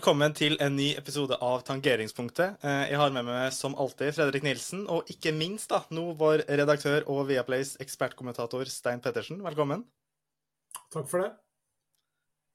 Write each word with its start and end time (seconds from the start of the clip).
Velkommen 0.00 0.32
til 0.32 0.54
en 0.64 0.78
ny 0.80 0.94
episode 0.96 1.36
av 1.44 1.60
Tangeringspunktet. 1.68 2.62
Eh, 2.64 2.88
Jeg 2.88 2.96
har 2.96 3.10
med 3.12 3.26
meg 3.26 3.52
som 3.52 3.74
alltid 3.76 4.14
Fredrik 4.16 4.42
Nilsen, 4.42 4.86
og 4.88 5.04
ikke 5.12 5.28
minst 5.36 5.68
da, 5.68 5.82
nå 5.92 6.14
vår 6.16 6.46
redaktør 6.48 7.04
og 7.06 7.26
Viaplays 7.28 7.74
ekspertkommentator 7.84 8.64
Stein 8.64 9.02
Pettersen. 9.04 9.42
Velkommen. 9.44 9.84
Takk 10.88 11.04
for 11.10 11.20
det. 11.20 11.28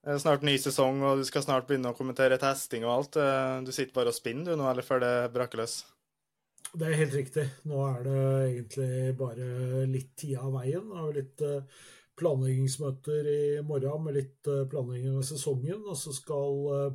Er 0.07 0.17
Snart 0.17 0.41
ny 0.41 0.57
sesong, 0.57 1.03
og 1.05 1.21
du 1.21 1.23
skal 1.29 1.45
snart 1.45 1.67
begynne 1.69 1.93
å 1.93 1.95
kommentere 1.95 2.39
testing 2.41 2.83
og 2.83 2.95
alt. 2.95 3.15
Eh, 3.21 3.61
Du 3.61 3.71
sitter 3.71 3.93
bare 3.93 4.07
og 4.09 4.17
spinner 4.17 4.45
du 4.45 4.55
nå, 4.55 4.65
eller 4.71 4.81
før 4.81 5.05
det 5.05 5.13
braker 5.37 5.61
løs? 5.61 5.85
Det 6.73 6.87
er 6.89 6.97
helt 6.97 7.13
riktig. 7.13 7.45
Nå 7.69 7.85
er 7.93 8.03
det 8.09 8.55
egentlig 8.55 9.17
bare 9.21 9.85
litt 9.85 10.15
tid 10.17 10.37
av 10.41 10.51
veien. 10.51 10.91
og 10.91 11.13
litt 11.13 11.39
eh, 11.41 11.61
planleggingsmøter 12.17 13.27
i 13.27 13.61
morgen 13.61 14.03
med 14.03 14.15
litt 14.15 14.47
eh, 14.47 14.65
planlegging 14.65 15.17
av 15.17 15.23
sesongen. 15.23 15.85
Og 15.85 15.95
så 15.95 16.09
skal 16.11 16.71
eh, 16.73 16.93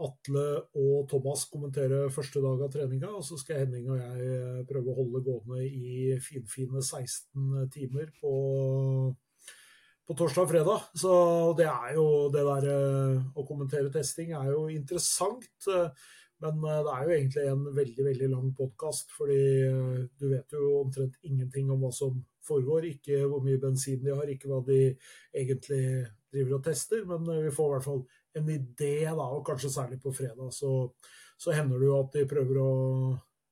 Atle 0.00 0.44
og 0.80 1.08
Thomas 1.10 1.44
kommentere 1.50 2.06
første 2.12 2.42
dag 2.42 2.62
av 2.64 2.70
treninga. 2.72 3.10
Og 3.16 3.24
så 3.26 3.38
skal 3.40 3.64
Henning 3.64 3.90
og 3.90 3.98
jeg 4.00 4.28
eh, 4.28 4.60
prøve 4.68 4.92
å 4.92 5.00
holde 5.00 5.24
gående 5.26 5.64
i 5.66 6.14
finfine 6.24 6.82
16 6.82 7.68
timer 7.74 8.12
på, 8.20 8.32
på 10.06 10.16
torsdag 10.16 10.46
og 10.46 10.54
fredag. 10.54 10.86
Så 11.02 11.12
det 11.58 11.68
er 11.70 11.98
jo 11.98 12.06
det 12.32 12.46
der 12.48 12.70
eh, 12.72 13.20
å 13.36 13.46
kommentere 13.48 13.92
testing 13.92 14.32
er 14.38 14.52
jo 14.54 14.64
interessant. 14.72 15.50
eh, 15.68 15.90
Men 16.40 16.62
det 16.64 16.92
er 16.94 17.02
jo 17.04 17.16
egentlig 17.18 17.42
en 17.50 17.64
veldig 17.76 18.04
veldig 18.06 18.28
lang 18.32 18.52
podkast, 18.56 19.10
fordi 19.12 19.42
du 20.16 20.30
vet 20.30 20.54
jo 20.56 20.78
omtrent 20.78 21.18
ingenting 21.28 21.68
om 21.68 21.82
hva 21.84 21.90
som 21.92 22.14
foregår. 22.48 22.86
Ikke 22.94 23.26
hvor 23.28 23.44
mye 23.44 23.60
bensin 23.60 24.00
de 24.00 24.14
har, 24.14 24.24
ikke 24.24 24.48
hva 24.48 24.62
de 24.64 24.78
egentlig 25.36 25.82
driver 26.32 26.56
og 26.56 26.64
tester. 26.64 27.04
Men 27.04 27.28
vi 27.28 27.52
får 27.52 27.68
i 27.68 27.74
hvert 27.74 27.88
fall 27.90 28.02
en 28.38 28.50
idé, 28.52 28.94
da, 29.06 29.26
og 29.26 29.44
kanskje 29.46 29.72
særlig 29.72 30.00
på 30.02 30.12
fredag. 30.14 30.52
Så, 30.54 30.70
så 31.40 31.54
hender 31.56 31.80
det 31.80 31.88
jo 31.88 31.98
at 31.98 32.16
de 32.16 32.26
prøver 32.30 32.60
å, 32.62 32.72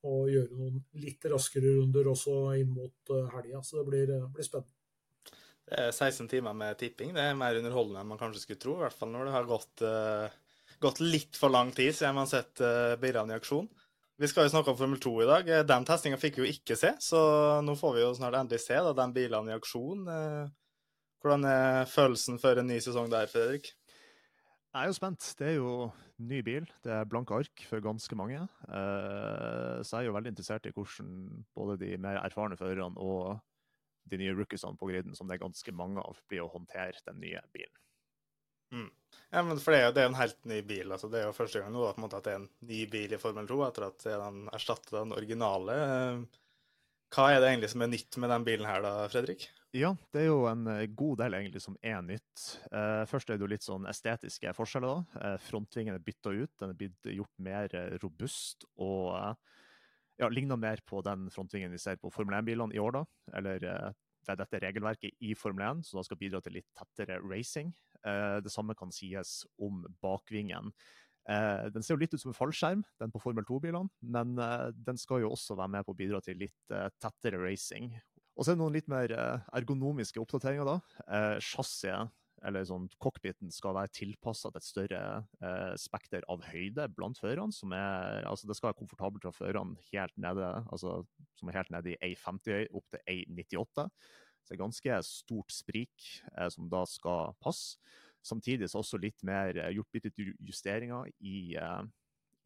å 0.07 0.17
gjøre 0.31 0.59
noen 0.59 0.83
litt 1.03 1.25
raskere 1.33 1.79
runder 1.79 2.11
også 2.13 2.37
inn 2.61 2.75
mot 2.75 3.15
eh, 3.15 3.31
helga. 3.35 3.63
Så 3.67 3.81
det 3.81 3.87
blir, 3.91 4.13
eh, 4.15 4.29
blir 4.35 4.47
spennende. 4.47 4.75
Det 5.69 5.81
er 5.85 5.91
16 5.93 6.31
timer 6.31 6.55
med 6.57 6.79
tipping. 6.81 7.13
Det 7.17 7.25
er 7.25 7.37
mer 7.37 7.59
underholdende 7.59 8.01
enn 8.01 8.09
man 8.09 8.21
kanskje 8.21 8.45
skulle 8.45 8.63
tro. 8.63 8.79
I 8.79 8.87
hvert 8.87 8.97
fall 8.97 9.11
når 9.13 9.29
det 9.29 9.35
har 9.35 9.49
gått, 9.51 9.83
uh, 9.85 10.31
gått 10.81 11.03
litt 11.05 11.37
for 11.37 11.53
lang 11.53 11.75
tid 11.77 11.93
siden 11.93 12.17
man 12.17 12.25
har 12.25 12.31
sett 12.31 12.63
uh, 12.65 12.95
bilene 13.03 13.35
i 13.35 13.37
aksjon. 13.37 13.69
Vi 14.17 14.31
skal 14.31 14.47
jo 14.47 14.55
snakke 14.55 14.73
om 14.73 14.79
Formel 14.79 15.03
2 15.03 15.13
i 15.23 15.27
dag. 15.29 15.51
Den 15.69 15.85
testinga 15.87 16.17
fikk 16.19 16.39
vi 16.39 16.47
jo 16.47 16.55
ikke 16.55 16.75
se, 16.79 16.95
så 17.05 17.21
nå 17.63 17.77
får 17.79 17.93
vi 17.95 18.01
jo 18.01 18.15
snart 18.17 18.39
endelig 18.41 18.65
se 18.65 18.81
da, 18.81 18.95
de 18.97 19.07
bilene 19.15 19.53
i 19.53 19.59
aksjon. 19.59 20.09
Hvordan 21.23 21.47
er 21.47 21.93
følelsen 21.93 22.41
for 22.43 22.59
en 22.59 22.67
ny 22.67 22.81
sesong 22.83 23.13
der, 23.13 23.29
Fredrik? 23.31 23.69
Jeg 24.69 24.85
er 24.85 24.91
jo 24.91 24.97
spent. 24.99 25.25
Det 25.39 25.47
er 25.49 25.57
jo 25.57 25.73
ny 26.21 26.39
bil. 26.45 26.67
Det 26.85 26.93
er 26.93 27.09
blanke 27.09 27.37
ark 27.39 27.65
for 27.71 27.83
ganske 27.85 28.19
mange. 28.19 28.43
Eh, 28.69 29.79
så 29.81 29.97
jeg 29.97 30.05
er 30.05 30.09
jo 30.11 30.17
veldig 30.19 30.33
interessert 30.35 30.69
i 30.69 30.73
hvordan 30.77 31.45
både 31.57 31.79
de 31.81 31.95
mer 32.01 32.21
erfarne 32.21 32.59
førerne 32.61 33.01
og 33.01 33.39
de 34.09 34.21
nye 34.21 34.35
rookiesene 34.37 34.77
på 34.81 34.89
griden, 34.91 35.17
som 35.17 35.29
det 35.29 35.37
er 35.37 35.45
ganske 35.45 35.75
mange 35.77 36.03
av, 36.05 36.21
blir 36.29 36.45
å 36.45 36.53
håndtere 36.53 37.01
den 37.09 37.21
nye 37.23 37.43
bilen. 37.55 37.81
Mm. 38.75 38.89
Ja, 39.33 39.41
men 39.41 39.57
for 39.57 39.73
det 39.73 39.81
er 39.81 39.87
jo 39.87 39.93
det 39.97 40.03
er 40.03 40.11
en 40.11 40.19
helt 40.19 40.41
ny 40.49 40.59
bil. 40.69 40.93
altså 40.93 41.09
Det 41.09 41.23
er 41.23 41.31
jo 41.31 41.37
første 41.37 41.63
gang 41.63 41.73
nå 41.73 41.87
at, 41.89 42.01
måte 42.01 42.21
at 42.21 42.29
det 42.29 42.35
er 42.35 42.43
en 42.43 42.51
ny 42.69 42.83
bil 42.93 43.15
i 43.17 43.21
Formel 43.21 43.49
2 43.49 43.63
etter 43.69 43.89
at 43.89 44.05
den 44.05 44.43
erstatter 44.53 45.01
den 45.01 45.17
originale. 45.17 45.79
Eh, 45.85 46.43
Hva 47.15 47.31
er 47.33 47.41
det 47.41 47.55
egentlig 47.55 47.73
som 47.73 47.85
er 47.85 47.95
nytt 47.95 48.21
med 48.21 48.33
den 48.35 48.45
bilen 48.45 48.69
her 48.69 48.85
da, 48.85 48.93
Fredrik? 49.09 49.49
Ja, 49.77 49.91
det 50.15 50.23
er 50.23 50.31
jo 50.31 50.47
en 50.49 50.65
eh, 50.73 50.87
god 50.97 51.19
del 51.21 51.37
egentlig 51.37 51.61
som 51.61 51.77
er 51.85 52.01
nytt. 52.01 52.45
Eh, 52.73 53.03
først 53.11 53.29
er 53.29 53.37
det 53.37 53.45
jo 53.45 53.51
litt 53.53 53.67
sånn 53.67 53.85
estetiske 53.91 54.55
forskjeller. 54.57 54.89
da. 54.89 55.21
Eh, 55.27 55.37
frontvingen 55.45 55.99
er 55.99 56.05
bytta 56.05 56.33
ut, 56.33 56.55
den 56.57 56.73
er 56.73 56.79
blitt 56.79 57.09
gjort 57.13 57.35
mer 57.45 57.75
eh, 57.77 57.99
robust 58.01 58.65
og 58.81 59.13
eh, 59.19 59.35
ja, 60.23 60.31
ligner 60.33 60.57
mer 60.57 60.81
på 60.89 61.03
den 61.05 61.29
frontvingen 61.31 61.75
vi 61.75 61.83
ser 61.83 62.01
på 62.01 62.11
Formel 62.11 62.39
1-bilene 62.41 62.75
i 62.75 62.81
år, 62.81 62.97
da. 62.97 63.05
Eller 63.39 63.61
det 63.61 64.33
er 64.33 64.41
dette 64.41 64.63
regelverket 64.65 65.21
i 65.25 65.35
Formel 65.39 65.67
1, 65.69 65.85
så 65.87 66.01
da 66.01 66.07
skal 66.09 66.19
bidra 66.21 66.41
til 66.45 66.57
litt 66.59 66.69
tettere 66.77 67.21
racing. 67.23 67.71
Eh, 68.09 68.39
det 68.45 68.53
samme 68.53 68.77
kan 68.79 68.91
sies 68.95 69.43
om 69.61 69.85
bakvingen. 70.03 70.73
Eh, 71.29 71.69
den 71.75 71.85
ser 71.85 71.95
jo 71.95 72.01
litt 72.01 72.15
ut 72.17 72.23
som 72.23 72.33
en 72.33 72.37
fallskjerm, 72.41 72.83
den 73.01 73.13
på 73.13 73.21
Formel 73.21 73.45
2-bilene, 73.45 73.93
men 74.17 74.33
eh, 74.41 74.71
den 74.73 75.01
skal 75.01 75.27
jo 75.27 75.35
også 75.37 75.59
være 75.61 75.77
med 75.77 75.85
på 75.85 75.93
å 75.93 75.99
bidra 75.99 76.21
til 76.25 76.41
litt 76.41 76.73
eh, 76.73 76.89
tettere 77.01 77.41
racing. 77.43 77.93
Og 78.39 78.47
så 78.47 78.53
er 78.53 78.57
det 78.57 78.63
noen 78.63 78.77
litt 78.77 78.91
mer 78.91 79.11
eh, 79.11 79.47
ergonomiske 79.59 80.21
oppdateringer, 80.23 80.69
da. 80.69 80.79
Eh, 81.11 82.07
eller 82.47 82.67
sånn 82.67 82.87
cockpiten, 83.03 83.51
skal 83.51 83.75
være 83.75 83.91
tilpassa 83.99 84.53
et 84.55 84.67
større 84.67 85.01
eh, 85.43 85.75
spekter 85.81 86.23
av 86.31 86.45
høyde 86.47 86.87
blant 86.95 87.19
førerne. 87.19 87.55
som 87.55 87.75
er, 87.75 88.23
altså 88.31 88.47
Det 88.47 88.57
skal 88.57 88.71
være 88.71 88.79
komfortabelt 88.79 89.27
fra 89.27 89.35
førerne 89.35 89.79
helt 89.91 90.15
nede, 90.17 90.53
altså 90.71 91.01
som 91.39 91.51
er 91.51 91.59
helt 91.59 91.73
nede 91.75 91.95
i 91.97 92.13
A50 92.13 92.71
opp 92.79 92.87
til 92.95 93.03
A98. 93.11 93.89
Så 93.89 94.53
det 94.53 94.57
er 94.57 94.65
ganske 94.65 95.01
stort 95.05 95.53
sprik 95.53 96.11
eh, 96.37 96.49
som 96.55 96.71
da 96.71 96.85
skal 96.87 97.35
passe. 97.43 97.79
Samtidig 98.23 98.69
så 98.71 98.83
også 98.83 99.01
litt 99.01 99.23
mer 99.27 99.57
eh, 99.57 99.75
gjort 99.77 99.99
litt 99.99 100.23
justeringer 100.47 101.11
i, 101.19 101.57
eh, 101.59 101.83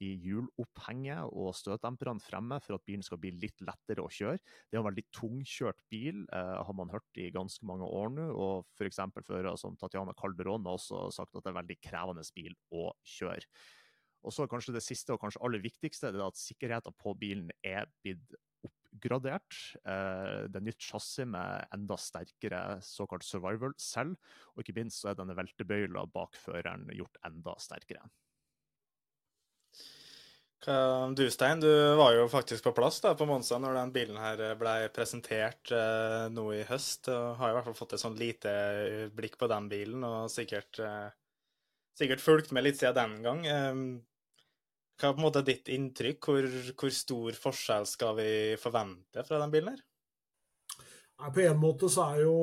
i 0.02 0.10
hjulopphenget 0.24 1.30
og 1.30 1.52
støtdemperne 1.56 2.22
fremme 2.22 2.58
for 2.64 2.76
at 2.76 2.84
bilen 2.88 3.04
skal 3.06 3.20
bli 3.22 3.32
litt 3.36 3.62
lettere 3.64 4.04
å 4.04 4.10
kjøre. 4.12 4.40
Det 4.40 4.76
er 4.76 4.82
en 4.82 4.88
veldig 4.88 5.06
tungkjørt 5.14 5.80
bil, 5.92 6.24
eh, 6.32 6.56
har 6.66 6.76
man 6.78 6.92
hørt 6.92 7.22
i 7.22 7.30
ganske 7.34 7.66
mange 7.68 7.86
år 7.86 8.12
nå. 8.16 8.28
Og 8.32 8.66
f.eks. 8.78 9.02
førere 9.22 9.54
som 9.60 9.76
Tatjana 9.78 10.14
Calderón 10.18 10.66
har 10.66 10.78
også 10.78 11.06
sagt 11.14 11.34
at 11.34 11.42
det 11.42 11.50
er 11.50 11.54
en 11.54 11.60
veldig 11.62 11.78
krevende 11.84 12.26
bil 12.34 12.56
å 12.74 12.90
kjøre. 13.16 13.46
Og 14.22 14.34
så 14.34 14.46
kanskje 14.46 14.76
det 14.76 14.84
siste 14.84 15.14
og 15.14 15.20
kanskje 15.22 15.42
aller 15.42 15.62
viktigste, 15.62 16.12
det 16.14 16.20
er 16.20 16.28
at 16.30 16.38
sikkerheten 16.38 16.94
på 16.98 17.14
bilen 17.18 17.50
er 17.66 17.88
blitt 18.04 18.36
oppgradert. 18.62 19.56
Eh, 19.82 20.46
det 20.46 20.60
er 20.60 20.66
nytt 20.68 20.82
chassis 20.82 21.26
med 21.26 21.66
enda 21.74 21.98
sterkere 21.98 22.62
såkalt 22.86 23.26
survival 23.26 23.74
selv, 23.82 24.18
og 24.54 24.62
ikke 24.62 24.76
minst 24.78 25.02
så 25.02 25.10
er 25.10 25.18
denne 25.18 25.36
veltebøyla 25.38 26.06
bak 26.14 26.38
føreren 26.38 26.86
gjort 26.94 27.18
enda 27.26 27.56
sterkere. 27.62 28.04
Du 30.62 31.30
Stein, 31.30 31.60
du 31.60 31.94
var 31.98 32.12
jo 32.14 32.28
faktisk 32.30 32.64
på 32.64 32.72
plass 32.76 33.00
da, 33.02 33.16
på 33.18 33.26
Monsa 33.26 33.56
når 33.58 33.74
den 33.80 33.92
bilen 33.94 34.18
her 34.22 34.38
ble 34.60 34.74
presentert 34.94 35.72
eh, 35.74 36.28
nå 36.30 36.44
i 36.54 36.60
høst. 36.68 37.08
og 37.10 37.40
Har 37.40 37.50
i 37.50 37.56
hvert 37.56 37.66
fall 37.66 37.78
fått 37.80 37.96
et 37.96 38.02
sånn 38.02 38.18
lite 38.18 38.52
blikk 39.10 39.34
på 39.40 39.48
den 39.50 39.66
bilen, 39.72 40.06
og 40.06 40.30
sikkert, 40.30 40.78
eh, 40.78 41.10
sikkert 41.98 42.22
fulgt 42.22 42.54
med 42.54 42.68
litt 42.68 42.78
siden 42.78 42.94
den 43.18 43.26
gang. 43.26 43.42
Eh, 43.50 43.82
hva 45.02 45.10
er 45.10 45.16
på 45.16 45.24
en 45.24 45.26
måte 45.26 45.42
ditt 45.42 45.66
inntrykk? 45.66 46.30
Hvor, 46.30 46.46
hvor 46.78 46.94
stor 46.94 47.42
forskjell 47.48 47.88
skal 47.90 48.14
vi 48.20 48.30
forvente 48.62 49.26
fra 49.26 49.42
den 49.42 49.50
bilen 49.50 49.74
her? 49.74 49.82
På 51.22 51.42
en 51.42 51.58
måte 51.58 51.90
så 51.90 52.06
er 52.12 52.22
jo 52.24 52.36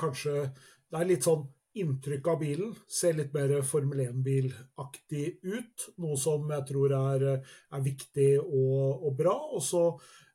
kanskje 0.00 0.50
Det 0.90 0.98
er 0.98 1.06
litt 1.08 1.24
sånn 1.24 1.44
inntrykk 1.78 2.30
av 2.32 2.40
bilen 2.40 2.72
ser 2.90 3.18
litt 3.18 3.34
mer 3.34 3.52
Formel 3.66 4.02
1-bilaktig 4.08 5.26
ut. 5.46 5.86
Noe 6.02 6.16
som 6.18 6.48
jeg 6.50 6.66
tror 6.70 6.96
er, 6.96 7.28
er 7.38 7.84
viktig 7.84 8.32
og, 8.40 9.06
og 9.06 9.14
bra. 9.18 9.36
Og 9.54 9.62
så, 9.64 9.84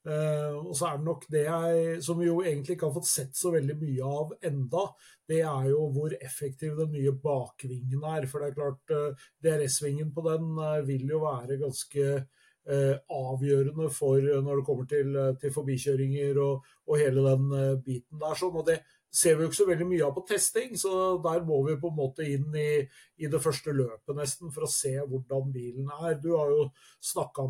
eh, 0.08 0.56
og 0.56 0.72
så, 0.72 0.92
er 0.92 1.02
det 1.02 1.10
nok 1.10 1.28
det 1.34 1.44
jeg, 1.48 2.00
som 2.08 2.22
vi 2.22 2.30
jo 2.30 2.40
egentlig 2.44 2.78
ikke 2.78 2.90
har 2.90 2.98
fått 3.00 3.12
sett 3.12 3.36
så 3.36 3.52
veldig 3.56 3.78
mye 3.82 4.16
av 4.22 4.34
enda, 4.52 4.88
det 5.30 5.42
er 5.42 5.70
jo 5.72 5.86
hvor 5.94 6.16
effektiv 6.22 6.78
den 6.80 6.92
nye 6.94 7.14
bakvingen 7.22 8.06
er. 8.16 8.28
For 8.30 8.42
det 8.42 8.52
er 8.52 8.58
klart, 8.60 8.96
eh, 8.96 9.28
DRS-vingen 9.44 10.14
på 10.16 10.26
den 10.30 10.52
eh, 10.62 10.82
vil 10.88 11.08
jo 11.16 11.22
være 11.26 11.60
ganske 11.62 12.06
eh, 12.16 12.96
avgjørende 13.14 13.90
for 13.94 14.22
når 14.22 14.62
det 14.62 14.68
kommer 14.68 14.90
til, 14.90 15.18
til 15.42 15.56
forbikjøringer 15.56 16.42
og, 16.44 16.70
og, 16.88 17.00
hele 17.02 17.26
den 17.26 17.50
biten 17.86 18.22
der. 18.22 18.38
Sånn, 18.40 18.62
og 18.62 18.70
det, 18.70 18.80
ser 19.16 19.38
vi 19.38 19.46
jo 19.46 19.50
ikke 19.50 19.58
så 19.58 19.68
veldig 19.70 19.88
mye 19.88 20.04
av 20.06 20.14
på 20.16 20.24
testing, 20.28 20.74
så 20.80 20.92
der 21.24 21.44
må 21.48 21.62
vi 21.68 21.78
på 21.80 21.92
en 21.92 21.98
måte 21.98 22.26
inn 22.28 22.56
i, 22.60 22.84
i 23.24 23.30
det 23.32 23.40
første 23.44 23.72
løpet 23.76 24.18
nesten 24.18 24.52
for 24.54 24.66
å 24.68 24.72
se 24.72 24.92
hvordan 25.00 25.54
bilen 25.56 25.92
er. 25.96 26.18
Du 26.20 26.34
har 26.36 26.52
jo 26.52 26.66
snakka, 27.04 27.48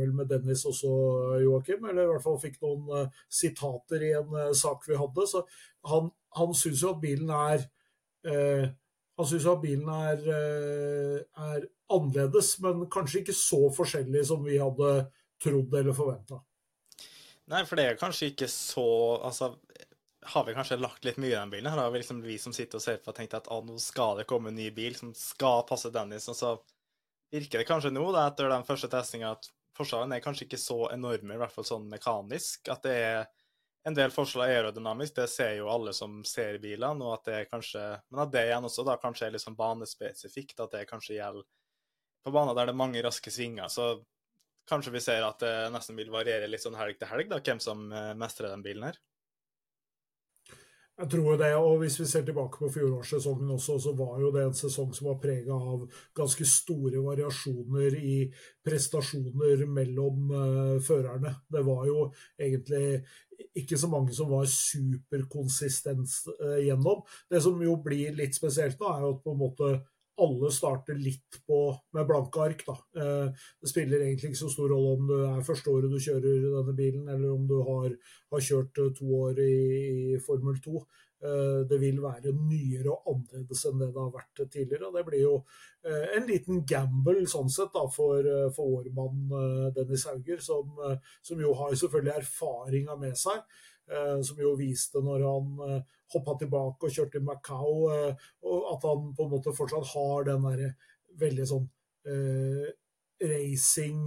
vel 0.00 0.14
med 0.16 0.30
Dennis 0.32 0.64
også, 0.70 0.90
Joakim, 1.44 1.86
eller 1.90 2.04
i 2.06 2.12
hvert 2.12 2.24
fall 2.24 2.40
fikk 2.42 2.58
noen 2.64 2.88
uh, 2.90 3.20
sitater 3.30 4.02
i 4.02 4.14
en 4.18 4.34
uh, 4.34 4.54
sak 4.56 4.88
vi 4.88 4.98
hadde. 4.98 5.28
Så 5.30 5.44
han, 5.90 6.10
han 6.38 6.56
syns 6.58 6.82
jo 6.82 6.94
at 6.96 7.04
bilen 7.04 7.30
er 7.34 7.68
uh, 8.30 8.66
han 9.14 9.28
syns 9.30 9.44
at 9.46 9.60
bilen 9.62 9.86
er, 9.94 10.24
er 10.26 11.66
annerledes, 11.94 12.48
men 12.64 12.80
kanskje 12.90 13.20
ikke 13.20 13.36
så 13.38 13.60
forskjellig 13.76 14.24
som 14.26 14.40
vi 14.42 14.56
hadde 14.58 14.88
trodd 15.38 15.76
eller 15.78 15.94
forventa. 15.94 16.40
Nei, 17.52 17.60
for 17.68 17.76
det 17.76 17.84
er 17.86 17.98
kanskje 18.00 18.30
ikke 18.32 18.48
så 18.48 18.86
Altså, 19.20 19.50
har 20.24 20.44
vi 20.44 20.54
kanskje 20.54 20.80
lagt 20.80 21.04
litt 21.04 21.18
mye 21.20 21.32
i 21.32 21.36
den 21.36 21.52
bilen. 21.52 21.70
Her 21.70 21.84
har 21.84 21.90
vi 21.92 22.00
liksom 22.00 22.22
vi 22.24 22.38
som 22.40 22.52
sitter 22.52 22.80
og 22.80 22.84
ser 22.84 23.00
på 23.04 23.12
tenkt 23.16 23.36
at 23.36 23.50
nå 23.50 23.76
skal 23.82 24.18
det 24.18 24.28
komme 24.30 24.50
en 24.50 24.58
ny 24.58 24.70
bil 24.74 24.96
som 24.96 25.12
skal 25.16 25.64
passe 25.68 25.92
Dennis. 25.94 26.28
Og 26.32 26.38
så 26.38 26.54
virker 27.34 27.60
det 27.60 27.68
kanskje 27.68 27.92
nå, 27.92 28.04
da, 28.14 28.26
etter 28.30 28.50
den 28.52 28.66
første 28.66 28.90
testinga, 28.92 29.34
at 29.36 29.48
forskjellene 29.76 30.18
er 30.18 30.24
kanskje 30.24 30.46
ikke 30.46 30.60
så 30.60 30.84
enorme, 30.94 31.34
i 31.34 31.40
hvert 31.40 31.54
fall 31.54 31.66
sånn 31.68 31.88
mekanisk. 31.90 32.70
At 32.72 32.86
det 32.86 32.94
er 32.94 33.26
en 33.84 33.96
del 33.96 34.14
forskjeller 34.14 34.52
aerodynamisk, 34.52 35.16
det 35.18 35.28
ser 35.28 35.58
jo 35.58 35.68
alle 35.68 35.92
som 35.96 36.22
ser 36.24 36.58
bilene. 36.62 37.04
og 37.04 37.18
at 37.18 37.30
det 37.30 37.50
kanskje, 37.50 37.82
Men 38.10 38.24
at 38.24 38.32
det 38.32 38.46
igjen 38.46 38.64
også 38.64 38.84
da 38.86 38.96
kanskje 39.02 39.26
er 39.26 39.36
litt 39.36 39.44
sånn 39.44 39.58
banespesifikt, 39.58 40.60
at 40.60 40.72
det 40.72 40.88
kanskje 40.88 41.18
gjelder 41.18 41.44
på 42.24 42.32
baner 42.32 42.56
der 42.56 42.70
det 42.70 42.72
er 42.72 42.80
mange 42.80 43.02
raske 43.04 43.30
svinger. 43.30 43.68
Så 43.68 44.00
kanskje 44.68 44.94
vi 44.94 45.02
ser 45.04 45.26
at 45.26 45.42
det 45.42 45.72
nesten 45.74 45.96
vil 45.98 46.12
variere 46.12 46.48
litt 46.48 46.64
sånn 46.64 46.78
helg 46.78 46.96
til 46.98 47.10
helg, 47.10 47.28
da, 47.28 47.42
hvem 47.44 47.60
som 47.60 47.90
eh, 47.92 48.14
mestrer 48.16 48.48
den 48.54 48.64
bilen 48.64 48.88
her. 48.88 49.00
Jeg 50.94 51.10
tror 51.10 51.36
det, 51.36 51.54
og 51.58 51.78
Hvis 51.78 52.00
vi 52.00 52.06
ser 52.06 52.22
tilbake 52.22 52.58
på 52.58 52.68
fjorårssesongen 52.70 53.50
også, 53.50 53.78
så 53.82 53.92
var 53.98 54.20
jo 54.20 54.30
det 54.30 54.44
en 54.46 54.54
sesong 54.54 54.92
som 54.94 55.08
var 55.08 55.18
prega 55.18 55.54
av 55.54 55.88
ganske 56.14 56.46
store 56.46 57.02
variasjoner 57.02 57.96
i 57.98 58.18
prestasjoner 58.64 59.64
mellom 59.66 60.30
uh, 60.30 60.78
førerne. 60.78 61.34
Det 61.50 61.64
var 61.66 61.86
jo 61.90 62.12
egentlig 62.38 63.02
ikke 63.58 63.78
så 63.78 63.90
mange 63.90 64.14
som 64.14 64.30
var 64.30 64.46
superkonsistens 64.46 66.20
uh, 66.38 66.60
gjennom. 66.62 67.02
Det 67.30 67.42
som 67.42 67.58
jo 67.62 67.74
blir 67.82 68.14
litt 68.14 68.38
spesielt 68.38 68.78
nå, 68.78 68.94
er 68.94 69.02
jo 69.02 69.12
at 69.16 69.26
på 69.26 69.34
en 69.34 69.42
måte 69.42 69.72
alle 70.22 70.50
starter 70.54 70.98
litt 70.98 71.40
på, 71.46 71.60
med 71.96 72.06
blanke 72.06 72.42
ark. 72.42 72.64
Da. 72.66 72.76
Eh, 73.00 73.46
det 73.60 73.70
spiller 73.70 74.04
egentlig 74.04 74.32
ikke 74.32 74.44
så 74.44 74.50
stor 74.52 74.70
rolle 74.70 74.92
om 74.98 75.08
det 75.10 75.22
er 75.30 75.46
første 75.46 75.72
året 75.72 75.90
du 75.92 75.98
kjører 76.02 76.44
denne 76.44 76.76
bilen, 76.76 77.08
eller 77.08 77.32
om 77.34 77.48
du 77.50 77.56
har, 77.66 77.96
har 78.34 78.44
kjørt 78.48 78.82
eh, 78.82 78.92
to 78.98 79.08
år 79.24 79.40
i, 79.42 79.56
i 80.14 80.20
Formel 80.22 80.60
2. 80.62 80.84
Eh, 81.24 81.60
det 81.70 81.80
vil 81.82 82.00
være 82.04 82.34
nyere 82.36 82.94
og 82.94 83.10
annerledes 83.14 83.66
enn 83.70 83.82
det 83.82 83.90
det 83.90 84.02
har 84.04 84.14
vært 84.14 84.44
tidligere. 84.44 84.92
Det 84.94 85.06
blir 85.10 85.24
jo 85.24 85.36
en 85.84 86.24
liten 86.24 86.62
gamble 86.64 87.26
sånn 87.28 87.50
sett 87.52 87.74
da, 87.74 87.82
for, 87.92 88.24
for 88.56 88.78
årmann 88.80 89.74
Dennis 89.76 90.06
Hauger, 90.08 90.38
som, 90.40 90.78
som 91.20 91.42
jo 91.42 91.50
har 91.58 91.74
selvfølgelig 91.76 92.14
erfaringa 92.22 92.96
med 93.02 93.18
seg. 93.20 93.42
Eh, 93.84 94.16
som 94.24 94.38
jo 94.40 94.54
viste 94.56 94.96
når 95.04 95.20
han 95.28 95.58
eh, 95.68 95.82
hoppa 96.14 96.32
tilbake 96.40 96.88
og 96.88 96.94
kjørte 96.94 97.18
i 97.20 97.24
Macau, 97.24 97.72
eh, 97.92 98.12
at 98.72 98.82
han 98.88 99.00
på 99.16 99.22
en 99.26 99.32
måte 99.34 99.56
fortsatt 99.56 99.86
har 99.92 100.18
den 100.30 100.40
derre 100.48 100.70
veldig 101.20 101.46
sånn 101.46 101.66
racing 103.24 104.00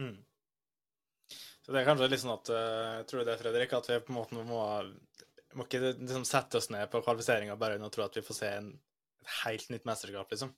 Mm. 0.00 0.16
Så 1.66 1.74
det 1.74 1.80
er 1.80 1.88
kanskje 1.88 2.06
litt 2.06 2.22
sånn 2.22 2.36
at 2.36 2.50
Jeg 2.54 3.06
tror 3.10 3.24
det, 3.26 3.40
Fredrik, 3.40 3.72
at 3.74 3.88
vi 3.90 3.96
på 4.06 4.12
en 4.12 4.18
måte 4.20 4.44
må, 4.46 4.60
må 5.58 5.66
ikke 5.66 5.80
liksom 5.88 6.26
sette 6.28 6.60
oss 6.60 6.70
ned 6.70 6.86
på 6.92 7.00
kvalifiseringa 7.02 7.56
bare 7.58 7.80
og 7.80 7.90
tro 7.90 8.04
at 8.04 8.14
vi 8.14 8.22
får 8.22 8.38
se 8.38 8.52
en, 8.60 8.68
et 9.24 9.32
helt 9.40 9.72
nytt 9.74 9.88
mesterskap, 9.88 10.30
liksom. 10.30 10.52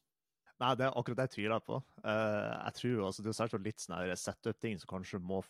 Nei, 0.58 0.74
det 0.74 0.88
er 0.88 0.96
akkurat 0.98 1.20
det 1.20 1.26
jeg 1.28 1.34
tviler 1.36 1.62
på. 1.62 1.78
Uh, 2.02 2.52
jeg 2.66 2.76
tror 2.80 3.02
altså, 3.06 3.22
Det 3.22 3.30
er 3.30 3.38
særlig 3.38 3.64
litt 3.68 3.82
sånne 3.84 4.18
setup-ting 4.18 4.80
som 4.82 4.90
kanskje 4.90 5.20
må 5.22 5.40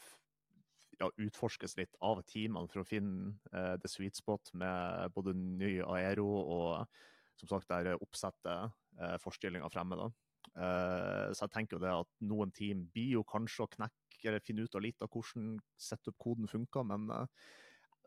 ja, 1.01 1.09
utforskes 1.09 1.79
litt 1.79 1.97
av 2.05 2.21
teamene 2.29 2.69
for 2.69 2.83
å 2.83 2.89
finne 2.89 3.33
uh, 3.55 3.77
the 3.81 3.89
sweet 3.89 4.19
spot 4.19 4.53
med 4.59 5.15
både 5.15 5.33
ny 5.39 5.79
aero 5.97 6.29
og 6.43 7.01
som 7.39 7.53
sagt 7.55 7.71
der 7.71 7.97
oppsette 7.97 8.57
uh, 8.69 9.17
forstillinga 9.23 9.71
fremme. 9.73 9.97
da. 9.97 10.11
Uh, 10.57 11.29
så 11.35 11.47
jeg 11.47 11.55
tenker 11.55 11.77
jo 11.77 11.85
det 11.85 11.95
at 11.95 12.11
noen 12.29 12.53
team 12.55 12.87
blir 12.95 13.19
jo 13.19 13.25
kanskje 13.29 13.67
å 13.67 13.73
knekke 13.77 14.29
eller 14.29 14.43
finne 14.43 14.65
ut 14.67 14.75
av 14.75 14.83
litt 14.83 15.03
av 15.05 15.11
hvordan 15.13 15.57
setup-koden 15.79 16.51
funker. 16.51 16.87
Men 16.89 17.09
uh, 17.13 17.27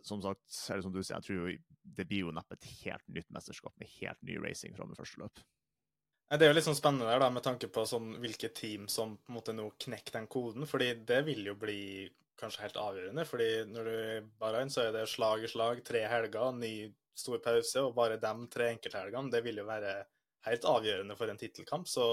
som 0.06 0.22
sagt, 0.24 0.44
eller 0.70 0.86
som 0.86 0.94
du 0.94 1.02
sier, 1.02 1.18
jeg 1.20 1.28
tror 1.28 1.40
jo, 1.40 1.58
det 1.98 2.08
blir 2.10 2.26
jo 2.26 2.36
neppe 2.36 2.58
et 2.58 2.70
helt 2.84 3.08
nytt 3.14 3.30
mesterskap 3.34 3.74
med 3.80 3.92
helt 4.00 4.22
ny 4.28 4.38
racing 4.42 4.76
fra 4.78 4.88
med 4.88 5.00
første 5.00 5.22
løp. 5.22 5.44
Det 6.32 6.46
er 6.48 6.54
jo 6.54 6.56
litt 6.56 6.64
sånn 6.64 6.78
spennende 6.78 7.10
der 7.10 7.20
da, 7.20 7.28
med 7.34 7.44
tanke 7.44 7.68
på 7.68 7.84
sånn, 7.88 8.14
hvilke 8.24 8.54
team 8.56 8.86
som 8.88 9.18
på 9.20 9.34
en 9.34 9.36
måte 9.36 9.56
nå 9.56 9.66
knekker 9.84 10.16
den 10.16 10.30
koden. 10.32 10.64
fordi 10.68 10.94
det 11.08 11.26
vil 11.28 11.44
jo 11.50 11.58
bli 11.60 12.08
kanskje 12.40 12.64
helt 12.64 12.80
avgjørende. 12.80 13.26
fordi 13.28 13.50
når 13.68 13.90
du 13.90 13.98
er 14.48 14.62
inn, 14.62 14.72
så 14.72 14.86
er 14.86 14.96
det 14.96 15.10
slag 15.12 15.44
i 15.44 15.52
slag, 15.52 15.84
tre 15.84 16.06
helger, 16.08 16.56
ny 16.56 16.74
stor 17.14 17.42
pause, 17.44 17.84
og 17.84 17.96
bare 17.96 18.18
de 18.18 18.34
tre 18.54 18.72
enkelthelgene, 18.72 19.32
det 19.32 19.44
vil 19.44 19.60
jo 19.60 19.68
være 19.68 19.94
helt 20.48 20.68
avgjørende 20.68 21.18
for 21.20 21.32
en 21.32 21.40
tittelkamp. 21.42 21.90
Så 21.90 22.06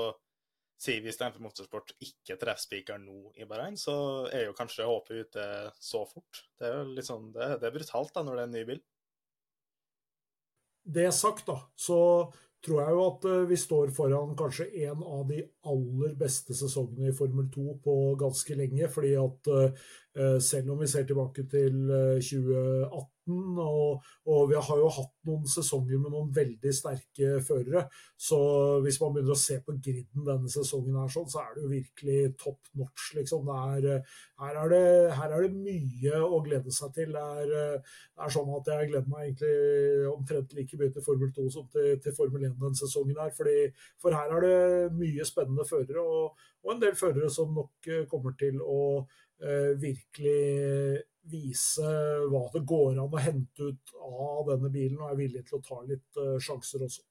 sier 0.79 1.03
vi 1.03 1.13
Steinfeld 1.15 1.43
Motorsport 1.43 1.95
ikke 2.05 2.37
treffer 2.39 2.63
spikeren 2.63 3.07
nå 3.09 3.33
i 3.39 3.47
Bahrain, 3.51 3.77
så 3.79 4.29
er 4.31 4.47
jo 4.47 4.57
kanskje 4.57 4.87
håpet 4.87 5.27
ute 5.27 5.47
så 5.83 6.05
fort. 6.07 6.45
Det 6.59 6.69
er 6.69 6.77
jo 6.79 6.93
litt 6.95 7.09
sånn, 7.09 7.33
det, 7.35 7.57
det 7.63 7.69
er 7.69 7.75
brutalt 7.75 8.15
da, 8.15 8.23
når 8.23 8.39
det 8.39 8.45
er 8.45 8.51
en 8.51 8.55
ny 8.55 8.67
bil. 8.69 8.85
Det 10.89 11.09
sagt, 11.13 11.49
da, 11.51 11.59
så 11.77 11.99
tror 12.65 12.81
jeg 12.83 12.95
jo 12.95 13.03
at 13.05 13.27
eh, 13.29 13.45
vi 13.51 13.59
står 13.61 13.93
foran 13.95 14.33
kanskje 14.39 14.69
en 14.87 15.03
av 15.05 15.27
de 15.29 15.43
aller 15.71 16.15
beste 16.19 16.57
sesongene 16.59 17.13
i 17.13 17.17
Formel 17.17 17.51
2 17.55 17.77
på 17.85 17.97
ganske 18.19 18.57
lenge. 18.59 18.89
fordi 18.91 19.13
at 19.21 19.51
uh, 19.53 20.39
selv 20.43 20.73
om 20.75 20.83
vi 20.83 20.89
ser 20.91 21.07
tilbake 21.07 21.45
til 21.51 21.77
2018 22.19 23.18
gritten. 23.29 23.59
Og, 23.59 24.03
og, 24.27 24.49
vi 24.51 24.57
har 24.57 24.79
jo 24.81 24.89
hatt 24.89 25.13
noen 25.29 25.47
sesonger 25.49 26.01
med 26.01 26.13
noen 26.13 26.31
veldig 26.35 26.73
sterke 26.75 27.41
førere. 27.45 27.87
Så 28.17 28.39
hvis 28.85 29.01
man 29.01 29.15
begynner 29.15 29.35
å 29.35 29.39
se 29.39 29.61
på 29.65 29.77
griden 29.77 30.27
denne 30.27 30.49
sesongen, 30.49 30.97
her, 30.97 31.09
sånn, 31.13 31.29
så 31.29 31.43
er 31.43 31.55
det 31.55 31.65
jo 31.65 31.73
virkelig 31.73 32.35
top 32.41 32.61
notch. 32.75 33.13
Liksom. 33.17 33.49
Er, 33.49 34.03
her, 34.41 34.61
er 34.65 34.73
det, 34.73 34.83
her, 35.19 35.33
er 35.33 35.47
det, 35.47 35.53
mye 35.59 36.23
å 36.25 36.41
glede 36.45 36.73
seg 36.75 36.93
til. 36.97 37.15
Det 37.15 37.23
er, 37.43 37.55
det 37.79 38.25
er, 38.25 38.35
sånn 38.35 38.53
at 38.57 38.73
jeg 38.73 38.91
gleder 38.93 39.13
meg 39.13 39.29
egentlig 39.29 40.13
omtrent 40.13 40.57
like 40.57 40.81
mye 40.81 40.95
til 40.95 41.07
Formel 41.07 41.33
2 41.37 41.49
som 41.55 41.71
til, 41.73 41.95
til 42.03 42.17
Formel 42.17 42.49
1 42.49 42.59
denne 42.59 42.79
sesongen. 42.79 43.19
her, 43.19 43.35
fordi, 43.37 43.59
For 44.03 44.15
her 44.15 44.37
er 44.37 44.45
det 44.47 44.99
mye 44.99 45.27
spennende 45.27 45.67
førere, 45.69 46.03
og, 46.03 46.45
og 46.65 46.75
en 46.75 46.83
del 46.83 46.99
førere 46.99 47.31
som 47.33 47.55
nok 47.55 47.89
kommer 48.11 48.37
til 48.39 48.61
å 48.63 48.79
Eh, 49.39 49.75
virkelig 49.79 51.03
vise 51.31 51.85
hva 52.31 52.47
det 52.55 52.65
går 52.69 52.97
an 52.97 53.05
å 53.05 53.23
hente 53.23 53.71
ut 53.71 53.95
av 54.03 54.49
denne 54.53 54.71
bilen, 54.73 54.99
og 55.01 55.13
er 55.13 55.21
villig 55.21 55.45
til 55.49 55.59
å 55.59 55.65
ta 55.65 55.83
litt 55.89 56.21
eh, 56.21 56.37
sjanser 56.43 56.85
også. 56.89 57.05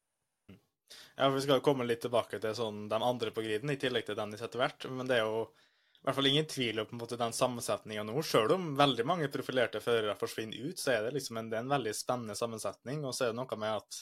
Ja, 1.18 1.30
Vi 1.30 1.42
skal 1.42 1.64
komme 1.66 1.88
litt 1.88 2.04
tilbake 2.06 2.40
til 2.40 2.56
sånn, 2.56 2.86
de 2.90 3.00
andre 3.02 3.32
på 3.34 3.44
griden, 3.44 3.72
i 3.74 3.80
tillegg 3.80 4.06
til 4.08 4.18
Dennis 4.18 4.44
etter 4.46 4.62
hvert. 4.62 4.86
Men 4.92 5.10
det 5.10 5.18
er 5.18 5.26
jo 5.26 5.48
i 5.48 6.06
hvert 6.08 6.16
fall 6.16 6.30
ingen 6.30 6.46
tvil 6.48 6.84
om 6.84 7.02
den 7.10 7.34
sammensetninga 7.34 8.04
nå. 8.08 8.22
Selv 8.24 8.54
om 8.56 8.70
veldig 8.80 9.06
mange 9.08 9.32
profilerte 9.34 9.82
førere 9.84 10.16
forsvinner 10.20 10.70
ut, 10.70 10.80
så 10.80 10.94
er 10.94 11.08
det 11.08 11.18
liksom 11.18 11.42
en, 11.42 11.50
det 11.52 11.58
er 11.60 11.66
en 11.66 11.74
veldig 11.74 11.94
spennende 11.98 12.38
sammensetning. 12.38 13.02
Og 13.04 13.16
så 13.16 13.26
er 13.26 13.34
det 13.34 13.40
noe 13.42 13.60
med 13.60 13.82
at 13.82 13.98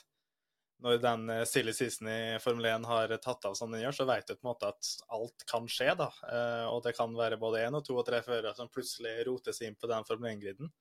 når 0.83 0.97
den 1.03 1.29
eh, 1.31 1.43
silly 1.47 1.73
season 1.73 2.09
i 2.11 2.19
Formel 2.43 2.67
1 2.69 2.87
har 2.89 3.13
tatt 3.23 3.47
av 3.47 3.55
som 3.57 3.71
den 3.71 3.83
gjør, 3.83 3.95
så 3.99 4.07
vet 4.09 4.27
du 4.27 4.35
på 4.35 4.43
en 4.43 4.51
måte 4.51 4.71
at 4.73 4.89
alt 5.15 5.45
kan 5.49 5.69
skje. 5.71 5.93
da. 5.97 6.09
Eh, 6.27 6.65
og 6.71 6.83
det 6.85 6.95
kan 6.97 7.15
være 7.15 7.39
både 7.41 7.63
én 7.65 7.77
og 7.77 7.85
to 7.85 7.95
og 7.99 8.05
tre 8.07 8.21
førere 8.25 8.53
som 8.57 8.71
plutselig 8.71 9.15
roter 9.29 9.55
seg 9.55 9.71
inn 9.71 9.79
på 9.79 9.89
den 9.91 10.07
Formel 10.07 10.33
1-griden. 10.33 10.71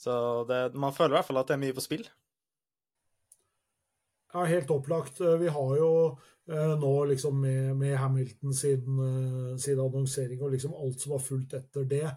Så 0.00 0.14
det, 0.48 0.62
man 0.80 0.96
føler 0.96 1.14
i 1.14 1.18
hvert 1.18 1.28
fall 1.28 1.42
at 1.42 1.50
det 1.50 1.58
er 1.58 1.64
mye 1.66 1.76
på 1.76 1.84
spill. 1.84 2.08
Ja, 4.32 4.46
helt 4.46 4.70
opplagt. 4.70 5.20
Eh, 5.20 5.36
vi 5.42 5.50
har 5.52 5.76
jo 5.76 5.92
nå 6.50 6.92
liksom 7.06 7.36
med, 7.38 7.76
med 7.78 7.92
Hamilton 7.94 8.54
sin, 8.56 9.02
sin, 9.54 9.78
annonsering 9.78 10.40
og 10.42 10.50
liksom 10.50 10.72
alt 10.74 10.98
som 10.98 11.12
har 11.14 11.22
fulgt 11.22 11.54
etter 11.54 11.84
det, 11.86 12.08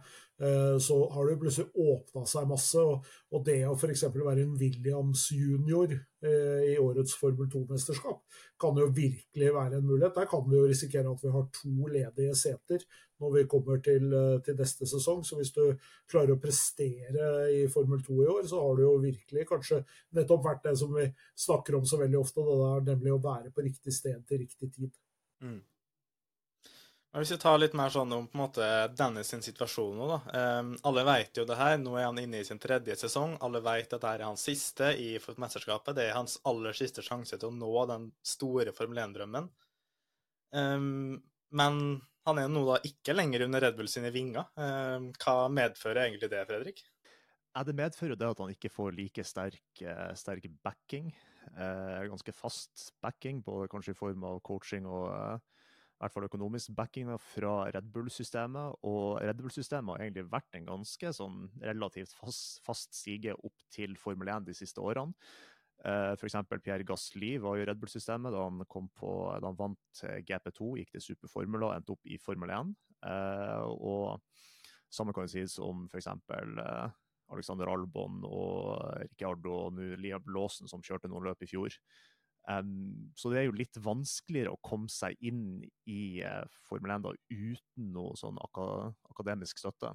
så 0.81 0.95
har 1.13 1.29
det 1.29 1.35
plutselig 1.39 1.69
åpna 1.77 2.23
seg 2.27 2.47
masse. 2.49 2.81
Og, 2.81 3.05
og 3.29 3.43
det 3.45 3.59
å 3.69 3.75
f.eks. 3.77 4.07
være 4.15 4.41
en 4.41 4.55
Williams 4.57 5.27
junior 5.37 5.93
Eh, 6.23 6.71
i 6.71 6.75
årets 6.79 7.17
Formel 7.19 7.49
2-mesterskap, 7.51 8.21
kan 8.59 8.77
jo 8.79 8.85
virkelig 8.95 9.49
være 9.51 9.81
en 9.81 9.87
mulighet. 9.87 10.15
Der 10.15 10.27
kan 10.31 10.45
vi 10.47 10.55
jo 10.55 10.69
risikere 10.69 11.11
at 11.11 11.23
vi 11.23 11.31
har 11.33 11.49
to 11.57 11.87
ledige 11.91 12.35
seter 12.39 12.85
når 13.19 13.33
vi 13.33 13.43
kommer 13.51 13.81
til, 13.83 14.05
eh, 14.13 14.37
til, 14.45 14.55
neste 14.55 14.87
sesong. 14.87 15.25
Så 15.27 15.35
hvis 15.35 15.51
du 15.51 15.75
klarer 16.07 16.31
å 16.31 16.39
prestere 16.39 17.27
i 17.51 17.67
Formel 17.67 17.99
2 18.05 18.21
i 18.23 18.29
år, 18.37 18.47
så 18.47 18.61
har 18.63 18.77
du 18.77 18.85
jo 18.85 18.93
virkelig 19.03 19.47
kanskje 19.49 19.81
nettopp 20.15 20.45
vært 20.45 20.63
det 20.63 20.77
som 20.79 20.95
vi 20.95 21.09
snakker 21.35 21.75
om 21.75 21.85
så 21.85 21.99
veldig 21.99 22.19
ofte, 22.21 22.39
det 22.39 22.71
er 22.71 22.87
nemlig 22.95 23.13
å 23.17 23.23
være 23.27 23.51
på 23.51 23.67
riktig 23.67 23.93
sted 23.93 24.22
til 24.27 24.43
riktig 24.43 24.71
tid. 24.73 24.91
Mm. 25.43 25.61
Hvis 27.13 27.31
vi 27.35 27.37
tar 27.37 27.59
litt 27.61 27.75
mer 27.77 27.91
sånn 27.93 28.13
om 28.15 28.23
på 28.25 28.33
en 28.33 28.41
måte 28.41 28.67
Dennis 28.97 29.29
sin 29.29 29.43
situasjon 29.45 29.99
nå, 29.99 30.05
da. 30.09 30.45
Um, 30.59 30.71
alle 30.89 31.03
vet 31.05 31.37
jo 31.37 31.43
det 31.45 31.59
her. 31.59 31.75
Nå 31.77 31.93
er 31.93 32.07
han 32.07 32.17
inne 32.17 32.39
i 32.41 32.47
sin 32.47 32.61
tredje 32.61 32.95
sesong. 33.03 33.35
Alle 33.45 33.61
vet 33.61 33.85
at 33.85 33.99
dette 33.99 34.13
er 34.15 34.23
hans 34.25 34.45
siste 34.49 34.89
i 34.97 35.11
mesterskapet. 35.21 35.93
Det 35.99 36.07
er 36.07 36.17
hans 36.17 36.39
aller 36.49 36.73
siste 36.73 37.05
sjanse 37.05 37.37
til 37.37 37.51
å 37.51 37.53
nå 37.53 37.85
den 37.91 38.07
store 38.25 38.73
Formel 38.73 39.03
1-drømmen. 39.03 39.51
Um, 40.57 41.21
men 41.53 41.77
han 42.25 42.41
er 42.41 42.49
nå 42.49 42.65
da 42.71 42.79
ikke 42.89 43.13
lenger 43.13 43.45
under 43.45 43.61
Red 43.61 43.77
Bull 43.77 43.91
sine 43.93 44.09
vinger. 44.15 44.49
Um, 44.57 45.11
hva 45.21 45.37
medfører 45.53 46.07
egentlig 46.07 46.31
det, 46.33 46.41
Fredrik? 46.49 46.81
Ja, 47.53 47.61
det 47.61 47.77
medfører 47.77 48.17
det 48.17 48.31
at 48.33 48.41
han 48.41 48.55
ikke 48.55 48.73
får 48.73 48.95
like 48.97 49.23
sterk, 49.27 49.61
eh, 49.85 50.13
sterk 50.17 50.49
backing. 50.65 51.11
Eh, 51.51 52.03
ganske 52.11 52.33
fast 52.35 52.91
backing, 53.03 53.41
både 53.45 53.69
kanskje 53.71 53.93
i 53.93 53.97
form 53.97 54.23
av 54.27 54.39
coaching 54.45 54.87
og 54.89 55.09
eh, 55.13 55.41
i 55.93 56.03
hvert 56.03 56.15
fall 56.15 56.27
økonomisk 56.27 56.73
backing 56.75 57.11
fra 57.21 57.53
Red 57.71 57.87
Bull-systemet. 57.93 58.79
Og 58.89 59.21
Red 59.23 59.39
Bull-systemet 59.39 59.93
har 59.93 60.03
egentlig 60.03 60.25
vært 60.31 60.57
en 60.57 60.67
ganske 60.67 61.13
sånn 61.15 61.45
relativt 61.63 62.15
fast, 62.17 62.59
fast 62.65 62.97
stige 62.97 63.35
opp 63.37 63.67
til 63.71 63.95
Formel 63.99 64.33
1 64.33 64.49
de 64.49 64.57
siste 64.57 64.83
årene. 64.83 65.15
Eh, 65.83 66.13
F.eks. 66.15 66.35
Pierre 66.63 66.85
Gasli 66.87 67.37
var 67.43 67.59
i 67.59 67.65
Red 67.67 67.79
Bull-systemet 67.79 68.35
da, 68.35 68.43
da, 68.47 69.47
han 69.47 69.59
vant 69.59 70.03
GP2, 70.27 70.73
gikk 70.79 70.93
til 70.95 71.05
superformula 71.09 71.69
og 71.69 71.77
endte 71.77 71.95
opp 71.95 72.11
i 72.11 72.19
Formel 72.21 72.51
1. 72.55 72.75
Uh, 73.03 73.09
eh, 73.11 73.65
og 73.83 74.93
samme 74.93 75.15
kan 75.15 75.27
sies 75.27 75.57
om 75.63 75.85
f.eks. 75.91 76.07
Alexander 77.31 77.71
Albon 77.71 78.23
og 78.27 78.81
Ricciardo 79.01 79.53
og 79.67 79.79
Liam 80.01 80.25
Lawson, 80.33 80.69
som 80.69 80.83
kjørte 80.83 81.11
noen 81.11 81.29
løp 81.29 81.45
i 81.45 81.49
fjor. 81.49 81.77
Um, 82.43 83.11
så 83.15 83.31
det 83.31 83.39
er 83.39 83.45
jo 83.47 83.55
litt 83.55 83.77
vanskeligere 83.79 84.51
å 84.51 84.59
komme 84.65 84.91
seg 84.91 85.15
inn 85.23 85.61
i 85.87 86.19
uh, 86.27 86.43
Formel 86.67 86.91
1 86.91 87.05
da, 87.05 87.13
uten 87.31 87.93
noe 87.95 88.17
sånn 88.19 88.39
aka 88.43 88.65
akademisk 89.13 89.61
støtte. 89.61 89.93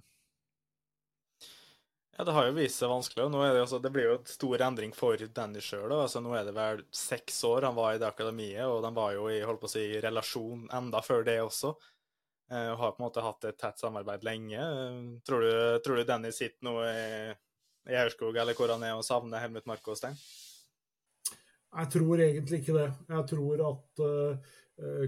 Ja, 2.19 2.25
det 2.25 2.33
har 2.35 2.49
jo 2.49 2.55
vist 2.57 2.81
seg 2.81 2.91
vanskelig. 2.91 3.29
nå 3.31 3.43
er 3.45 3.53
Det 3.55 3.61
også, 3.63 3.79
det 3.79 3.93
blir 3.95 4.09
jo 4.09 4.15
et 4.17 4.33
stor 4.33 4.65
endring 4.67 4.95
for 4.97 5.21
Danny 5.37 5.61
sjøl. 5.63 5.93
Altså, 5.93 6.19
nå 6.25 6.33
er 6.35 6.49
det 6.49 6.55
vel 6.57 6.81
seks 6.91 7.37
år 7.47 7.69
han 7.69 7.77
var 7.77 7.95
i 7.95 8.01
det 8.03 8.09
akademiet, 8.09 8.65
og 8.67 8.83
de 8.83 8.91
var 8.97 9.13
jo 9.15 9.29
i 9.31 9.39
holdt 9.47 9.63
på 9.63 9.69
å 9.69 9.75
si, 9.77 9.85
relasjon 10.03 10.65
enda 10.75 11.05
før 11.05 11.23
det 11.29 11.37
også. 11.45 11.77
Uh, 12.49 12.71
og 12.73 12.78
har 12.81 12.93
på 12.97 13.02
en 13.02 13.05
måte 13.05 13.23
hatt 13.25 13.45
et 13.45 13.59
tett 13.61 13.81
samarbeid 13.81 14.23
lenge. 14.25 14.57
Uh, 14.57 15.19
tror, 15.26 15.45
du, 15.45 15.81
tror, 15.85 15.99
du, 16.00 16.05
Dennis 16.09 16.38
sitter 16.40 16.64
nå 16.64 16.78
i, 16.81 17.35
i 17.93 17.99
Aurskog 18.00 18.37
eller 18.40 18.57
hvor 18.57 18.73
han 18.73 18.87
er 18.88 18.95
og 18.97 19.05
savner 19.05 19.43
Helmut 19.43 19.69
Marko 19.69 19.97
Stein? 19.99 20.17
Jeg 21.69 21.93
tror 21.93 22.23
egentlig 22.25 22.62
ikke 22.62 22.78
det. 22.78 22.87
Jeg 23.12 23.26
tror 23.35 23.64
at 23.69 24.00
uh, 24.00 24.57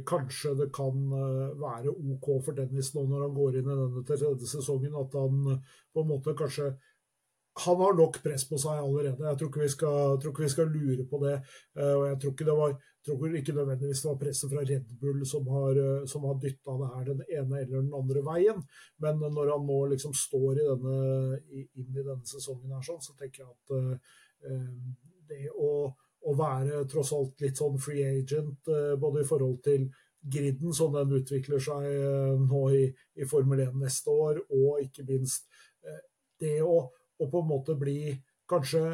kanskje 0.04 0.52
det 0.59 0.66
kan 0.75 1.00
være 1.62 1.92
OK 1.94 2.28
for 2.42 2.56
Dennis 2.59 2.88
nå 2.92 3.04
når 3.06 3.20
han 3.23 3.37
går 3.37 3.59
inn 3.61 3.68
i 3.68 3.76
denne 3.78 4.02
tredje 4.04 4.49
sesongen, 4.50 4.97
at 4.99 5.14
han 5.14 5.61
på 5.94 6.02
en 6.02 6.09
måte 6.11 6.35
kanskje 6.37 6.73
han 7.61 7.78
har 7.78 7.94
nok 7.94 8.18
press 8.25 8.44
på 8.49 8.59
seg 8.61 8.80
allerede. 8.82 9.23
Jeg 9.28 9.38
tror 9.38 9.49
ikke 9.50 9.62
vi 9.62 9.70
skal, 9.70 10.18
ikke 10.18 10.42
vi 10.42 10.50
skal 10.52 10.75
lure 10.75 11.06
på 11.06 11.20
det. 11.23 11.37
og 11.76 12.04
Jeg 12.09 12.18
tror 12.20 12.35
ikke 12.35 12.49
det 12.49 12.56
var 12.59 12.75
tror 13.07 13.37
ikke 13.37 13.54
nødvendigvis 13.57 14.02
det 14.02 14.11
var 14.11 14.19
presset 14.21 14.52
fra 14.52 14.64
Red 14.69 14.90
Bull 15.00 15.25
som 15.28 15.47
har, 15.54 15.80
som 16.11 16.26
har 16.28 16.37
dytta 16.42 16.76
det 16.83 16.90
her 16.95 17.07
den 17.09 17.23
ene 17.26 17.62
eller 17.62 17.76
den 17.78 17.95
andre 17.97 18.25
veien. 18.26 18.61
Men 19.00 19.23
når 19.23 19.54
han 19.54 19.64
nå 19.69 19.78
liksom 19.95 20.12
står 20.16 20.61
i 20.61 20.69
denne, 20.69 20.99
inn 21.57 21.97
i 21.97 22.04
denne 22.04 22.28
sesongen, 22.28 22.75
her, 22.76 22.85
sånn, 22.85 23.00
så 23.04 23.16
tenker 23.16 23.47
jeg 23.47 23.50
at 23.57 23.99
det 25.30 25.47
å 25.57 25.73
å 26.28 26.37
være 26.37 26.85
tross 26.90 27.12
alt 27.16 27.40
litt 27.45 27.61
sånn 27.61 27.78
free 27.80 28.04
agent, 28.21 28.69
eh, 28.69 28.95
både 29.00 29.23
i 29.23 29.28
forhold 29.28 29.61
til 29.64 29.87
griden 30.21 30.75
som 30.76 30.92
den 30.92 31.14
utvikler 31.21 31.62
seg 31.64 31.87
eh, 31.88 32.35
nå 32.45 32.64
i, 32.76 32.83
i 33.16 33.28
Formel 33.28 33.64
1 33.64 33.78
neste 33.80 34.12
år, 34.12 34.42
og 34.52 34.83
ikke 34.85 35.07
minst 35.09 35.49
eh, 35.87 36.02
det 36.40 36.59
å, 36.64 36.83
å 36.90 37.30
på 37.30 37.42
en 37.42 37.49
måte 37.49 37.76
bli 37.80 38.12
kanskje 38.50 38.85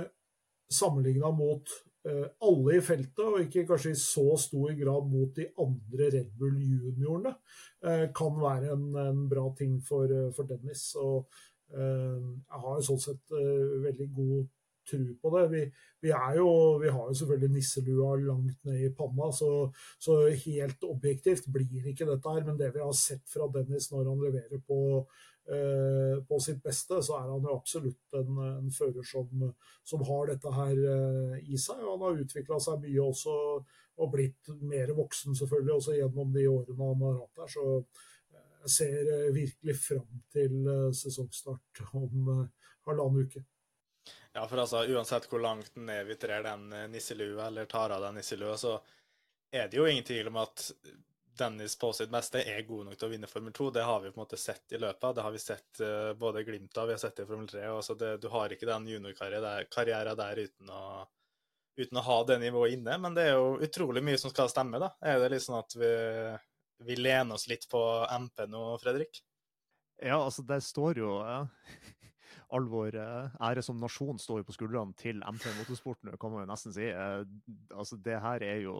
sammenligna 0.70 1.32
mot 1.34 1.70
alle 2.06 2.76
i 2.76 2.82
feltet, 2.84 3.22
og 3.24 3.40
ikke 3.42 3.64
kanskje 3.66 3.92
i 3.94 3.98
så 3.98 4.36
stor 4.38 4.74
grad 4.78 5.08
mot 5.10 5.32
de 5.34 5.48
andre 5.62 6.10
Red 6.14 6.28
Bull 6.38 6.60
juniorene, 6.62 7.32
kan 8.14 8.38
være 8.40 8.72
en, 8.74 8.84
en 9.02 9.24
bra 9.30 9.48
ting 9.58 9.80
for, 9.84 10.12
for 10.36 10.46
Dennis. 10.46 10.88
Og 11.02 11.26
jeg 11.72 12.60
har 12.62 12.78
jo 12.78 12.86
sånn 12.86 13.02
sett 13.02 13.34
veldig 13.82 14.06
god 14.14 14.46
tro 14.90 15.04
på 15.22 15.32
det. 15.36 15.44
Vi, 15.52 15.62
vi, 16.06 16.12
jo, 16.36 16.48
vi, 16.82 16.90
har 16.92 17.08
jo 17.08 17.14
selvfølgelig 17.20 17.52
nisselua 17.54 18.10
langt 18.22 18.64
ned 18.68 18.82
i 18.86 18.90
panna, 18.96 19.30
så, 19.32 19.50
så, 19.98 20.18
helt 20.46 20.84
objektivt 20.86 21.48
blir 21.52 21.88
ikke 21.92 22.08
dette 22.08 22.34
her. 22.34 22.44
Men 22.46 22.58
det 22.60 22.72
vi 22.74 22.84
har 22.84 22.92
sett 22.96 23.24
fra 23.30 23.48
Dennis 23.54 23.90
når 23.92 24.10
han 24.10 24.26
leverer 24.26 24.62
på, 24.66 24.80
eh, 25.50 26.18
på 26.28 26.40
sitt 26.42 26.62
beste, 26.64 27.00
så 27.02 27.18
er 27.20 27.30
han 27.32 27.48
jo 27.48 27.56
absolutt 27.56 28.20
en, 28.20 28.42
en 28.58 28.70
fører 28.74 29.06
som, 29.06 29.48
som, 29.84 30.04
har 30.10 30.30
dette 30.32 30.54
her 30.58 30.84
eh, 30.92 31.40
i 31.46 31.58
seg. 31.60 31.82
Og 31.82 31.96
han 31.96 32.06
har 32.08 32.22
utvikla 32.26 32.60
seg 32.62 32.84
mye 32.84 33.08
også, 33.10 33.38
og 33.96 34.12
blitt 34.12 34.52
mer 34.68 34.92
voksen 34.96 35.36
selvfølgelig 35.36 35.78
også 35.78 35.96
gjennom 35.96 36.32
de 36.34 36.44
årene 36.50 36.90
han 36.90 37.06
har 37.06 37.18
hatt 37.22 37.42
der. 37.42 37.52
så 37.56 37.66
eh, 38.36 38.54
jeg 38.66 38.74
ser 38.76 39.12
eh, 39.16 39.34
virkelig 39.34 39.76
fram 39.80 40.22
til 40.32 40.56
eh, 40.68 40.88
sesongstart 40.94 41.84
om 41.96 42.32
halvannen 42.86 43.26
uke. 43.26 43.46
Ja, 44.36 44.44
for 44.48 44.60
altså, 44.60 44.82
uansett 44.84 45.24
hvor 45.32 45.40
langt 45.40 45.76
ned 45.80 46.04
vi 46.06 46.14
trer 46.20 46.42
den 46.44 46.72
eh, 46.72 46.88
nisselua, 46.92 47.46
eller 47.46 47.64
tar 47.64 47.90
av 47.90 48.02
den 48.04 48.18
nisselua, 48.18 48.56
så 48.60 48.74
er 49.50 49.70
det 49.72 49.78
jo 49.78 49.86
ingen 49.88 50.04
tvil 50.04 50.28
om 50.28 50.36
at 50.42 50.66
Dennis 51.38 51.78
på 51.78 51.88
sitt 51.96 52.10
beste 52.12 52.42
er 52.44 52.66
god 52.68 52.84
nok 52.84 52.98
til 52.98 53.08
å 53.08 53.10
vinne 53.14 53.30
Formel 53.30 53.54
2. 53.56 53.70
Det 53.72 53.84
har 53.88 54.02
vi 54.02 54.10
på 54.10 54.20
en 54.20 54.22
måte 54.26 54.36
sett 54.40 54.74
i 54.76 54.80
løpet. 54.80 55.14
Det 55.16 55.24
har 55.24 55.32
vi 55.32 55.40
sett 55.40 55.80
uh, 55.80 56.12
både 56.20 56.42
glimt 56.44 56.76
av, 56.76 56.88
vi 56.88 56.96
har 56.96 57.00
sett 57.00 57.16
det 57.16 57.24
i 57.24 57.30
Formel 57.30 57.48
3. 57.48 57.64
og 57.72 57.98
det, 58.00 58.10
du 58.20 58.28
har 58.32 58.52
ikke 58.52 58.68
den 58.68 58.88
juniorkarrieren 58.92 60.20
der 60.20 60.40
uten 60.42 60.72
å, 60.72 60.84
uten 61.80 62.00
å, 62.00 62.04
ha 62.08 62.18
det 62.28 62.38
nivået 62.44 62.76
inne. 62.76 62.98
Men 63.04 63.16
det 63.16 63.26
er 63.28 63.36
jo 63.36 63.54
utrolig 63.64 64.04
mye 64.04 64.20
som 64.20 64.32
skal 64.32 64.52
stemme, 64.52 64.80
da. 64.80 64.92
Er 65.00 65.20
det 65.20 65.32
litt 65.32 65.44
sånn 65.44 65.60
at 65.60 65.76
vi, 65.80 65.92
vi 66.88 67.00
lener 67.00 67.36
oss 67.36 67.48
litt 67.52 67.68
på 67.72 67.82
MP 68.20 68.44
nå, 68.52 68.66
Fredrik? 68.84 69.20
Ja, 69.96 70.20
altså 70.20 70.44
det 70.44 70.60
står 70.64 71.00
jo 71.00 71.18
ja. 71.24 71.40
All 72.56 72.68
vår 72.72 72.96
ære 72.96 73.62
som 73.64 73.78
nasjon 73.78 74.18
står 74.18 74.40
jo 74.40 74.48
på 74.48 74.56
skuldrene 74.56 74.96
til 74.98 75.20
MP 75.20 75.44
Motorsport 75.60 76.00
nå, 76.08 76.16
kan 76.20 76.32
man 76.32 76.46
jo 76.46 76.50
nesten 76.50 76.74
si. 76.74 76.88
Altså, 76.90 78.00
det 78.00 78.16
her 78.24 78.44
er 78.46 78.64
jo 78.64 78.78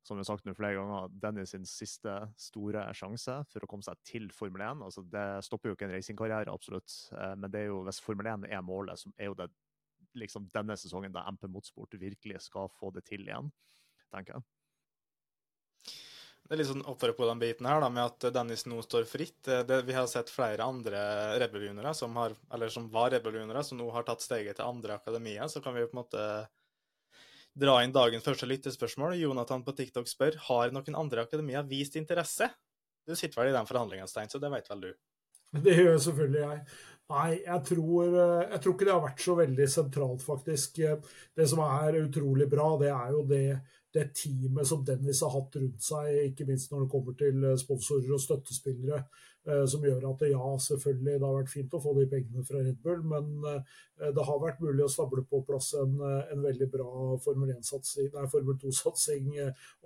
som 0.00 0.16
vi 0.16 0.22
har 0.22 0.30
sagt 0.30 0.46
nå 0.48 0.54
flere 0.56 0.78
ganger, 0.78 1.10
Dennis 1.20 1.50
sin 1.52 1.66
siste 1.68 2.14
store 2.40 2.86
sjanse 2.96 3.34
for 3.50 3.60
å 3.60 3.68
komme 3.68 3.84
seg 3.84 3.98
til 4.08 4.30
Formel 4.32 4.62
1. 4.64 4.84
Altså, 4.86 5.04
det 5.04 5.24
stopper 5.44 5.68
jo 5.68 5.76
ikke 5.76 5.84
en 5.90 5.92
racingkarriere, 5.92 6.54
absolutt, 6.54 6.94
men 7.36 7.52
det 7.52 7.66
er 7.66 7.68
jo, 7.68 7.82
hvis 7.84 8.00
Formel 8.00 8.30
1 8.32 8.46
er 8.48 8.64
målet, 8.64 8.96
så 8.96 9.12
er 9.20 9.28
jo 9.28 9.36
det 9.36 9.50
liksom 10.16 10.48
denne 10.54 10.74
sesongen 10.80 11.12
der 11.12 11.28
MP 11.28 11.44
Motorsport 11.52 11.98
virkelig 12.00 12.40
skal 12.46 12.72
få 12.72 12.88
det 12.96 13.04
til 13.10 13.28
igjen, 13.28 13.52
tenker 14.08 14.38
jeg. 14.38 14.48
Det 16.50 16.56
er 16.56 16.58
litt 16.64 16.66
sånn 16.72 16.88
oppfører 16.90 17.14
på 17.14 17.26
den 17.28 17.38
biten 17.38 17.66
her, 17.70 17.78
da, 17.78 17.88
med 17.94 18.08
at 18.08 18.32
Dennis 18.34 18.64
nå 18.66 18.80
står 18.82 19.04
fritt. 19.06 19.38
Det, 19.46 19.76
vi 19.86 19.94
har 19.94 20.08
sett 20.10 20.32
flere 20.34 20.66
andre 20.66 20.98
rebellionere 21.38 21.92
som, 21.94 22.16
har, 22.18 22.34
eller 22.50 22.72
som 22.74 22.88
var 22.90 23.12
rebellionere, 23.14 23.62
som 23.62 23.78
nå 23.78 23.86
har 23.94 24.02
tatt 24.08 24.24
steget 24.24 24.58
til 24.58 24.66
andre 24.66 24.96
akademier. 24.98 25.46
Så 25.46 25.62
kan 25.62 25.78
vi 25.78 25.86
på 25.86 25.94
en 25.94 26.00
måte 26.00 26.24
dra 27.54 27.76
inn 27.84 27.94
dagens 27.94 28.26
første 28.26 28.50
lyttespørsmål. 28.50 29.14
Jonathan 29.22 29.62
på 29.62 29.76
TikTok 29.78 30.10
spør 30.10 30.40
har 30.48 30.74
noen 30.74 30.98
andre 30.98 31.22
akademier 31.22 31.70
vist 31.70 31.94
interesse. 32.00 32.50
Du 33.06 33.14
sitter 33.14 33.44
vel 33.44 33.52
i 33.52 33.56
den 33.56 33.70
forhandlingen, 33.70 34.10
Stein, 34.10 34.34
så 34.34 34.42
det 34.42 34.50
vet 34.50 34.74
vel 34.74 34.88
du? 34.88 34.92
Det 35.66 35.74
gjør 35.74 36.02
selvfølgelig 36.02 36.42
jeg. 36.48 36.64
Nei, 37.10 37.30
jeg 37.42 37.62
tror, 37.66 38.12
jeg 38.14 38.58
tror, 38.62 38.74
ikke 38.74 38.86
det 38.86 38.92
har 38.94 39.02
vært 39.02 39.22
så 39.24 39.34
veldig 39.38 39.64
sentralt, 39.70 40.22
faktisk. 40.22 40.76
Det 41.34 41.46
som 41.50 41.62
er 41.64 42.02
utrolig 42.04 42.46
bra, 42.50 42.68
det 42.78 42.90
er 42.94 43.14
jo 43.16 43.24
det 43.26 43.46
det 43.94 44.06
teamet 44.14 44.66
som 44.66 44.84
Dennis 44.86 45.22
har 45.24 45.32
hatt 45.34 45.56
rundt 45.58 45.82
seg, 45.82 46.10
ikke 46.30 46.46
minst 46.48 46.70
når 46.70 46.84
det 46.84 46.92
kommer 46.92 47.16
til 47.18 47.44
eh, 47.44 47.58
sponsorer 47.58 48.12
og 48.14 48.22
støttespillere, 48.22 49.00
eh, 49.48 49.64
som 49.72 49.84
gjør 49.86 50.06
at 50.12 50.22
ja, 50.30 50.50
selvfølgelig 50.66 51.16
det 51.16 51.26
har 51.26 51.38
vært 51.40 51.52
fint 51.52 51.74
å 51.74 51.80
få 51.82 51.94
de 51.98 52.06
pengene 52.12 52.44
fra 52.46 52.62
Red 52.62 52.78
Bull, 52.84 53.02
men 53.10 53.32
eh, 53.50 53.80
det 54.14 54.26
har 54.28 54.42
vært 54.42 54.62
mulig 54.62 54.84
å 54.86 54.90
stable 54.92 55.24
på 55.30 55.42
plass 55.48 55.72
en, 55.80 55.98
en 56.00 56.44
veldig 56.46 56.70
bra 56.72 56.90
Formel 57.20 57.50
2-satsing 58.62 59.34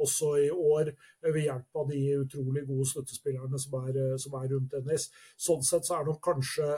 også 0.05 0.35
i 0.45 0.51
år, 0.53 0.93
ved 1.25 1.41
hjelp 1.47 1.81
av 1.81 1.89
de 1.91 2.03
utrolig 2.21 2.67
gode 2.69 2.87
støttespillerne 2.93 3.59
som 3.59 3.75
er, 3.81 3.99
som 4.21 4.37
er 4.39 4.53
rundt 4.53 4.77
Dennis. 4.77 5.09
Sånn 5.41 5.65
sett 5.67 5.89
så 5.89 5.99
er 5.99 6.07
nok 6.13 6.23
kanskje 6.25 6.69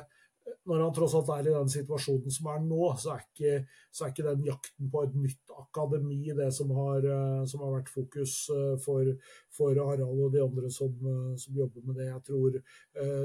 når 0.67 0.83
han 0.83 0.95
tross 0.95 1.15
alt 1.19 1.31
er 1.35 1.49
i 1.49 1.55
den 1.55 1.71
situasjonen 1.71 2.33
som 2.35 2.49
er 2.51 2.63
nå, 2.63 2.81
så 2.99 3.15
er 3.15 3.25
ikke, 3.25 3.53
så 3.95 4.05
er 4.05 4.13
ikke 4.13 4.27
den 4.27 4.45
jakten 4.47 4.91
på 4.91 5.03
et 5.07 5.17
nytt 5.19 5.53
akademi 5.57 6.33
det 6.37 6.49
som 6.55 6.71
har, 6.77 7.07
eh, 7.07 7.43
som 7.51 7.63
har 7.65 7.75
vært 7.77 7.91
fokus 7.93 8.35
eh, 8.55 8.75
for, 8.83 9.11
for, 9.55 9.79
Harald 9.79 10.23
og 10.27 10.33
de 10.35 10.43
andre 10.43 10.71
som, 10.73 10.93
eh, 10.93 11.35
som, 11.41 11.57
jobber 11.57 11.87
med 11.87 12.01
det. 12.01 12.09
Jeg 12.11 12.25
tror 12.27 12.59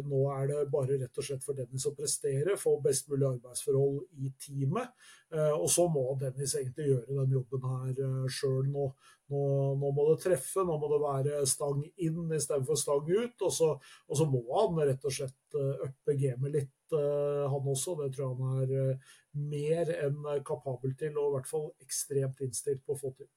nå 0.08 0.20
er 0.34 0.50
det 0.50 0.60
bare 0.72 0.98
rett 1.00 1.18
og 1.20 1.26
slett 1.26 1.44
for 1.46 1.58
Dennis 1.58 1.88
å 1.88 1.94
prestere, 1.96 2.58
få 2.60 2.76
best 2.84 3.10
mulig 3.12 3.28
arbeidsforhold 3.28 4.02
i 4.22 4.32
teamet. 4.40 4.92
Og 5.32 5.68
så 5.72 5.86
må 5.92 6.04
Dennis 6.20 6.54
egentlig 6.60 6.90
gjøre 6.90 7.18
den 7.22 7.36
jobben 7.38 7.66
her 7.66 8.28
sjøl 8.32 8.68
nå. 8.68 8.90
nå. 9.32 9.42
nå. 9.80 9.92
må 9.96 10.08
det 10.10 10.18
treffe, 10.26 10.66
nå 10.68 10.76
må 10.80 10.92
det 10.92 11.00
være 11.04 11.46
stang 11.48 11.82
inn 12.04 12.36
istedenfor 12.36 12.80
stang 12.80 13.08
ut. 13.08 13.48
Og 13.48 13.56
så, 13.56 13.72
og 14.08 14.20
så 14.20 14.28
må 14.28 14.44
han 14.52 14.84
rett 14.92 15.08
og 15.08 15.18
slett 15.18 15.60
uppe 15.88 16.20
gamet 16.20 16.58
litt 16.60 16.81
han 16.98 17.70
også. 17.74 17.96
Det 18.02 18.12
tror 18.16 18.26
jeg 18.26 18.40
han 18.40 18.64
er 18.64 18.74
eh, 18.80 19.14
mer 19.52 19.94
enn 19.98 20.26
kapabel 20.48 20.96
til, 21.00 21.18
og 21.18 21.32
i 21.32 21.36
hvert 21.38 21.52
fall 21.52 21.70
ekstremt 21.84 22.42
innstilt 22.44 22.84
på 22.86 22.98
å 22.98 23.02
få 23.04 23.14
til. 23.20 23.30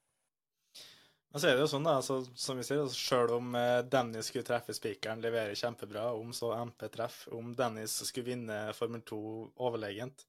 Men 1.34 1.42
så 1.42 1.48
er 1.50 1.56
det 1.56 1.64
jo 1.64 1.70
sånn, 1.72 1.86
da, 1.88 1.96
så, 2.06 2.20
som 2.38 2.60
vi 2.60 2.62
sier, 2.62 2.84
altså, 2.84 2.94
Selv 2.94 3.32
om 3.40 3.56
eh, 3.58 3.80
Dennis 3.90 4.28
skulle 4.30 4.46
treffe 4.46 4.74
spikeren, 4.76 5.22
levere 5.24 5.56
kjempebra, 5.58 6.12
om 6.14 6.30
så 6.36 6.52
MP 6.60 6.86
treff, 6.94 7.24
om 7.34 7.48
Dennis 7.58 7.96
skulle 8.06 8.28
vinne 8.28 8.58
Formel 8.78 9.02
2 9.02 9.18
overlegent 9.66 10.22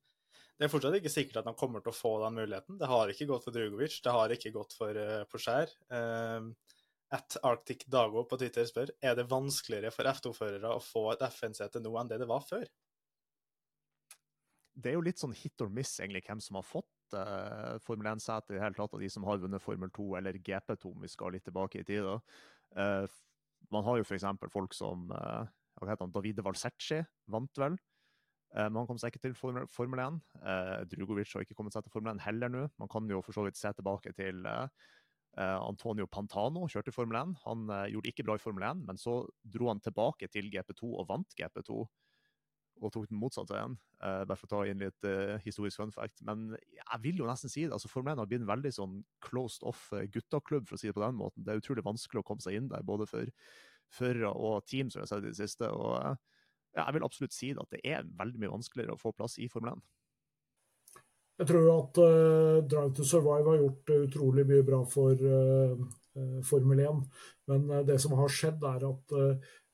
Det 0.58 0.66
er 0.66 0.72
fortsatt 0.74 0.98
ikke 0.98 1.14
sikkert 1.14 1.44
at 1.44 1.52
han 1.52 1.60
kommer 1.60 1.86
til 1.86 1.94
å 1.94 1.98
få 1.98 2.16
den 2.24 2.40
muligheten. 2.40 2.80
Det 2.82 2.90
har 2.90 3.14
ikke 3.14 3.30
gått 3.30 3.46
for 3.46 3.54
Drugovic, 3.54 4.00
det 4.02 4.16
har 4.18 4.34
ikke 4.34 4.54
gått 4.56 4.74
for 4.74 4.98
uh, 4.98 5.22
Porscher. 5.30 5.70
Uh, 5.94 6.50
at 7.14 7.38
Arctic 7.46 7.86
Dago 7.92 8.24
på 8.26 8.40
Twitter 8.42 8.66
spør 8.66 8.90
er 9.04 9.14
det 9.20 9.28
vanskeligere 9.30 9.94
for 9.94 10.10
F2-førere 10.10 10.74
å 10.74 10.82
få 10.82 11.12
et 11.14 11.22
FN-sete 11.28 11.84
nå 11.84 11.94
enn 12.00 12.10
det 12.10 12.18
det 12.24 12.30
var 12.30 12.42
før 12.48 12.66
det 14.76 14.92
er 14.92 14.98
jo 14.98 15.06
litt 15.06 15.22
sånn 15.22 15.36
hit 15.36 15.62
or 15.64 15.72
miss, 15.72 15.96
egentlig, 16.02 16.24
hvem 16.28 16.42
som 16.44 16.60
har 16.60 16.66
fått 16.68 17.16
uh, 17.16 17.76
Formel 17.86 18.12
1-sete 18.12 18.54
i 18.54 18.58
det 18.58 18.64
hele 18.64 18.78
tatt, 18.78 18.96
av 18.96 19.02
de 19.02 19.10
som 19.12 19.26
har 19.28 19.42
vunnet 19.42 19.64
Formel 19.64 19.92
2 19.96 20.08
eller 20.20 20.40
GP2, 20.44 20.92
om 20.92 21.06
vi 21.06 21.12
skal 21.12 21.36
litt 21.36 21.46
tilbake 21.48 21.82
i 21.82 21.88
tid. 21.88 22.08
Uh, 22.76 23.06
man 23.74 23.86
har 23.88 24.00
jo 24.00 24.06
f.eks. 24.06 24.28
folk 24.52 24.76
som 24.76 25.08
uh, 25.16 25.46
hva 25.80 25.92
heter 25.92 26.06
han, 26.06 26.16
Davide 26.16 26.44
Valsecci 26.46 27.02
vant 27.32 27.62
vel. 27.62 27.78
Men 28.56 28.78
han 28.78 28.86
kom 28.88 28.96
seg 29.02 29.12
ikke 29.12 29.20
til 29.26 29.34
Formel, 29.36 29.66
Formel 29.68 30.00
1. 30.00 30.18
Drugovic 30.88 31.34
har 31.36 31.44
ikke 31.44 31.58
kommet 31.58 31.76
seg 31.76 31.84
til 31.84 31.92
Formel 31.92 32.14
1 32.14 32.22
heller 32.24 32.54
nå. 32.54 32.62
Man 32.80 32.88
kan 32.88 33.10
jo 33.12 33.18
for 33.26 33.36
så 33.36 33.44
vidt 33.44 33.60
se 33.60 33.68
tilbake 33.76 34.14
til 34.16 34.48
Antonio 35.36 36.08
Pantano 36.08 36.64
kjørte 36.72 36.94
Formel 36.96 37.20
1. 37.20 37.34
Han 37.42 37.66
gjorde 37.92 38.14
ikke 38.14 38.24
bra 38.24 38.38
i 38.40 38.44
Formel 38.46 38.64
1, 38.64 38.86
men 38.88 39.02
så 39.02 39.18
dro 39.44 39.68
han 39.68 39.84
tilbake 39.84 40.32
til 40.32 40.48
GP2 40.54 40.88
og 40.88 41.10
vant 41.10 41.36
GP2 41.36 41.82
og 42.84 42.92
tok 42.94 43.08
den 43.10 43.20
motsatte 43.20 43.56
veien. 43.56 43.78
Uh, 44.02 44.24
bare 44.28 44.38
for 44.38 44.48
å 44.48 44.52
ta 44.52 44.62
inn 44.70 44.82
litt 44.84 45.08
uh, 45.08 45.38
historisk 45.46 45.80
fun 45.80 45.94
fact. 45.96 46.22
Men 46.28 46.52
jeg 46.56 47.02
vil 47.04 47.22
jo 47.22 47.30
nesten 47.30 47.52
si 47.52 47.66
det. 47.66 47.74
altså 47.76 47.90
Formel 47.92 48.14
1 48.14 48.22
har 48.22 48.30
blitt 48.30 48.44
en 48.44 48.52
veldig 48.52 48.74
sånn 48.76 49.00
closed 49.24 49.66
off 49.68 49.88
uh, 49.96 50.04
guttaklubb, 50.12 50.68
for 50.68 50.78
å 50.78 50.82
si 50.82 50.90
det 50.90 50.98
på 50.98 51.04
den 51.04 51.18
måten. 51.20 51.46
Det 51.46 51.54
er 51.54 51.64
utrolig 51.64 51.86
vanskelig 51.86 52.22
å 52.22 52.28
komme 52.28 52.44
seg 52.44 52.60
inn 52.60 52.70
der, 52.72 52.86
både 52.86 53.08
for 53.10 53.32
førere 53.96 54.32
og 54.34 54.66
team, 54.70 54.92
som 54.92 55.02
jeg 55.02 55.08
har 55.08 55.14
sett 55.14 55.28
i 55.28 55.32
det 55.32 55.40
siste. 55.40 55.72
og 55.72 55.96
uh, 55.96 56.48
Jeg 56.76 56.98
vil 56.98 57.08
absolutt 57.08 57.38
si 57.38 57.52
det, 57.54 57.64
at 57.64 57.78
det 57.78 57.84
er 57.96 58.16
veldig 58.24 58.44
mye 58.44 58.56
vanskeligere 58.58 58.98
å 58.98 59.02
få 59.02 59.16
plass 59.16 59.40
i 59.40 59.50
Formel 59.52 59.78
1. 59.78 59.86
Jeg 61.36 61.50
tror 61.50 61.66
at 61.74 61.98
Drive 62.72 62.94
to 62.96 63.04
Survive 63.04 63.50
har 63.50 63.58
gjort 63.60 63.90
utrolig 63.92 64.46
mye 64.48 64.64
bra 64.64 64.78
for 64.88 65.20
Formel 66.48 66.80
1, 66.80 67.02
men 67.52 67.66
det 67.84 67.98
som 68.00 68.14
har 68.16 68.32
skjedd, 68.32 68.64
er 68.64 68.86
at 68.88 69.16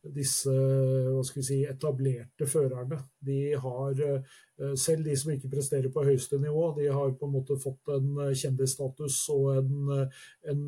disse 0.10 0.50
hva 0.50 1.22
skal 1.26 1.42
vi 1.42 1.46
si, 1.46 1.58
etablerte 1.70 2.48
førerne. 2.50 2.98
De 3.22 3.54
har, 3.54 4.02
eh, 4.02 4.74
selv 4.76 5.06
de 5.06 5.16
som 5.16 5.32
ikke 5.32 5.52
presterer 5.52 5.92
på 5.94 6.04
høyeste 6.06 6.40
nivå, 6.42 6.76
de 6.78 6.88
har 6.88 7.14
på 7.14 7.28
en 7.28 7.34
måte 7.36 7.58
fått 7.62 7.94
en 7.94 8.18
eh, 8.26 8.34
kjendisstatus 8.34 9.30
og 9.30 9.58
en, 9.58 9.72
eh, 9.94 10.22
en, 10.52 10.64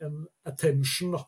en 0.00 0.26
attention 0.44 1.12
da, 1.14 1.24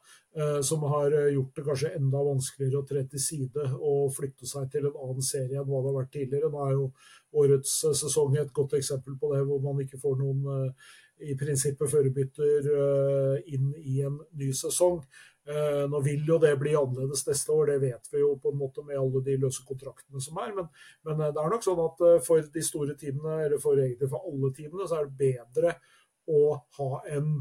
som 0.60 0.82
har 0.84 1.14
gjort 1.32 1.54
det 1.56 1.62
kanskje 1.64 1.94
enda 1.96 2.20
vanskeligere 2.20 2.82
å 2.82 2.84
tre 2.84 3.06
til 3.08 3.22
side 3.24 3.62
og 3.78 4.10
flytte 4.12 4.44
seg 4.44 4.66
til 4.68 4.90
en 4.90 4.98
annen 5.06 5.24
serie 5.24 5.56
enn 5.56 5.64
hva 5.70 5.80
det 5.80 5.88
har 5.88 5.96
vært 5.96 6.12
tidligere. 6.12 6.50
Nå 6.52 6.66
er 6.66 6.74
jo 6.74 6.90
årets 7.40 7.72
sesong 8.02 8.36
et 8.36 8.52
godt 8.52 8.76
eksempel 8.76 9.16
på 9.16 9.30
det, 9.32 9.40
hvor 9.48 9.62
man 9.64 9.80
ikke 9.80 10.02
får 10.02 10.18
noen 10.20 10.68
i 11.24 11.36
prinsippet 11.38 11.90
førerbytter 11.90 12.66
inn 13.48 13.70
i 13.80 14.02
en 14.04 14.18
ny 14.36 14.50
sesong. 14.56 15.00
Eh, 15.46 15.84
nå 15.88 16.00
vil 16.02 16.24
jo 16.26 16.40
det 16.42 16.56
bli 16.58 16.72
annerledes 16.74 17.22
neste 17.28 17.54
år, 17.54 17.68
det 17.70 17.76
vet 17.84 18.08
vi 18.10 18.18
jo 18.18 18.32
på 18.42 18.50
en 18.50 18.58
måte 18.58 18.82
med 18.82 18.98
alle 18.98 19.20
de 19.22 19.36
løse 19.38 19.62
kontraktene 19.66 20.18
som 20.22 20.40
er. 20.42 20.50
Men, 20.56 20.66
men 21.06 21.20
eh, 21.22 21.30
det 21.34 21.42
er 21.42 21.52
nok 21.52 21.62
sånn 21.62 21.82
at 21.84 22.02
eh, 22.02 22.22
for 22.26 22.48
de 22.56 22.64
store 22.66 22.96
teamene, 22.98 23.36
eller 23.44 23.62
for 23.62 23.78
egentlig 23.78 24.08
for 24.10 24.26
alle 24.26 24.50
teamene, 24.56 24.88
så 24.90 24.98
er 24.98 25.06
det 25.06 25.20
bedre 25.20 25.76
å 26.26 26.40
ha 26.80 26.88
en 27.14 27.36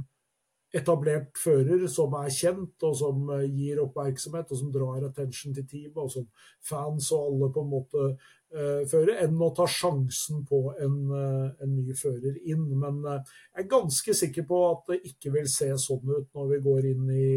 etablert 0.76 1.38
fører 1.40 1.86
som 1.92 2.16
er 2.20 2.32
kjent, 2.34 2.76
og 2.84 2.96
som 3.00 3.30
gir 3.56 3.82
oppmerksomhet, 3.84 4.52
og 4.52 4.60
som 4.60 4.72
drar 4.74 5.06
attention 5.08 5.56
til 5.56 5.68
teamet, 5.70 6.02
og 6.02 6.12
som 6.12 6.26
fans 6.66 7.12
og 7.16 7.30
alle 7.30 7.52
på 7.56 7.64
en 7.64 7.72
måte 7.72 8.08
uh, 8.56 8.82
fører, 8.90 9.20
enn 9.26 9.40
å 9.42 9.52
ta 9.56 9.68
sjansen 9.70 10.44
på 10.48 10.62
en, 10.84 10.98
uh, 11.12 11.64
en, 11.64 11.78
ny 11.78 11.96
fører 11.98 12.38
inn. 12.44 12.68
Men 12.82 13.02
uh, 13.06 13.38
jeg 13.54 13.66
er 13.66 13.72
ganske 13.72 14.18
sikker 14.22 14.48
på 14.50 14.62
at 14.72 14.92
det 14.92 15.00
ikke 15.12 15.34
vil 15.38 15.50
se 15.52 15.72
sånn 15.82 16.12
ut 16.12 16.30
når 16.36 16.52
vi 16.54 16.62
går 16.68 16.90
inn 16.92 17.10
i, 17.16 17.30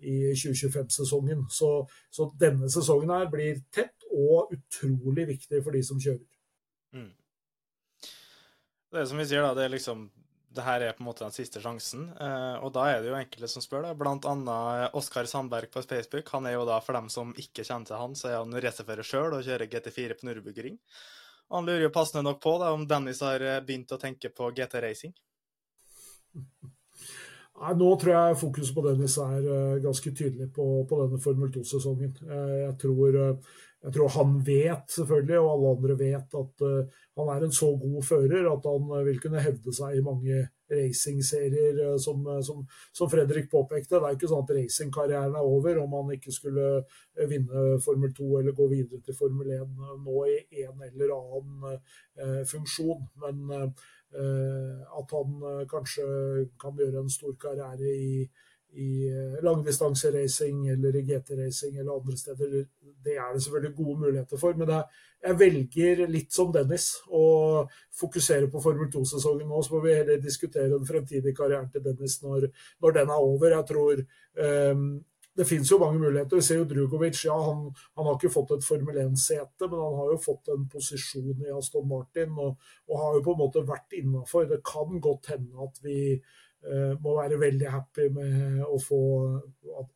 i 0.00 0.16
2025-sesongen. 0.32 1.46
Så, 1.52 1.72
så, 2.10 2.30
denne 2.40 2.70
sesongen 2.72 3.14
her 3.14 3.30
blir 3.32 3.62
tett 3.74 4.08
og 4.10 4.52
utrolig 4.56 5.28
viktig 5.36 5.62
for 5.62 5.76
de 5.76 5.84
som 5.86 6.00
kjører. 6.02 6.26
Mm. 6.96 7.10
Det 8.90 9.06
som 9.06 9.20
vi 9.20 9.28
sier, 9.30 9.44
da, 9.46 9.54
det 9.54 9.68
er 9.68 9.76
liksom 9.76 10.08
det 10.50 10.64
her 10.66 10.82
er 10.82 10.96
på 10.96 11.04
en 11.04 11.08
måte 11.10 11.22
den 11.22 11.34
siste 11.34 11.62
sjansen. 11.62 12.08
Eh, 12.18 12.56
og 12.64 12.72
da 12.74 12.88
er 12.90 13.00
det 13.02 13.12
jo 13.12 13.18
enkelte 13.18 13.50
som 13.52 13.62
spør, 13.64 13.84
da. 13.86 13.94
Blant 13.98 14.26
annet 14.26 14.96
Oskar 14.98 15.28
Sandberg 15.30 15.70
på 15.70 15.82
Facebook. 15.86 16.28
Han 16.34 16.48
er 16.50 16.56
jo 16.56 16.66
da, 16.68 16.80
for 16.84 16.98
dem 16.98 17.08
som 17.12 17.30
ikke 17.38 17.64
kjenner 17.64 17.86
til 17.90 18.00
han, 18.00 18.18
så 18.18 18.32
er 18.32 18.38
han 18.40 18.60
racerfører 18.66 19.06
sjøl 19.06 19.38
og 19.38 19.46
kjører 19.46 19.70
GT4 19.70 20.18
på 20.18 20.28
Nürburgring. 20.28 20.76
Han 21.54 21.66
lurer 21.66 21.86
jo 21.86 21.94
passende 21.94 22.26
nok 22.26 22.42
på 22.42 22.56
da, 22.62 22.74
om 22.74 22.86
Dennis 22.86 23.22
har 23.26 23.42
begynt 23.66 23.94
å 23.94 24.00
tenke 24.02 24.30
på 24.34 24.50
GT 24.54 24.82
Racing. 24.82 25.14
Nei, 27.60 27.72
Nå 27.76 27.88
tror 28.00 28.14
jeg 28.14 28.38
fokuset 28.40 28.76
på 28.76 28.84
Dennis 28.86 29.18
er 29.20 29.44
uh, 29.44 29.80
ganske 29.84 30.12
tydelig 30.16 30.48
på, 30.56 30.66
på 30.88 31.00
denne 31.02 31.18
Formel 31.20 31.50
2-sesongen. 31.52 32.14
Uh, 32.24 32.54
jeg, 32.62 32.92
uh, 33.20 33.58
jeg, 33.80 33.92
tror 33.96 34.14
han 34.16 34.38
vet, 34.46 34.86
selvfølgelig, 34.92 35.38
og 35.40 35.50
alle 35.52 35.74
andre 35.76 35.98
vet, 35.98 36.38
at 36.42 36.64
han 37.20 37.30
er 37.34 37.44
en 37.46 37.54
så 37.54 37.70
god 37.80 38.02
fører 38.04 38.48
at 38.50 38.66
han 38.68 38.90
vil 39.06 39.20
kunne 39.22 39.44
hevde 39.44 39.72
seg 39.76 39.96
i 39.96 40.04
mange 40.04 40.42
racingserier, 40.70 41.80
uh, 41.86 41.98
som, 41.98 42.24
som, 42.42 42.64
som, 42.92 43.10
Fredrik 43.10 43.50
påpekte. 43.50 43.98
Det 43.98 44.08
er 44.08 44.18
ikke 44.18 44.30
sånn 44.30 44.44
at 44.44 44.52
racingkarrieren 44.56 45.38
er 45.38 45.46
over 45.54 45.80
om 45.82 45.96
han 45.98 46.12
ikke 46.16 46.34
skulle 46.34 46.68
vinne 47.30 47.80
Formel 47.84 48.12
2 48.16 48.28
eller 48.40 48.56
gå 48.56 48.68
videre 48.70 49.02
til 49.04 49.16
Formel 49.18 49.50
1 49.56 49.80
nå 50.04 50.26
i 50.30 50.64
en 50.66 50.84
eller 50.90 51.16
annen 51.16 52.44
funksjon. 52.48 53.08
Men 53.22 53.50
at 54.10 55.12
han 55.14 55.66
kanskje 55.70 56.06
kan 56.60 56.78
gjøre 56.78 57.04
en 57.04 57.12
stor 57.12 57.36
karriere 57.38 57.92
i 57.94 58.14
i 58.72 59.08
eh, 59.08 59.42
langdistanseracing 59.42 60.68
eller 60.68 60.96
i 60.96 61.02
GT-racing 61.02 61.78
eller 61.78 61.96
andre 61.96 62.16
steder. 62.16 62.64
Det 63.04 63.16
er 63.16 63.32
det 63.34 63.42
selvfølgelig 63.42 63.76
gode 63.76 63.98
muligheter 64.00 64.40
for. 64.40 64.54
Men 64.58 64.72
jeg 65.20 65.38
velger 65.40 66.02
litt 66.08 66.32
som 66.32 66.52
Dennis 66.52 66.92
å 67.08 67.66
fokusere 68.00 68.48
på 68.52 68.62
Formel 68.62 68.90
2-sesongen 68.92 69.48
nå. 69.48 69.62
Så 69.62 69.74
må 69.74 69.84
vi 69.84 69.96
heller 69.96 70.22
diskutere 70.22 70.70
den 70.72 70.88
fremtidige 70.88 71.36
karrieren 71.36 71.70
til 71.72 71.84
Dennis 71.84 72.20
når, 72.22 72.50
når 72.80 72.98
den 72.98 73.14
er 73.14 73.30
over. 73.30 73.56
Jeg 73.56 73.68
tror 73.68 74.02
um, 74.02 74.84
det 75.36 75.46
finnes 75.48 75.70
jo 75.70 75.78
mange 75.78 76.00
muligheter. 76.00 76.36
Vi 76.36 76.44
ser 76.44 76.60
jo 76.60 76.68
Drugovic. 76.68 77.24
Ja, 77.24 77.36
han, 77.46 77.68
han 77.96 78.08
har 78.08 78.16
ikke 78.18 78.32
fått 78.34 78.54
et 78.56 78.66
Formel 78.66 78.98
1-sete, 79.04 79.68
men 79.68 79.78
han 79.78 79.98
har 80.00 80.12
jo 80.14 80.20
fått 80.24 80.50
en 80.52 80.66
posisjon 80.72 81.46
i 81.46 81.52
Aston 81.54 81.88
Martin 81.88 82.34
og, 82.36 82.70
og 82.90 83.02
har 83.04 83.18
jo 83.18 83.24
på 83.26 83.34
en 83.36 83.42
måte 83.44 83.64
vært 83.68 83.98
innafor. 84.00 84.48
Det 84.50 84.62
kan 84.66 85.00
godt 85.02 85.34
hende 85.34 85.68
at 85.68 85.82
vi 85.84 86.00
må 87.00 87.14
være 87.16 87.38
veldig 87.40 87.70
happy 87.72 88.10
med 88.12 88.58
å 88.68 88.76
få 88.84 88.98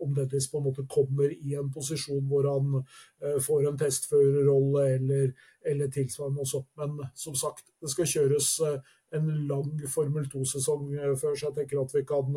Om 0.01 0.15
Dennis 0.17 0.47
på 0.49 0.61
en 0.61 0.65
måte 0.65 0.87
kommer 0.89 1.29
i 1.29 1.53
en 1.61 1.69
posisjon 1.73 2.25
hvor 2.31 2.49
han 2.49 2.79
uh, 2.79 3.37
får 3.45 3.67
en 3.69 3.77
testførerrolle 3.81 4.87
eller, 4.95 5.35
eller, 5.61 5.91
tilsvarende 5.93 6.41
også. 6.41 6.63
Men 6.81 6.97
som 7.15 7.37
sagt, 7.37 7.69
det 7.83 7.93
skal 7.93 8.09
kjøres 8.09 8.49
uh, 8.65 8.79
en 9.15 9.29
lang 9.51 9.75
Formel 9.93 10.25
2-sesong 10.33 10.89
uh, 10.97 11.13
før, 11.21 11.37
så 11.37 11.51
jeg 11.51 11.59
tenker 11.61 11.83
at 11.85 11.93
vi 11.99 12.05
kan, 12.09 12.33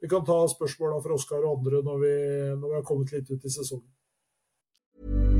vi 0.00 0.12
kan 0.12 0.28
ta 0.28 0.42
spørsmåla 0.52 1.00
fra 1.00 1.16
Oskar 1.16 1.46
og 1.46 1.62
andre 1.62 1.80
når 1.86 2.04
vi, 2.04 2.16
når 2.60 2.66
vi 2.68 2.80
har 2.82 2.88
kommet 2.92 3.16
litt 3.16 3.32
ut 3.32 3.48
i 3.48 3.54
sesongen. 3.56 5.39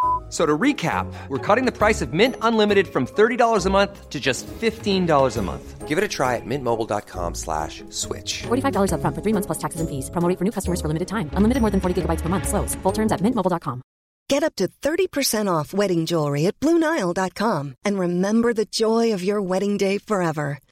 So 0.31 0.45
to 0.45 0.57
recap, 0.57 1.13
we're 1.27 1.45
cutting 1.45 1.65
the 1.65 1.77
price 1.77 2.01
of 2.01 2.13
Mint 2.13 2.37
Unlimited 2.41 2.87
from 2.87 3.05
$30 3.05 3.65
a 3.65 3.69
month 3.69 4.09
to 4.09 4.17
just 4.17 4.47
$15 4.47 5.37
a 5.37 5.41
month. 5.41 5.87
Give 5.89 5.97
it 5.97 6.05
a 6.05 6.07
try 6.07 6.37
at 6.37 6.45
mintmobile.com 6.45 7.35
slash 7.35 7.83
switch. 7.89 8.43
$45 8.43 8.93
up 8.93 9.01
front 9.01 9.13
for 9.13 9.21
three 9.21 9.33
months 9.33 9.47
plus 9.47 9.57
taxes 9.57 9.81
and 9.81 9.89
fees. 9.89 10.09
Promoting 10.09 10.37
for 10.37 10.45
new 10.45 10.51
customers 10.51 10.79
for 10.79 10.87
limited 10.87 11.09
time. 11.09 11.29
Unlimited 11.33 11.59
more 11.59 11.69
than 11.69 11.81
40 11.81 12.03
gigabytes 12.03 12.21
per 12.21 12.29
month. 12.29 12.47
Slows. 12.47 12.75
Full 12.75 12.93
terms 12.93 13.11
at 13.11 13.19
mintmobile.com. 13.19 13.81
Get 14.29 14.43
up 14.43 14.55
to 14.55 14.69
30% 14.69 15.51
off 15.51 15.73
wedding 15.73 16.05
jewelry 16.05 16.45
at 16.45 16.57
Bluenile.com. 16.61 17.75
And 17.83 17.99
remember 17.99 18.53
the 18.53 18.63
joy 18.63 19.11
of 19.11 19.21
your 19.21 19.41
wedding 19.41 19.75
day 19.75 19.97
forever. 19.97 20.59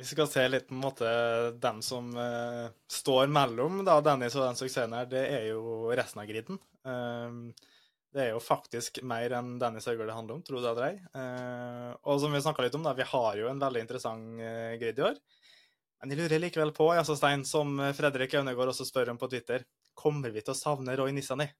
Vi 0.00 0.06
skal 0.08 0.28
se 0.32 0.46
litt 0.48 0.68
på 0.68 0.72
en 0.72 0.80
måte 0.80 1.08
dem 1.60 1.82
som 1.84 2.06
uh, 2.16 2.70
står 2.88 3.28
mellom 3.28 3.82
da, 3.84 3.98
Dennis 4.00 4.32
og 4.38 4.46
den 4.46 4.56
suksessen 4.56 4.94
her, 4.96 5.04
det 5.10 5.26
er 5.28 5.44
jo 5.50 5.90
resten 5.92 6.22
av 6.22 6.30
griden. 6.30 6.56
Uh, 6.88 7.52
det 8.10 8.22
er 8.24 8.30
jo 8.32 8.40
faktisk 8.40 9.02
mer 9.06 9.34
enn 9.36 9.58
Dennis 9.60 9.90
Hauger 9.90 10.08
det 10.08 10.16
handler 10.16 10.38
om, 10.38 10.42
tro 10.46 10.62
det 10.62 10.72
eller 10.72 10.86
ei. 10.88 10.96
Uh, 11.12 11.92
og 12.08 12.22
som 12.22 12.32
vi 12.32 12.40
snakka 12.40 12.64
litt 12.64 12.80
om, 12.80 12.86
da, 12.88 12.96
vi 12.96 13.06
har 13.12 13.36
jo 13.42 13.50
en 13.50 13.60
veldig 13.60 13.84
interessant 13.84 14.40
uh, 14.40 14.72
grid 14.80 15.04
i 15.04 15.06
år. 15.10 15.20
Men 16.00 16.14
jeg 16.14 16.22
lurer 16.22 16.44
likevel 16.46 16.72
på, 16.72 16.88
altså 16.96 17.18
Stein, 17.20 17.44
som 17.44 17.76
Fredrik 17.92 18.38
Aunegård 18.40 18.72
også 18.72 18.88
spør 18.88 19.12
om 19.12 19.20
på 19.20 19.28
Twitter, 19.28 19.68
kommer 19.92 20.32
vi 20.32 20.40
til 20.40 20.56
å 20.56 20.60
savne 20.62 20.96
Roy 20.96 21.12
Nissani? 21.12 21.50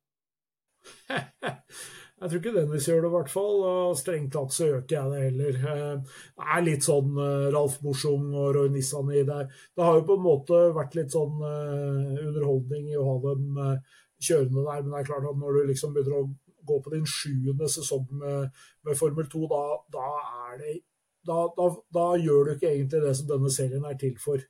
Jeg 2.20 2.28
tror 2.28 2.40
ikke 2.42 2.52
Dennis 2.52 2.86
gjør 2.88 2.98
det, 3.00 3.08
i 3.08 3.14
hvert 3.14 3.30
fall. 3.32 3.62
Og 3.64 3.96
strengt 3.96 4.34
tatt 4.34 4.52
så 4.52 4.66
gjør 4.68 4.82
ikke 4.82 4.96
jeg 4.96 5.12
det 5.12 5.22
heller. 5.24 5.60
Eh, 5.72 6.18
det 6.36 6.48
er 6.56 6.66
litt 6.66 6.84
sånn 6.84 7.16
eh, 7.16 7.46
Ralf 7.54 7.78
Borsung 7.80 8.26
og 8.34 8.50
Roy 8.56 8.68
Nissani 8.74 9.22
der. 9.28 9.48
Det 9.48 9.86
har 9.86 9.96
jo 9.96 10.04
på 10.10 10.18
en 10.18 10.26
måte 10.26 10.60
vært 10.76 10.98
litt 10.98 11.16
sånn 11.16 11.40
eh, 11.48 12.20
underholdning 12.26 12.90
i 12.92 12.98
å 13.00 13.06
ha 13.08 13.16
dem 13.24 13.56
kjørende 14.20 14.66
der, 14.66 14.82
men 14.84 14.92
det 14.92 15.00
er 15.00 15.08
klart 15.08 15.28
at 15.30 15.40
når 15.40 15.56
du 15.56 15.70
liksom 15.70 15.94
begynner 15.96 16.18
å 16.18 16.28
gå 16.68 16.76
på 16.84 16.92
din 16.92 17.06
sjuende 17.08 17.68
sesong 17.72 18.04
med, 18.20 18.50
med 18.84 18.98
Formel 18.98 19.28
2, 19.32 19.46
da, 19.48 19.62
da, 19.96 21.38
da, 21.56 21.68
da, 21.96 22.04
gjør 22.20 22.50
du 22.50 22.52
ikke 22.52 22.68
egentlig 22.68 23.00
det 23.06 23.14
som 23.16 23.30
denne 23.30 23.52
serien 23.54 23.86
er 23.88 23.96
til 24.00 24.12
for. 24.20 24.44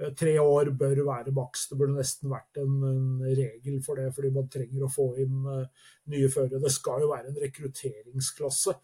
Eh, 0.00 0.12
tre 0.16 0.38
år 0.40 0.70
bør 0.78 1.02
være 1.04 1.34
maks. 1.36 1.66
Det 1.68 1.78
burde 1.78 1.96
nesten 1.98 2.32
vært 2.32 2.60
en, 2.62 2.78
en, 2.88 3.08
regel 3.36 3.80
for 3.84 4.00
det, 4.00 4.08
fordi 4.16 4.30
man 4.32 4.48
trenger 4.52 4.86
å 4.86 4.92
få 4.92 5.10
inn 5.20 5.44
uh, 5.44 5.90
nye 6.12 6.30
førere. 6.32 6.62
Det 6.62 6.72
skal 6.72 7.04
jo 7.04 7.10
være 7.10 7.32
en 7.32 7.40
rekrutteringsklasse. 7.42 8.76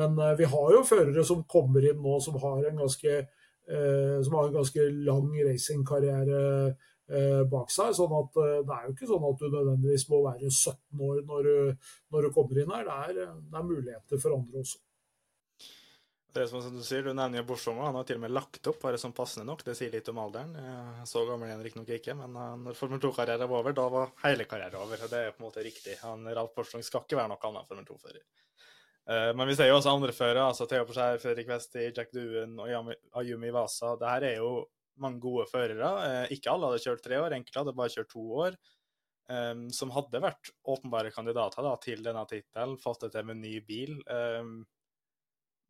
Men 0.00 0.18
uh, 0.18 0.34
vi 0.38 0.48
har 0.50 0.74
jo 0.74 0.82
førere 0.88 1.24
som 1.26 1.44
kommer 1.50 1.86
inn 1.86 2.02
nå 2.02 2.18
som 2.24 2.38
har 2.42 2.66
en 2.66 2.82
ganske, 2.82 3.14
uh, 3.70 4.18
som 4.26 4.38
har 4.40 4.50
en 4.50 4.58
ganske 4.60 4.90
lang 5.06 5.32
racingkarriere 5.50 6.42
bak 7.46 7.68
seg. 7.70 7.92
sånn 7.94 8.10
at 8.18 8.32
Det 8.34 8.72
er 8.74 8.86
jo 8.88 8.92
ikke 8.96 9.06
sånn 9.06 9.26
at 9.28 9.38
du 9.38 9.44
nødvendigvis 9.46 10.08
må 10.10 10.24
være 10.24 10.48
17 10.50 11.04
år 11.06 11.20
når 11.28 11.46
du, 11.46 11.84
når 12.10 12.26
du 12.26 12.32
kommer 12.34 12.58
inn 12.58 12.72
her. 12.74 12.82
Det 12.88 12.96
er, 13.22 13.36
det 13.46 13.60
er 13.60 13.68
muligheter 13.68 14.22
for 14.24 14.34
andre 14.34 14.64
også. 14.64 14.80
Det 16.36 16.42
er 16.44 16.50
som 16.52 16.74
du 16.74 16.82
sier, 16.84 17.00
du 17.00 17.14
nevner 17.16 17.40
jo 17.40 17.46
Borsong, 17.48 17.78
han 17.80 17.96
har 17.96 18.04
til 18.04 18.18
og 18.18 18.26
med 18.26 18.32
lagt 18.36 18.68
opp 18.68 18.82
bare 18.82 18.98
sånn 19.00 19.14
passende 19.16 19.46
nok. 19.48 19.62
Det 19.64 19.72
sier 19.78 19.94
litt 19.94 20.08
om 20.12 20.18
alderen. 20.20 20.50
Så 21.08 21.22
gammel 21.24 21.48
er 21.48 21.54
han 21.54 21.62
riktignok 21.64 21.94
ikke, 21.96 22.12
men 22.18 22.36
eh, 22.36 22.50
når 22.60 22.76
Formel 22.76 23.00
2-karrieren 23.00 23.48
var 23.48 23.62
over, 23.62 23.76
da 23.78 23.86
var 23.94 24.12
hele 24.20 24.44
karrieren 24.50 24.76
over. 24.82 25.00
Det 25.00 25.22
er 25.22 25.32
på 25.32 25.40
en 25.40 25.46
måte 25.46 25.64
riktig. 25.64 25.94
Han, 26.02 26.28
Ralf 26.36 26.52
Borsong 26.58 26.84
skal 26.84 27.06
ikke 27.06 27.16
være 27.16 27.32
noe 27.32 27.40
annet 27.40 27.62
enn 27.62 27.70
Formel 27.70 27.88
2-fører. 27.88 28.20
Eh, 28.20 29.30
men 29.38 29.48
vi 29.48 29.56
ser 29.56 29.70
jo 29.70 29.78
også 29.78 29.96
andre 29.96 30.12
førere, 30.18 30.44
altså 30.50 30.68
Theo 30.68 30.84
Porskjær, 30.90 31.22
Fredrik 31.24 31.48
Westi, 31.54 31.88
Jack 31.88 32.12
Duen 32.12 32.60
og 32.60 32.92
Ayumi 33.22 33.56
Wasa. 33.56 33.96
Det 33.96 34.12
her 34.12 34.30
er 34.34 34.38
jo 34.42 34.52
mange 35.00 35.24
gode 35.24 35.48
førere. 35.48 35.90
Eh, 36.04 36.36
ikke 36.36 36.52
alle 36.52 36.68
hadde 36.68 36.84
kjørt 36.84 37.04
tre 37.08 37.24
år, 37.24 37.40
enkelte 37.40 37.64
hadde 37.64 37.78
bare 37.80 37.96
kjørt 37.96 38.12
to 38.12 38.30
år. 38.44 38.64
som 39.74 39.90
hadde 39.90 40.20
vært 40.22 40.52
åpenbare 40.70 41.10
kandidater 41.10 41.64
da, 41.66 41.72
til 41.82 42.04
denne 42.04 42.20
tittelen, 42.30 42.76
fått 42.78 43.00
det 43.02 43.08
til 43.10 43.24
med 43.26 43.40
ny 43.40 43.56
bil. 43.66 43.96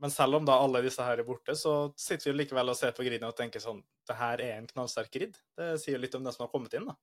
Men 0.03 0.13
selv 0.13 0.37
om 0.37 0.45
da 0.45 0.59
alle 0.61 0.83
disse 0.85 1.05
her 1.05 1.23
er 1.23 1.27
borte, 1.27 1.55
så 1.57 1.75
sitter 1.97 2.31
vi 2.31 2.43
likevel 2.43 2.69
og 2.69 2.77
ser 2.77 2.93
på 2.97 3.05
griden 3.07 3.29
og 3.29 3.37
tenker 3.37 3.63
sånn 3.63 3.81
Det 4.07 4.17
her 4.19 4.43
er 4.45 4.59
en 4.59 4.69
knallsterk 4.69 5.09
grid. 5.13 5.39
Det 5.57 5.77
sier 5.81 6.01
litt 6.01 6.15
om 6.19 6.25
den 6.27 6.35
som 6.35 6.45
har 6.45 6.53
kommet 6.53 6.77
inn, 6.77 6.89
da. 6.91 6.97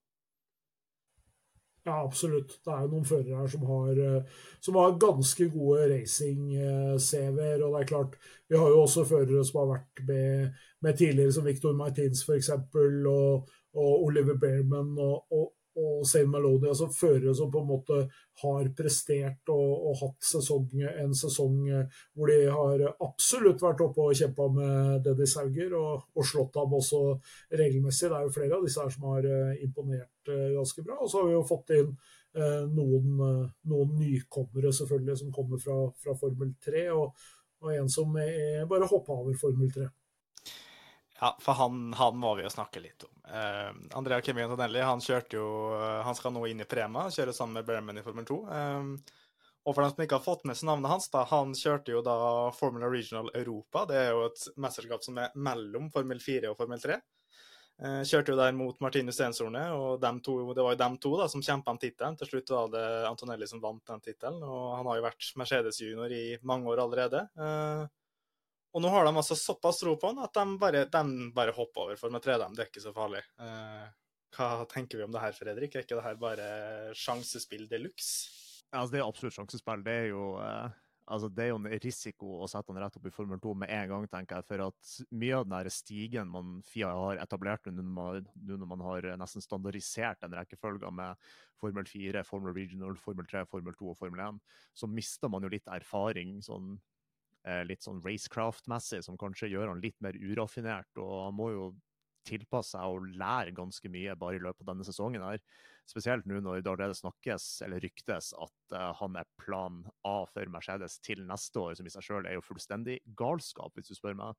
Ja, 1.84 1.98
absolutt. 2.06 2.54
Det 2.64 2.72
er 2.72 2.86
jo 2.86 2.92
noen 2.94 3.08
førere 3.08 3.42
her 3.42 3.50
som 3.52 3.64
har, 3.68 3.98
eh, 4.00 4.44
som 4.64 4.78
har 4.80 4.94
ganske 5.00 5.50
gode 5.52 5.90
racing-CV-er. 5.92 7.64
Og 7.66 7.74
det 7.74 7.82
er 7.82 7.90
klart, 7.90 8.16
vi 8.48 8.56
har 8.58 8.70
jo 8.72 8.86
også 8.86 9.04
førere 9.10 9.44
som 9.44 9.60
har 9.60 9.74
vært 9.74 10.06
med, 10.08 10.62
med 10.82 10.98
tidligere, 10.98 11.34
som 11.36 11.44
Victor 11.44 11.76
Martins 11.76 12.24
f.eks., 12.24 12.50
og, 12.54 13.50
og 13.76 14.06
Oliver 14.06 14.40
Bearman. 14.40 14.96
Og, 14.96 15.26
og 15.80 16.06
Zain 16.08 16.30
Melodia 16.30 16.72
altså 16.72 16.88
førere 16.94 17.34
som 17.36 17.52
på 17.52 17.62
en 17.64 17.70
måte 17.70 18.00
har 18.44 18.70
prestert 18.78 19.50
og, 19.54 19.88
og 19.90 20.00
hatt 20.02 20.28
sesong, 20.28 20.68
en 20.90 21.14
sesong 21.18 21.60
eh, 21.70 22.02
hvor 22.14 22.30
de 22.30 22.40
har 22.54 22.84
absolutt 22.92 23.62
vært 23.64 23.84
oppe 23.86 24.08
og 24.08 24.18
kjempa 24.18 24.48
med 24.54 25.04
Dennis 25.06 25.36
Hauger 25.40 25.76
og, 25.80 26.08
og, 26.14 26.26
slått 26.28 26.58
ham 26.60 26.76
også 26.78 27.02
regelmessig. 27.54 28.10
Det 28.10 28.20
er 28.20 28.28
jo 28.28 28.36
flere 28.36 28.58
av 28.58 28.68
disse 28.68 28.84
her 28.84 28.94
som 28.94 29.08
har 29.12 29.30
uh, 29.30 29.64
imponert 29.64 30.32
uh, 30.32 30.50
ganske 30.58 30.86
bra. 30.86 31.00
Og 31.02 31.12
så 31.12 31.22
har 31.22 31.30
vi 31.30 31.36
jo 31.38 31.46
fått 31.48 31.74
inn 31.78 31.90
eh, 31.94 32.64
noen, 32.74 33.18
noen, 33.70 33.96
nykommere 34.00 34.74
selvfølgelig 34.74 35.20
som 35.22 35.34
kommer 35.34 35.62
fra, 35.62 35.78
fra 36.02 36.16
Formel 36.18 36.54
3, 36.66 36.88
og, 36.96 37.26
og 37.64 37.74
en 37.74 37.92
som 37.92 38.14
bare 38.14 38.90
hoppa 38.90 39.20
over 39.22 39.38
Formel 39.40 39.70
3. 39.74 39.90
Ja, 41.24 41.38
for 41.40 41.54
han, 41.54 41.94
han, 41.94 42.18
må 42.20 42.34
vi 42.36 42.44
jo 42.44 42.50
snakke 42.52 42.82
litt 42.84 43.04
om. 43.08 43.12
Uh, 43.24 43.70
Andrea 43.96 44.20
Kevin 44.22 44.44
Antonelli 44.44 44.82
han 44.84 45.00
kjørte 45.00 45.38
jo, 45.38 45.46
uh, 45.72 46.02
han 46.04 46.18
skal 46.20 46.34
nå 46.36 46.42
inn 46.52 46.60
i 46.60 46.68
Prema, 46.68 47.06
kjøre 47.16 47.32
sammen 47.32 47.62
med 47.62 47.70
Berman 47.70 48.02
i 48.02 48.04
Formel 48.04 48.28
2. 48.28 48.40
Um, 48.44 48.90
eh, 48.98 49.22
og 49.64 49.70
for 49.70 49.86
dem 49.86 49.94
som 49.94 50.04
ikke 50.04 50.20
har 50.20 50.26
fått 50.26 50.44
med 50.44 50.60
seg 50.60 50.68
navnet 50.68 50.92
hans, 50.92 51.08
da, 51.14 51.22
han 51.30 51.56
kjørte 51.56 51.96
jo 51.96 52.02
da 52.04 52.18
Formula 52.58 52.92
Regional 52.92 53.32
Europa. 53.40 53.86
Det 53.88 54.02
er 54.02 54.12
jo 54.12 54.26
et 54.26 54.44
mesterskap 54.68 55.08
som 55.08 55.24
er 55.24 55.32
mellom 55.48 55.88
Formel 55.96 56.20
4 56.20 56.52
og 56.52 56.60
Formel 56.60 56.84
3. 56.84 57.00
Uh, 57.80 58.04
kjørte 58.04 58.36
jo 58.36 58.40
der 58.44 58.60
mot 58.60 58.84
Martinus 58.84 59.16
Stensorne, 59.16 59.64
og 59.80 60.04
to, 60.28 60.38
det 60.52 60.68
var 60.68 60.76
jo 60.76 60.84
dem 60.84 61.02
to 61.08 61.16
da, 61.24 61.32
som 61.32 61.48
kjempa 61.48 61.72
om 61.72 61.80
tittelen. 61.80 62.20
Til 62.20 62.34
slutt 62.34 62.52
var 62.52 62.76
det 62.76 62.86
Antonelli 63.08 63.48
som 63.48 63.64
vant 63.64 63.96
den 63.96 64.04
tittelen, 64.04 64.44
og 64.44 64.74
han 64.76 64.92
har 64.92 65.00
jo 65.00 65.08
vært 65.08 65.36
Mercedes-junior 65.40 66.20
i 66.20 66.26
mange 66.44 66.68
år 66.76 66.84
allerede. 66.84 67.30
Eh, 67.40 67.92
og 68.74 68.82
nå 68.82 68.90
har 68.90 69.06
de 69.06 69.14
altså 69.14 69.38
såpass 69.38 69.82
tro 69.84 69.94
på 70.02 70.12
den 70.12 70.24
at 70.26 70.34
de 70.34 70.58
bare, 70.62 70.86
de 70.90 71.28
bare 71.36 71.54
hopper 71.54 71.88
over 71.88 72.00
for 72.00 72.14
med 72.14 72.26
3D. 72.26 72.48
Det 72.56 72.66
er 72.66 72.72
ikke 72.72 72.86
så 72.86 72.94
farlig. 72.96 73.22
Eh, 73.42 73.84
hva 74.34 74.54
tenker 74.70 74.98
vi 74.98 75.06
om 75.06 75.14
det 75.14 75.22
her, 75.22 75.36
Fredrik? 75.38 75.76
Er 75.76 75.86
ikke 75.86 76.00
det 76.00 76.06
her 76.08 76.22
bare 76.22 76.48
sjansespill 76.98 77.68
de 77.70 77.84
luxe? 77.86 78.32
Altså, 78.74 78.96
det 78.96 79.04
er 79.04 79.06
absolutt 79.06 79.38
sjansespill. 79.38 79.84
Det 79.86 79.94
er 79.94 80.08
jo 80.10 80.24
eh, 80.42 80.80
altså, 81.06 81.30
det 81.30 81.46
er 81.46 81.52
jo 81.52 81.60
en 81.60 81.70
risiko 81.84 82.32
å 82.42 82.48
sette 82.50 82.74
han 82.74 82.82
rett 82.82 82.98
opp 82.98 83.06
i 83.06 83.14
Formel 83.14 83.42
2 83.44 83.54
med 83.62 83.74
en 83.76 83.92
gang, 83.92 84.08
tenker 84.10 84.40
jeg. 84.40 84.48
For 84.50 84.64
at 84.66 84.94
mye 85.22 85.40
av 85.40 85.46
den 85.52 85.74
stigen 85.74 86.32
man 86.34 86.56
FIA 86.66 86.90
har 86.98 87.22
etablert 87.22 87.70
nå 87.70 87.86
når, 87.86 88.24
når 88.50 88.72
man 88.72 88.86
har 88.88 89.10
nesten 89.22 89.46
standardisert 89.46 90.26
en 90.26 90.38
rekkefølge 90.40 90.90
med 90.98 91.30
Formel 91.62 91.86
4, 91.88 92.26
Formel 92.28 92.56
Regional, 92.58 92.98
Formel 93.00 93.30
3, 93.30 93.46
Formel 93.52 93.78
2 93.78 93.94
og 93.94 94.00
Formel 94.00 94.26
1, 94.26 94.42
så 94.76 94.90
mister 94.90 95.32
man 95.32 95.46
jo 95.46 95.54
litt 95.54 95.70
erfaring 95.72 96.40
sånn 96.44 96.74
eh, 96.74 96.93
litt 97.68 97.84
sånn 97.84 98.00
racecraft-messig, 98.00 99.02
som 99.04 99.18
kanskje 99.20 99.50
gjør 99.52 99.74
han 99.74 99.82
litt 99.84 99.98
mer 100.00 100.16
uraffinert. 100.16 100.88
og 100.96 101.26
han 101.26 101.36
må 101.36 101.50
jo 101.52 101.66
tilpasse 102.28 102.78
seg 102.78 102.94
og 102.96 103.08
lære 103.20 103.54
ganske 103.56 103.90
mye 103.92 104.16
bare 104.20 104.38
i 104.38 104.44
løpet 104.44 104.64
av 104.64 104.72
denne 104.72 104.88
sesongen. 104.88 105.24
her. 105.24 105.42
Spesielt 105.90 106.28
nå 106.30 106.40
når 106.40 106.62
det 106.62 106.72
allerede 106.72 106.98
snakkes 106.98 107.48
eller 107.66 107.84
ryktes 107.84 108.32
at 108.40 108.76
uh, 108.76 108.92
han 109.00 109.18
er 109.20 109.30
plan 109.42 109.84
A 110.08 110.24
for 110.32 110.52
Mercedes 110.52 111.00
til 111.04 111.26
neste 111.28 111.60
år, 111.60 111.76
som 111.76 111.88
i 111.88 111.94
seg 111.94 112.08
selv 112.08 112.30
er 112.30 112.38
jo 112.38 112.46
fullstendig 112.46 113.02
galskap, 113.20 113.74
hvis 113.76 113.92
du 113.92 113.98
spør 114.00 114.18
meg. 114.20 114.38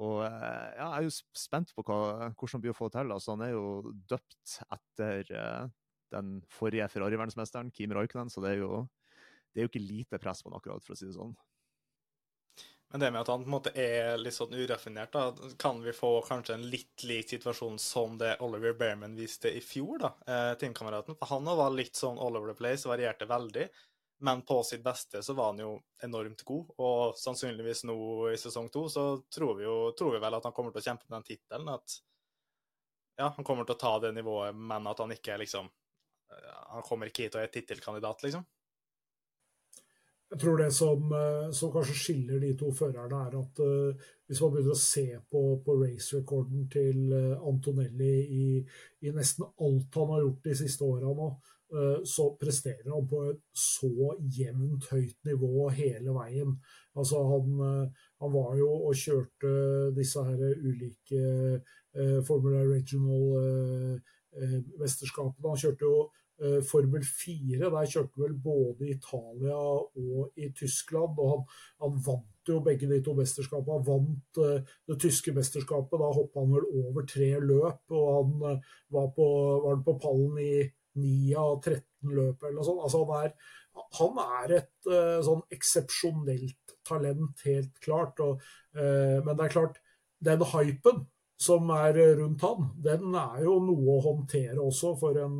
Og 0.00 0.22
uh, 0.24 0.68
ja, 0.76 0.88
Jeg 0.88 0.98
er 0.98 1.06
jo 1.08 1.14
spent 1.36 1.72
på 1.76 1.84
hva, 1.84 2.32
hvordan 2.32 2.58
han 2.58 2.64
blir 2.64 2.74
å 2.74 2.78
få 2.78 2.90
til. 2.92 3.12
Altså, 3.12 3.36
han 3.36 3.46
er 3.48 3.54
jo 3.54 3.94
døpt 4.08 4.58
etter 4.68 5.32
uh, 5.36 5.70
den 6.12 6.40
forrige 6.52 6.90
Ferrari-verdensmesteren, 6.92 7.72
Kim 7.72 7.94
Raikkonen, 7.96 8.32
så 8.32 8.44
det 8.44 8.56
er, 8.56 8.66
jo, 8.66 8.84
det 9.52 9.62
er 9.62 9.66
jo 9.66 9.72
ikke 9.72 9.86
lite 9.86 10.20
press 10.20 10.44
på 10.44 10.52
han 10.52 10.60
akkurat, 10.60 10.84
for 10.84 10.92
å 10.92 11.00
si 11.00 11.08
det 11.08 11.16
sånn. 11.16 11.32
Men 12.92 13.00
det 13.00 13.10
med 13.10 13.20
at 13.22 13.28
han 13.32 13.40
på 13.40 13.48
en 13.48 13.54
måte 13.54 13.70
er 13.78 14.18
litt 14.20 14.36
sånn 14.36 14.52
uraffinert, 14.52 15.14
da, 15.14 15.52
kan 15.58 15.78
vi 15.80 15.94
få 15.96 16.10
kanskje 16.26 16.58
en 16.58 16.66
litt 16.68 17.04
lik 17.08 17.30
situasjon 17.32 17.78
som 17.80 18.18
det 18.20 18.34
Oliver 18.44 18.74
Bearman 18.76 19.14
viste 19.16 19.48
i 19.48 19.62
fjor, 19.64 20.02
da, 20.02 20.10
eh, 20.28 20.50
teamkameraten. 20.60 21.16
For 21.16 21.30
han 21.32 21.48
var 21.48 21.72
litt 21.72 21.96
sånn 21.96 22.20
all 22.20 22.36
over 22.36 22.52
the 22.52 22.58
place, 22.58 22.84
varierte 22.84 23.24
veldig. 23.30 23.64
Men 24.22 24.42
på 24.42 24.60
sitt 24.62 24.84
beste 24.84 25.22
så 25.24 25.32
var 25.34 25.54
han 25.54 25.64
jo 25.64 25.70
enormt 26.04 26.44
god, 26.44 26.68
og 26.84 27.16
sannsynligvis 27.16 27.82
nå 27.88 27.96
i 28.30 28.36
sesong 28.36 28.68
to 28.70 28.84
så 28.92 29.06
tror 29.32 29.56
vi 29.58 29.64
jo 29.64 29.76
tror 29.98 30.12
vi 30.12 30.20
vel 30.22 30.36
at 30.36 30.44
han 30.44 30.54
kommer 30.54 30.76
til 30.76 30.84
å 30.84 30.88
kjempe 30.90 31.08
med 31.08 31.16
den 31.16 31.30
tittelen. 31.32 31.72
At 31.72 31.96
ja, 33.16 33.32
han 33.32 33.44
kommer 33.44 33.64
til 33.64 33.74
å 33.74 33.82
ta 33.82 33.96
det 34.04 34.12
nivået, 34.18 34.52
men 34.54 34.86
at 34.92 35.00
han 35.00 35.16
ikke 35.16 35.40
liksom 35.40 35.72
Han 36.72 36.80
kommer 36.86 37.10
ikke 37.10 37.26
hit 37.26 37.34
og 37.36 37.42
er 37.42 37.50
tittelkandidat, 37.52 38.22
liksom. 38.24 38.46
Jeg 40.32 40.40
tror 40.40 40.56
det 40.56 40.70
som, 40.72 41.12
eh, 41.12 41.50
som, 41.52 41.68
kanskje 41.72 41.94
skiller 41.94 42.38
de 42.40 42.56
to 42.56 42.72
førerne, 42.72 43.26
er 43.26 43.36
at 43.36 43.58
uh, 43.60 43.92
hvis 44.26 44.40
man 44.40 44.50
begynner 44.54 44.72
å 44.72 44.78
se 44.80 45.18
på, 45.28 45.60
på 45.66 45.72
race-rekorden 45.82 46.68
til 46.72 47.12
uh, 47.12 47.48
Antonelli 47.50 48.14
i, 48.24 48.66
i, 49.04 49.10
nesten 49.12 49.44
alt 49.44 49.94
han 50.00 50.10
har 50.14 50.22
gjort 50.22 50.44
de 50.48 50.54
siste 50.62 50.82
åra 50.88 51.08
nå, 51.18 51.28
uh, 51.76 52.00
så 52.08 52.24
presterer 52.40 52.88
han 52.88 53.04
på 53.10 53.18
et 53.28 53.44
så 53.52 54.16
jevnt 54.38 54.84
høyt 54.94 55.18
nivå 55.28 55.68
hele 55.76 56.10
veien. 56.16 56.50
Altså 56.96 57.16
han, 57.28 57.46
han 58.20 58.30
var 58.32 58.56
jo 58.56 58.70
og 58.88 58.94
kjørte 58.96 59.50
disse 59.96 60.20
her 60.26 60.40
ulike 60.60 61.22
Formula 62.24 62.62
Regional-mesterskapene. 62.68 65.48
han 65.48 65.58
kjørte 65.60 65.84
jo 65.88 65.94
Eh, 66.04 66.10
Formel 66.66 67.04
4. 67.06 67.58
Der 67.70 67.90
kjørte 67.90 68.18
vel 68.18 68.32
både 68.34 68.88
i 68.88 68.94
Italia 68.96 69.54
og 69.54 70.32
i 70.34 70.48
Tyskland. 70.56 71.18
og 71.18 71.28
Han, 71.30 71.42
han 71.84 71.98
vant 72.06 72.32
jo 72.48 72.60
begge 72.64 72.88
de 72.90 73.00
to 73.04 73.14
mesterskapene. 73.18 73.78
Han 73.78 73.86
vant 73.86 74.40
uh, 74.42 74.74
det 74.88 74.98
tyske 75.02 75.34
mesterskapet. 75.36 75.98
Da 76.00 76.10
hoppa 76.16 76.42
han 76.42 76.54
vel 76.56 76.68
over 76.82 77.06
tre 77.08 77.30
løp, 77.40 77.82
og 77.94 78.08
han 78.16 78.32
uh, 78.56 78.72
var, 78.94 79.10
på, 79.16 79.28
var 79.66 79.82
på 79.86 79.96
pallen 80.02 80.38
i 80.42 80.54
9 81.02 81.36
av 81.40 81.54
13 81.62 82.16
løp 82.16 82.42
eller 82.42 82.58
noe 82.58 82.66
sånt. 82.66 82.82
Altså, 82.86 83.04
han, 83.06 83.28
er, 83.28 83.86
han 84.00 84.20
er 84.24 84.56
et 84.58 84.90
uh, 84.90 85.20
sånn 85.24 85.46
eksepsjonelt 85.54 86.76
talent, 86.88 87.46
helt 87.46 87.78
klart. 87.84 88.18
Og, 88.24 88.42
men 88.74 89.36
det 89.38 89.44
er 89.44 89.52
klart, 89.52 89.76
den 90.18 90.40
hypen 90.50 91.04
som 91.38 91.70
er 91.74 91.94
rundt 92.18 92.42
han, 92.42 92.72
den 92.82 93.14
er 93.14 93.44
jo 93.44 93.60
noe 93.62 93.94
å 93.94 94.02
håndtere 94.02 94.58
også 94.58 94.90
for 94.98 95.20
en 95.22 95.36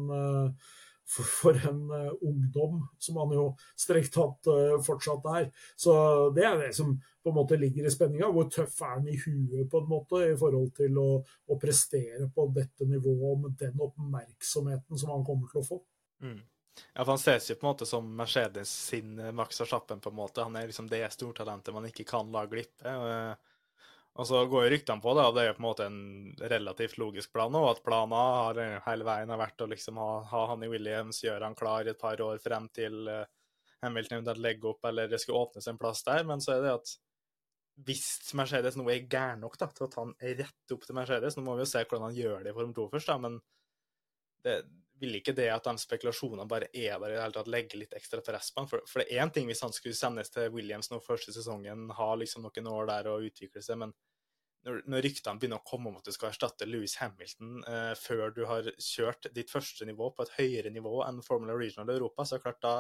for, 1.12 1.22
for 1.22 1.58
en 1.68 1.90
uh, 1.90 2.12
ungdom, 2.20 2.88
som 2.98 3.16
han 3.16 3.34
jo 3.36 3.46
strengt 3.78 4.12
tatt 4.14 4.48
uh, 4.48 4.76
fortsatt 4.84 5.26
er. 5.36 5.48
Så 5.76 5.94
det 6.36 6.46
er 6.48 6.60
det 6.60 6.70
som 6.76 6.94
på 7.22 7.30
en 7.30 7.36
måte 7.36 7.58
ligger 7.60 7.86
i 7.86 7.92
spenninga. 7.92 8.30
Hvor 8.32 8.48
tøff 8.52 8.80
er 8.80 8.96
han 8.96 9.10
i 9.10 9.18
huet 9.20 9.68
på 9.70 9.82
en 9.82 9.90
måte 9.90 10.22
i 10.30 10.38
forhold 10.38 10.72
til 10.78 10.96
å, 11.02 11.10
å, 11.22 11.58
prestere 11.60 12.30
på 12.34 12.48
dette 12.56 12.88
nivået 12.88 13.44
med 13.44 13.60
den 13.60 13.84
oppmerksomheten 13.84 14.98
som 14.98 15.14
han 15.14 15.26
kommer 15.26 15.52
til 15.52 15.62
å 15.62 15.68
få. 15.68 15.80
Mm. 16.24 16.40
Ja, 16.94 17.02
for 17.02 17.12
Han 17.12 17.20
ses 17.20 17.50
jo 17.50 17.58
på 17.60 17.66
en 17.66 17.74
måte 17.74 17.86
som 17.88 18.06
Mercedes 18.16 18.72
sin 18.72 19.18
Max 19.36 19.60
Verstappen. 19.60 20.00
på 20.00 20.10
en 20.10 20.16
måte. 20.16 20.44
Han 20.46 20.56
er 20.56 20.70
liksom 20.70 20.88
det 20.88 21.04
stortalentet 21.12 21.74
man 21.74 21.88
ikke 21.88 22.08
kan 22.08 22.32
la 22.32 22.46
glippe. 22.48 22.88
Uh, 22.88 23.51
og 24.12 24.26
så 24.28 24.42
går 24.44 24.66
jo 24.66 24.70
ryktene 24.74 25.00
på 25.00 25.12
det, 25.16 25.22
og 25.24 25.36
det 25.36 25.42
er 25.42 25.46
jo 25.48 25.54
på 25.56 25.62
en 25.62 25.66
måte 25.66 25.84
en 25.88 26.00
relativt 26.52 26.98
logisk 27.00 27.32
plan 27.32 27.52
nå, 27.52 27.62
at 27.70 27.80
planen 27.84 28.12
har 28.12 28.58
hele 28.84 29.06
veien 29.08 29.32
har 29.32 29.40
vært 29.40 29.64
å 29.64 29.70
liksom 29.70 30.00
ha, 30.02 30.10
ha 30.28 30.42
han 30.50 30.66
i 30.66 30.68
Williams, 30.68 31.22
gjøre 31.24 31.48
han 31.48 31.56
klar 31.56 31.88
et 31.88 32.00
par 32.00 32.20
år 32.20 32.42
frem 32.44 32.66
til 32.76 33.08
uh, 33.08 33.24
Hamilton 33.82 34.18
eventuelt 34.18 34.42
legger 34.44 34.74
opp, 34.74 34.84
eller 34.90 35.08
det 35.08 35.22
skulle 35.22 35.40
åpnes 35.46 35.70
en 35.70 35.80
plass 35.80 36.04
der. 36.06 36.26
Men 36.28 36.44
så 36.44 36.54
er 36.54 36.66
det 36.66 36.74
at 36.76 36.92
hvis 37.88 38.34
Mercedes 38.36 38.76
nå 38.76 38.84
er 38.92 39.08
gæren 39.10 39.40
nok 39.42 39.56
da, 39.58 39.70
til 39.72 39.86
å 39.86 39.90
ta 39.90 40.04
han 40.04 40.12
rett 40.20 40.74
opp 40.74 40.84
til 40.84 40.96
Mercedes 40.98 41.38
Nå 41.38 41.44
må 41.46 41.54
vi 41.56 41.64
jo 41.64 41.70
se 41.70 41.80
hvordan 41.80 42.10
han 42.10 42.18
gjør 42.18 42.44
det 42.44 42.52
i 42.52 42.56
Form 42.56 42.74
2 42.76 42.84
først, 42.92 43.08
da, 43.08 43.16
men 43.22 43.38
det 44.44 44.58
vil 45.02 45.18
ikke 45.18 45.34
det 45.36 45.48
at 45.50 45.66
de 45.66 45.74
spekulasjonene 45.82 46.46
bare 46.48 46.70
er 46.70 47.00
der 47.02 47.10
i 47.10 47.16
det 47.16 47.22
hele 47.24 47.34
tatt, 47.34 47.50
legge 47.50 47.80
litt 47.80 47.96
ekstra 47.98 48.22
press 48.24 48.52
på 48.52 48.62
han? 48.62 48.70
For, 48.70 48.86
for 48.88 49.02
det 49.02 49.10
er 49.10 49.24
én 49.24 49.34
ting 49.34 49.50
hvis 49.50 49.64
han 49.64 49.74
skulle 49.74 49.98
sendes 49.98 50.30
til 50.30 50.48
Williams 50.54 50.92
nå 50.92 51.00
første 51.02 51.34
sesongen, 51.34 51.88
ha 51.98 52.08
liksom 52.18 52.46
noen 52.46 52.70
år 52.70 52.88
der 52.92 53.10
og 53.10 53.28
utvikle 53.28 53.64
seg, 53.64 53.80
men 53.82 53.94
når, 54.62 54.82
når 54.86 55.02
ryktene 55.02 55.42
begynner 55.42 55.58
å 55.58 55.66
komme 55.66 55.90
om 55.90 55.98
at 55.98 56.06
du 56.06 56.14
skal 56.14 56.30
erstatte 56.30 56.68
Louis 56.70 56.94
Hamilton 57.00 57.64
eh, 57.66 57.92
før 57.98 58.34
du 58.34 58.44
har 58.46 58.68
kjørt 58.78 59.26
ditt 59.34 59.50
første 59.50 59.86
nivå 59.88 60.12
på 60.14 60.26
et 60.26 60.34
høyere 60.36 60.70
nivå 60.70 61.00
enn 61.06 61.18
Formula 61.26 61.56
Regional 61.58 61.90
Europa, 61.96 62.24
så 62.24 62.36
er 62.36 62.42
det 62.42 62.46
klart 62.46 62.62
da 62.62 62.76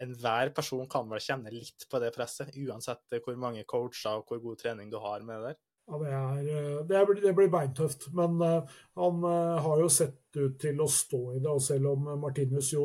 enhver 0.00 0.52
person 0.56 0.86
kan 0.88 1.10
vel 1.10 1.22
kjenne 1.22 1.52
litt 1.52 1.88
på 1.90 2.00
det 2.00 2.12
presset, 2.14 2.54
uansett 2.62 3.18
hvor 3.24 3.36
mange 3.40 3.66
coacher 3.68 4.20
og 4.20 4.30
hvor 4.30 4.40
god 4.44 4.62
trening 4.62 4.92
du 4.92 5.00
har 5.02 5.26
med 5.26 5.42
det 5.42 5.50
der. 5.50 5.60
Ja, 5.90 5.98
det, 5.98 6.10
er, 6.14 6.38
eh, 6.38 6.80
det, 6.86 6.96
er, 6.96 7.14
det, 7.22 7.34
blir 7.34 7.50
beintøft. 7.50 8.08
Men 8.14 8.38
uh, 8.42 8.74
han 9.00 9.24
uh, 9.24 9.58
har 9.64 9.80
jo 9.82 9.88
sett 9.90 10.38
ut 10.38 10.58
til 10.62 10.78
å 10.78 10.86
stå 10.86 11.22
i 11.34 11.40
det. 11.40 11.50
Og 11.50 11.62
selv 11.64 11.90
om 11.94 12.10
Martinus 12.22 12.70
jo 12.76 12.84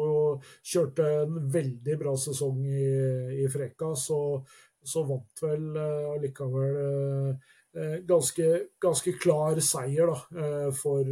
kjørte 0.65 1.05
en 1.21 1.37
veldig 1.53 1.99
bra 2.01 2.15
sesong 2.17 2.63
i, 2.65 2.87
i 3.43 3.49
Freka, 3.51 3.93
så, 3.99 4.19
så 4.81 5.05
vant 5.05 5.45
vel 5.45 5.69
allikevel 6.15 6.79
ganske, 8.07 8.45
ganske, 8.79 9.11
klar 9.19 9.59
seier 9.59 10.07
da, 10.07 10.19
for, 10.71 11.09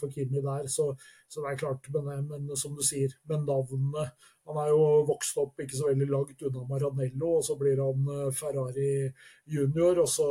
for 0.00 0.12
Kimi 0.14 0.40
der. 0.40 0.68
Så, 0.72 0.86
så, 1.28 1.42
det 1.42 1.50
er 1.50 1.58
klart, 1.60 1.90
men, 1.92 2.24
men 2.30 2.56
som 2.56 2.72
du 2.76 2.80
sier, 2.86 3.12
med 3.28 3.44
navnene 3.44 4.06
Han 4.46 4.60
er 4.62 4.70
jo 4.70 4.82
vokst 5.08 5.36
opp 5.42 5.58
ikke 5.60 5.74
så 5.74 5.88
veldig 5.90 6.06
langt 6.06 6.42
unna 6.46 6.62
Maranello, 6.70 7.32
og 7.40 7.44
så 7.44 7.56
blir 7.58 7.82
han 7.82 8.30
Ferrari 8.32 9.10
junior. 9.44 10.04
og 10.04 10.08
så 10.08 10.30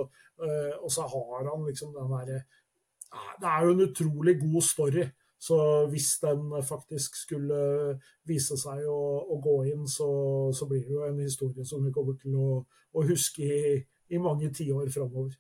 og 0.82 0.92
så 0.92 1.06
har 1.12 1.50
han 1.52 1.66
liksom 1.68 1.94
den 1.96 2.12
derre 2.12 2.40
Det 3.40 3.48
er 3.48 3.66
jo 3.66 3.76
en 3.76 3.86
utrolig 3.86 4.40
god 4.40 4.62
story. 4.62 5.06
Så 5.40 5.88
hvis 5.92 6.20
den 6.22 6.64
faktisk 6.64 7.16
skulle 7.16 7.58
vise 8.28 8.58
seg 8.58 8.86
å, 8.90 9.00
å 9.30 9.38
gå 9.44 9.56
inn, 9.70 9.84
så, 9.88 10.08
så, 10.56 10.68
blir 10.70 10.86
det 10.88 10.96
jo 10.96 11.04
en 11.06 11.20
historie 11.22 11.66
som 11.68 11.84
vi 11.86 11.94
kommer 11.94 12.16
til 12.22 12.38
å, 12.40 12.48
å 12.96 13.04
huske 13.06 13.44
i, 13.46 13.76
i 14.10 14.22
mange 14.22 14.50
tiår 14.56 14.90
framover. 14.94 15.36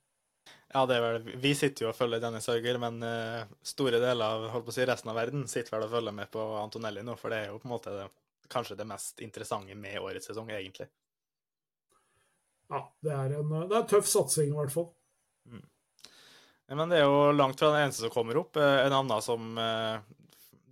Ja, 0.75 0.81
det 0.89 0.97
er 0.97 1.05
vel, 1.05 1.29
Vi 1.39 1.53
sitter 1.55 1.85
jo 1.85 1.93
og 1.93 1.95
følger 1.95 2.19
Dennis 2.19 2.49
Hauger, 2.51 2.77
men 2.83 2.99
uh, 2.99 3.47
store 3.63 4.01
deler 4.03 4.25
av 4.25 4.49
holdt 4.51 4.67
på 4.67 4.73
å 4.73 4.75
si, 4.75 4.83
resten 4.87 5.13
av 5.13 5.15
verden 5.15 5.45
sitter 5.47 5.77
vel 5.77 5.87
og 5.87 5.93
følger 5.93 6.15
med 6.17 6.27
på 6.33 6.43
Antonelli 6.59 7.05
nå, 7.05 7.15
for 7.19 7.31
det 7.31 7.45
er 7.45 7.53
jo 7.53 7.61
på 7.61 7.69
en 7.69 7.75
måte 7.77 7.95
det, 7.95 8.09
kanskje 8.51 8.75
det 8.77 8.87
mest 8.89 9.23
interessante 9.23 9.77
med 9.79 10.01
årets 10.03 10.27
sesong, 10.27 10.51
egentlig 10.51 10.89
ja, 12.71 12.81
det 13.05 13.13
er 13.13 13.37
en 13.37 13.55
det 13.69 13.77
er 13.77 13.87
tøff 13.89 14.07
satsing, 14.09 14.51
i 14.51 14.57
hvert 14.57 14.73
fall. 14.73 14.89
Mm. 15.45 15.65
men 16.79 16.89
det 16.91 16.99
er 16.99 17.05
jo 17.05 17.31
langt 17.35 17.59
fra 17.61 17.69
den 17.73 17.85
eneste 17.85 18.05
som 18.05 18.13
kommer 18.13 18.39
opp. 18.41 18.57
Eh, 18.57 18.79
en 18.87 18.95
annen 18.99 19.21
som 19.21 19.59
eh, 19.61 19.99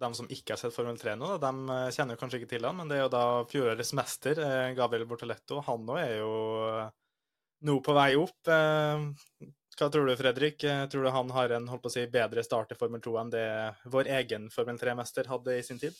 de 0.01 0.09
som 0.17 0.29
ikke 0.33 0.55
har 0.55 0.59
sett 0.59 0.73
Formel 0.75 0.97
3 0.99 1.13
nå, 1.19 1.35
de 1.37 1.51
kjenner 1.53 1.93
kjenner 1.95 2.19
kanskje 2.19 2.41
ikke 2.41 2.53
til 2.55 2.65
han, 2.67 2.79
men 2.79 2.89
det 2.89 2.97
er 2.97 3.05
jo 3.05 3.13
da 3.13 3.25
fjorårets 3.51 3.93
mester, 3.95 4.41
Gabriel 4.75 5.05
Bortoletto. 5.07 5.61
Han 5.69 5.85
òg 5.93 6.01
er 6.01 6.15
jo 6.17 6.33
nå 7.63 7.77
på 7.85 7.95
vei 7.95 8.09
opp. 8.19 8.41
Hva 9.73 9.87
tror 9.89 10.05
du, 10.05 10.13
Fredrik? 10.17 10.61
Tror 10.91 11.03
du 11.03 11.09
han 11.09 11.31
har 11.33 11.53
en 11.55 11.65
holdt 11.71 11.81
på 11.81 11.89
å 11.89 11.93
si, 11.95 12.03
bedre 12.11 12.43
start 12.45 12.75
i 12.75 12.77
Formel 12.77 13.01
2 13.01 13.13
enn 13.21 13.31
det 13.33 13.47
vår 13.89 14.09
egen 14.19 14.45
Formel 14.53 14.77
3-mester 14.77 15.29
hadde 15.31 15.55
i 15.57 15.63
sin 15.65 15.81
tid? 15.81 15.97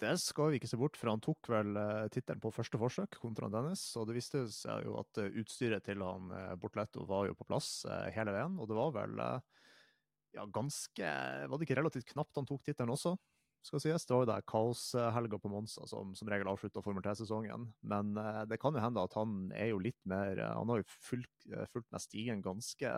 Det 0.00 0.12
skal 0.20 0.52
vi 0.52 0.58
ikke 0.60 0.68
se 0.68 0.78
bort 0.80 0.96
for 0.96 1.10
Han 1.12 1.20
tok 1.24 1.48
vel 1.52 1.76
uh, 1.76 2.08
tittelen 2.12 2.40
på 2.40 2.52
første 2.52 2.80
forsøk 2.80 3.16
kontra 3.20 3.48
Dennis. 3.52 3.84
Og 4.00 4.08
det 4.08 4.16
viste 4.16 4.44
seg 4.52 4.86
jo 4.86 4.98
at 5.00 5.20
uh, 5.20 5.40
utstyret 5.40 5.84
til 5.88 6.04
han 6.04 6.32
Bortletto 6.60 7.04
var 7.08 7.28
jo 7.28 7.36
på 7.36 7.48
plass 7.48 7.82
hele 8.16 8.32
veien. 8.36 8.60
Og 8.60 8.68
det 8.68 8.78
var 8.78 8.94
vel 8.96 9.20
ja, 10.32 10.46
ganske 10.48 11.12
Var 11.48 11.56
det 11.56 11.68
ikke 11.68 11.80
relativt 11.80 12.12
knapt 12.12 12.40
han 12.40 12.48
tok 12.48 12.64
tittelen 12.64 12.92
også? 12.92 13.16
Skal 13.66 13.82
sies. 13.82 14.06
Det 14.06 14.14
var 14.14 14.24
jo 14.24 14.30
der 14.32 14.46
kaoshelga 14.48 15.38
på 15.38 15.50
Monsa 15.52 15.86
som 15.90 16.14
som 16.18 16.30
regel 16.30 16.50
avslutta 16.50 16.82
Formel 16.84 17.04
3-sesongen. 17.04 17.68
Men 17.86 18.14
det 18.50 18.58
kan 18.62 18.74
jo 18.74 18.82
hende 18.82 19.04
at 19.04 19.14
han 19.18 19.52
er 19.54 19.70
jo 19.70 19.82
litt 19.82 20.00
mer 20.08 20.40
Han 20.56 20.72
har 20.72 20.82
jo 20.82 20.88
fulgt, 21.06 21.46
fulgt 21.70 21.90
med 21.94 22.02
stigen 22.02 22.42
ganske 22.42 22.90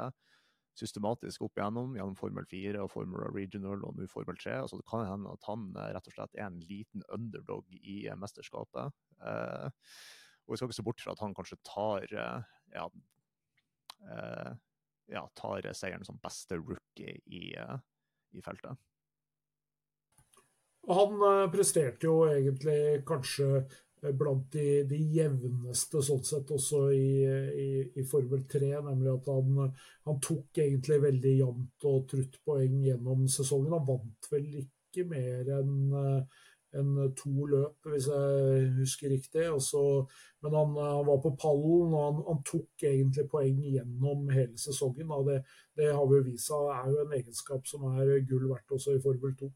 systematisk 0.78 1.44
opp 1.46 1.58
igjennom, 1.58 1.94
gjennom 1.94 2.16
Formel 2.18 2.46
4 2.50 2.82
og 2.82 2.90
Formel 2.92 3.22
Regional 3.34 3.84
og 3.86 3.98
nå 3.98 4.08
Formel 4.10 4.38
3. 4.40 4.56
Altså, 4.64 4.78
det 4.80 4.88
kan 4.90 5.06
hende 5.06 5.32
at 5.34 5.46
han 5.48 5.68
eh, 5.78 5.90
rett 5.94 6.10
og 6.10 6.16
slett 6.16 6.38
er 6.38 6.48
en 6.48 6.60
liten 6.66 7.04
underdog 7.14 7.68
i 7.78 8.04
eh, 8.08 8.18
mesterskapet. 8.18 8.94
Eh, 9.22 9.68
og 10.44 10.54
vi 10.54 10.58
skal 10.58 10.68
ikke 10.68 10.78
se 10.80 10.86
bort 10.86 11.04
fra 11.04 11.14
at 11.14 11.22
han 11.22 11.36
kanskje 11.36 11.60
tar 11.66 12.08
eh, 12.10 12.48
ja, 12.74 12.88
eh, 14.10 14.50
ja, 15.14 15.22
tar 15.38 15.70
seieren 15.76 16.06
som 16.06 16.18
beste 16.22 16.58
rookie 16.58 17.20
i, 17.24 17.44
eh, 17.60 17.78
i 18.34 18.42
feltet. 18.44 18.80
Han 20.88 21.22
presterte 21.52 22.06
jo 22.06 22.24
egentlig 22.28 23.00
kanskje 23.08 23.64
blant 24.12 24.50
de, 24.52 24.84
de, 24.88 24.98
jevneste 25.16 26.02
sånn 26.04 26.24
sett 26.26 26.50
også 26.52 26.82
i, 26.92 27.24
i, 27.24 27.68
i 27.96 28.04
Formel 28.08 28.44
3. 28.50 28.70
Nemlig 28.84 29.12
at 29.14 29.30
han, 29.32 29.68
han, 30.04 30.22
tok 30.24 30.60
egentlig 30.60 31.00
veldig 31.06 31.34
jevnt 31.38 31.88
og 31.88 32.08
trutt 32.10 32.40
poeng 32.44 32.80
gjennom 32.84 33.24
sesongen. 33.32 33.72
Han 33.72 33.86
vant 33.88 34.32
vel 34.32 34.50
ikke 34.64 35.06
mer 35.08 35.54
enn 35.56 35.94
en 36.74 36.94
to 37.14 37.46
løp, 37.46 37.86
hvis 37.86 38.08
jeg 38.10 38.68
husker 38.80 39.12
riktig. 39.14 39.44
Også, 39.50 39.82
men 40.42 40.56
han, 40.58 40.76
han, 40.78 41.04
var 41.06 41.20
på 41.22 41.34
pallen, 41.40 41.92
og 41.94 42.00
han, 42.08 42.22
han, 42.28 42.40
tok 42.46 42.86
egentlig 42.90 43.28
poeng 43.30 43.60
gjennom 43.62 44.28
hele 44.34 44.58
sesongen. 44.60 45.12
Det, 45.28 45.40
det, 45.78 45.92
har 45.94 46.08
vi 46.10 46.24
vist 46.30 46.50
seg 46.50 46.72
er 46.74 46.90
jo 46.90 47.04
en 47.04 47.14
egenskap 47.20 47.70
som 47.70 47.86
er 47.94 48.16
gull 48.28 48.48
verdt 48.50 48.74
også 48.78 48.96
i 48.96 49.04
Formel 49.04 49.36
2. 49.40 49.52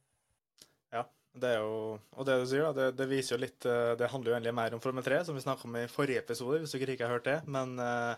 Det 1.38 1.50
er 1.54 1.62
jo, 1.62 1.98
og 2.18 2.26
det 2.26 2.38
du 2.40 2.46
sier, 2.50 2.66
det, 2.74 2.88
det, 2.98 3.06
viser 3.10 3.36
jo 3.36 3.42
litt 3.42 3.66
eh, 3.68 3.92
Det 3.98 4.10
handler 4.10 4.32
jo 4.32 4.36
egentlig 4.38 4.54
mer 4.58 4.74
om 4.74 4.82
Formel 4.82 5.04
3, 5.06 5.20
som 5.28 5.36
vi 5.38 5.44
snakka 5.44 5.68
om 5.68 5.76
i 5.78 5.86
forrige 5.90 6.24
episode, 6.24 6.60
hvis 6.62 6.74
dere 6.74 6.96
ikke 6.96 7.06
har 7.06 7.14
hørt 7.18 7.28
det. 7.28 7.36
Men 7.50 7.74
uh, 7.78 8.14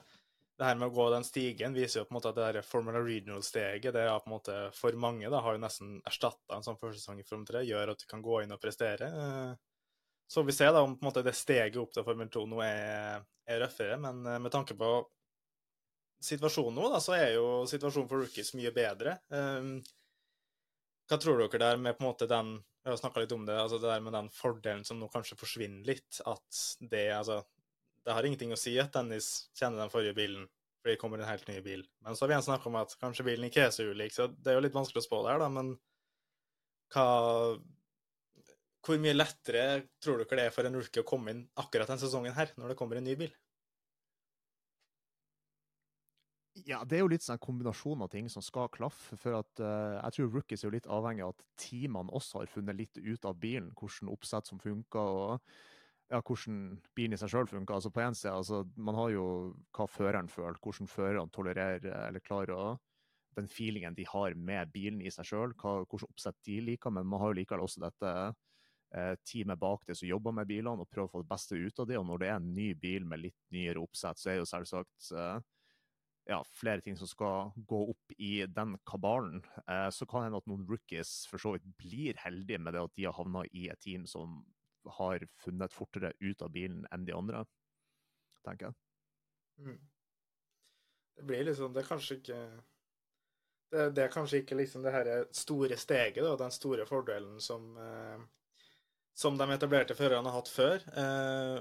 det 0.61 0.68
her 0.68 0.78
med 0.80 0.90
å 0.90 0.94
gå 0.96 1.06
den 1.12 1.26
stigen 1.26 1.76
viser 1.76 2.00
jo 2.00 2.06
på 2.09 2.14
en 2.14 2.18
måte 2.18 2.33
at 2.33 2.38
det 2.38 2.48
der 2.56 2.66
Formula 2.66 3.00
Regional-steget 3.04 3.94
det 3.96 4.04
er 4.04 4.18
på 4.20 4.28
en 4.28 4.35
måte 4.35 4.56
for 4.76 4.96
mange 5.00 5.28
da, 5.33 5.42
har 5.44 5.56
jo 5.56 5.62
nesten 5.62 5.98
erstatta 6.09 6.56
en 6.56 6.66
sånn 6.66 6.80
førsesong 6.80 7.20
i 7.20 7.26
Formel 7.26 7.48
3, 7.48 7.64
gjør 7.68 7.94
at 7.94 8.02
du 8.02 8.06
kan 8.11 8.24
gå 8.24 8.42
inn 8.44 8.56
og 8.56 8.61
prestere. 8.62 9.09
Uh, 9.12 9.52
så 10.30 10.44
vi 10.46 10.54
ser 10.54 10.74
da 10.76 10.85
om 10.87 10.96
på 10.96 11.04
en 11.04 11.11
måte 11.11 11.24
det 11.26 11.37
steget 11.38 11.80
opp 11.80 11.94
til 11.96 12.06
Formel 12.06 12.28
2 12.33 12.44
nå 12.50 12.61
er, 12.64 13.24
er 13.48 13.64
røffere, 13.64 13.96
men 14.00 14.24
uh, 14.28 14.37
med 14.40 14.52
tanke 14.54 14.76
på 14.78 14.94
situasjonen 16.20 16.76
nå, 16.76 16.90
da, 16.92 17.00
så 17.00 17.16
er 17.16 17.30
jo 17.38 17.62
situasjonen 17.68 18.09
for 18.11 18.20
rookies 18.20 18.52
mye 18.52 18.68
bedre. 18.76 19.14
hva 21.09 21.16
tror 21.16 21.40
dere 21.40 21.61
der 21.62 21.78
med 21.80 21.96
på 21.96 22.04
en 22.04 22.09
måte 22.11 22.28
den 22.28 22.59
vi 22.83 22.90
har 22.90 22.97
snakka 22.97 23.21
litt 23.21 23.33
om 23.37 23.45
det, 23.47 23.57
altså 23.61 23.79
det 23.79 23.90
der 23.90 24.05
med 24.05 24.14
den 24.16 24.31
fordelen 24.33 24.87
som 24.88 25.01
nå 25.01 25.09
kanskje 25.12 25.37
forsvinner 25.40 25.85
litt. 25.88 26.21
At 26.29 26.62
det 26.81 27.11
altså 27.12 27.43
Det 28.01 28.14
har 28.16 28.25
ingenting 28.25 28.55
å 28.55 28.59
si 28.59 28.73
at 28.81 28.95
Dennis 28.95 29.51
kjenner 29.59 29.83
den 29.83 29.93
forrige 29.93 30.16
bilen, 30.16 30.47
for 30.81 30.88
det 30.88 31.01
kommer 31.03 31.21
en 31.21 31.29
helt 31.29 31.45
ny 31.51 31.59
bil. 31.61 31.83
Men 32.01 32.16
så 32.16 32.25
har 32.25 32.31
vi 32.31 32.35
igjen 32.38 32.47
snakka 32.47 32.71
om 32.71 32.79
at 32.81 32.95
kanskje 33.03 33.27
bilen 33.27 33.45
ikke 33.51 33.66
er 33.66 33.75
så 33.77 33.85
ulik, 33.85 34.14
så 34.16 34.31
det 34.33 34.49
er 34.49 34.57
jo 34.57 34.62
litt 34.64 34.79
vanskelig 34.79 35.03
å 35.03 35.05
spå 35.05 35.21
det 35.27 35.35
her, 35.35 35.43
da. 35.45 35.51
Men 35.53 35.75
hva 36.95 37.05
Hvor 38.81 38.97
mye 39.05 39.12
lettere 39.12 39.64
tror 40.01 40.23
dere 40.23 40.38
det 40.38 40.47
er 40.49 40.55
for 40.55 40.64
en 40.64 40.81
rookie 40.81 41.05
å 41.05 41.07
komme 41.07 41.35
inn 41.35 41.43
akkurat 41.61 41.93
den 41.93 42.01
sesongen 42.01 42.33
her, 42.33 42.55
når 42.57 42.73
det 42.73 42.79
kommer 42.81 42.97
en 42.97 43.05
ny 43.05 43.19
bil? 43.21 43.35
Ja, 46.67 46.81
det 46.85 46.97
er 46.99 47.05
jo 47.05 47.11
litt 47.13 47.23
sånn 47.23 47.37
en 47.37 47.43
kombinasjon 47.45 48.01
av 48.03 48.09
ting 48.11 48.29
som 48.33 48.43
skal 48.43 48.71
klaffe. 48.75 49.17
For 49.21 49.39
at 49.39 49.61
uh, 49.63 50.01
jeg 50.01 50.17
tror 50.17 50.33
rookies 50.35 50.65
er 50.65 50.69
jo 50.69 50.75
litt 50.75 50.89
avhengig 50.91 51.23
av 51.25 51.35
at 51.37 51.45
teamene 51.63 52.11
også 52.17 52.43
har 52.43 52.51
funnet 52.51 52.79
litt 52.79 52.99
ut 52.99 53.29
av 53.29 53.39
bilen, 53.41 53.71
hvordan 53.79 54.11
oppsett 54.11 54.51
som 54.51 54.59
funker, 54.63 54.99
og 54.99 56.11
ja, 56.11 56.19
hvordan 56.19 56.81
bilen 56.99 57.15
i 57.15 57.21
seg 57.21 57.31
sjøl 57.31 57.47
funker. 57.51 57.77
Altså 57.77 57.93
på 57.95 58.03
en 58.03 58.19
side, 58.19 58.35
altså, 58.35 58.65
Man 58.77 58.99
har 58.99 59.13
jo 59.15 59.27
hva 59.77 59.87
føreren 59.87 60.31
føler, 60.31 60.59
hvordan 60.59 60.91
førerne 60.91 61.31
tolererer 61.31 62.09
eller 62.09 62.25
klarer 62.25 62.55
å 62.57 62.71
Den 63.39 63.47
feelingen 63.47 63.95
de 63.95 64.03
har 64.11 64.35
med 64.35 64.73
bilen 64.75 64.99
i 65.07 65.11
seg 65.15 65.29
sjøl, 65.29 65.53
hvordan 65.55 66.09
oppsett 66.11 66.35
de 66.45 66.57
liker. 66.67 66.91
Men 66.91 67.07
man 67.07 67.21
har 67.23 67.31
jo 67.31 67.37
likevel 67.39 67.63
også 67.63 67.85
dette 67.85 68.11
eh, 68.91 69.15
teamet 69.23 69.59
bak 69.63 69.87
det 69.87 69.95
som 70.01 70.09
jobber 70.09 70.35
med 70.35 70.51
bilene, 70.51 70.83
og 70.83 70.91
prøver 70.91 71.07
å 71.07 71.13
få 71.13 71.23
det 71.23 71.31
beste 71.31 71.55
ut 71.55 71.79
av 71.79 71.87
det. 71.87 71.99
Og 72.01 72.09
når 72.09 72.19
det 72.19 72.29
er 72.29 72.41
en 72.41 72.51
ny 72.57 72.73
bil 72.75 73.07
med 73.07 73.23
litt 73.23 73.39
nyere 73.55 73.79
oppsett, 73.79 74.19
så 74.19 74.33
er 74.33 74.41
jo 74.41 74.51
selvsagt 74.51 75.13
eh, 75.15 75.39
ja, 76.31 76.38
flere 76.55 76.81
ting 76.85 76.97
som 76.97 77.09
skal 77.11 77.51
gå 77.57 77.81
opp 77.90 78.12
i 78.19 78.47
den 78.47 78.77
kabalen. 78.87 79.43
Eh, 79.66 79.88
så 79.90 80.07
kan 80.07 80.23
det 80.23 80.29
hende 80.29 80.40
at 80.43 80.51
noen 80.51 80.66
rookies 80.69 81.25
for 81.31 81.43
så 81.43 81.57
vidt 81.57 81.66
blir 81.81 82.19
heldige 82.23 82.61
med 82.62 82.77
det 82.77 82.85
at 82.87 82.95
de 82.97 83.07
har 83.09 83.16
havna 83.19 83.43
i 83.51 83.66
et 83.73 83.81
team 83.83 84.07
som 84.11 84.40
har 84.99 85.25
funnet 85.43 85.75
fortere 85.75 86.12
ut 86.23 86.43
av 86.43 86.53
bilen 86.55 86.87
enn 86.95 87.05
de 87.05 87.16
andre, 87.16 87.43
tenker 88.47 88.71
jeg. 88.71 88.79
Mm. 89.61 89.81
Det 91.19 91.27
blir 91.29 91.45
liksom 91.45 91.75
Det 91.75 91.83
er 91.83 91.88
kanskje 91.90 92.16
ikke 92.16 92.38
det, 93.71 93.83
det 93.95 94.05
er 94.07 94.12
kanskje 94.14 94.40
ikke 94.40 94.57
liksom 94.57 94.83
det 94.83 94.95
her 94.95 95.11
store 95.37 95.77
steget, 95.79 96.25
da, 96.25 96.33
den 96.38 96.55
store 96.55 96.87
fordelen 96.88 97.37
som, 97.43 97.75
eh, 97.79 98.23
som 99.14 99.37
de 99.38 99.47
etablerte 99.55 99.95
førerne 99.99 100.31
har 100.31 100.40
hatt 100.40 100.51
før. 100.51 100.87
Eh, 101.03 101.61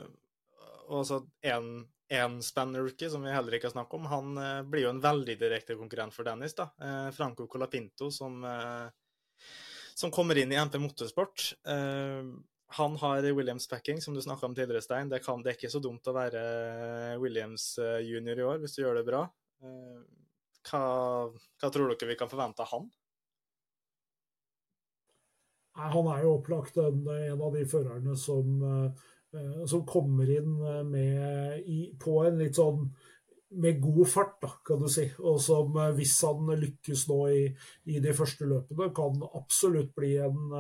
og 0.89 1.05
så 1.05 1.19
en 1.45 1.84
en 2.09 2.43
spennende 2.43 2.79
rookie, 2.79 3.09
som 3.09 3.23
vi 3.23 3.31
heller 3.31 3.53
ikke 3.53 3.69
har 3.69 3.75
snakket 3.75 3.99
om, 3.99 4.05
han 4.09 4.37
eh, 4.41 4.61
blir 4.65 4.87
jo 4.87 4.93
en 4.95 5.01
veldig 5.03 5.35
direkte 5.37 5.77
konkurrent 5.77 6.15
for 6.15 6.25
Dennis. 6.25 6.55
da. 6.57 6.71
Eh, 6.81 7.09
Franco 7.13 7.45
Colapinto, 7.47 8.09
som, 8.11 8.41
eh, 8.43 8.87
som, 9.93 10.11
kommer 10.11 10.37
inn 10.37 10.51
i 10.51 10.57
MP 10.57 10.79
Motorsport. 10.81 11.51
Eh, 11.69 12.31
han 12.79 12.95
har 13.01 13.25
Williams-packing, 13.33 14.01
som 14.01 14.13
du 14.13 14.21
snakka 14.21 14.45
om 14.45 14.55
tidligere, 14.55 14.81
Stein. 14.81 15.09
Det, 15.09 15.21
kan, 15.25 15.43
det, 15.43 15.51
er 15.51 15.59
ikke 15.59 15.73
så 15.73 15.81
dumt 15.81 16.09
å 16.09 16.15
være 16.17 16.41
Williams 17.21 17.75
eh, 17.77 17.99
junior 18.09 18.41
i 18.41 18.47
år, 18.47 18.63
hvis 18.63 18.77
du 18.77 18.81
gjør 18.83 19.01
det 19.01 19.05
bra. 19.09 19.27
Eh, 19.61 20.01
hva, 20.69 20.83
hva, 21.29 21.69
tror 21.69 21.93
dere 21.93 22.09
vi 22.09 22.17
kan 22.17 22.31
forvente 22.31 22.65
av 22.65 22.73
han? 22.73 22.89
Han 25.79 26.09
er 26.11 26.25
jo 26.25 26.35
opplagt 26.39 26.81
en, 26.81 27.05
en 27.05 27.45
av 27.45 27.53
de 27.53 27.61
førerne 27.69 28.17
som 28.19 28.57
Eh, 28.65 29.07
som 29.69 29.85
kommer 29.85 30.29
inn 30.29 30.57
eh, 30.65 30.83
med, 30.83 31.63
i, 31.65 31.79
på 31.99 32.19
en 32.25 32.39
litt 32.41 32.57
sånn 32.57 32.89
med 33.59 33.79
god 33.81 34.03
fart, 34.05 34.35
da, 34.43 34.49
kan 34.65 34.81
du 34.81 34.87
si. 34.93 35.07
Og 35.25 35.39
som 35.41 35.77
eh, 35.81 35.93
hvis 35.97 36.15
han 36.27 36.49
lykkes 36.63 37.07
nå 37.09 37.19
i, 37.33 37.43
i 37.89 38.01
de 38.03 38.13
første 38.17 38.47
løpene, 38.49 38.91
kan 38.95 39.21
absolutt 39.29 39.93
bli 39.97 40.15
en, 40.21 40.53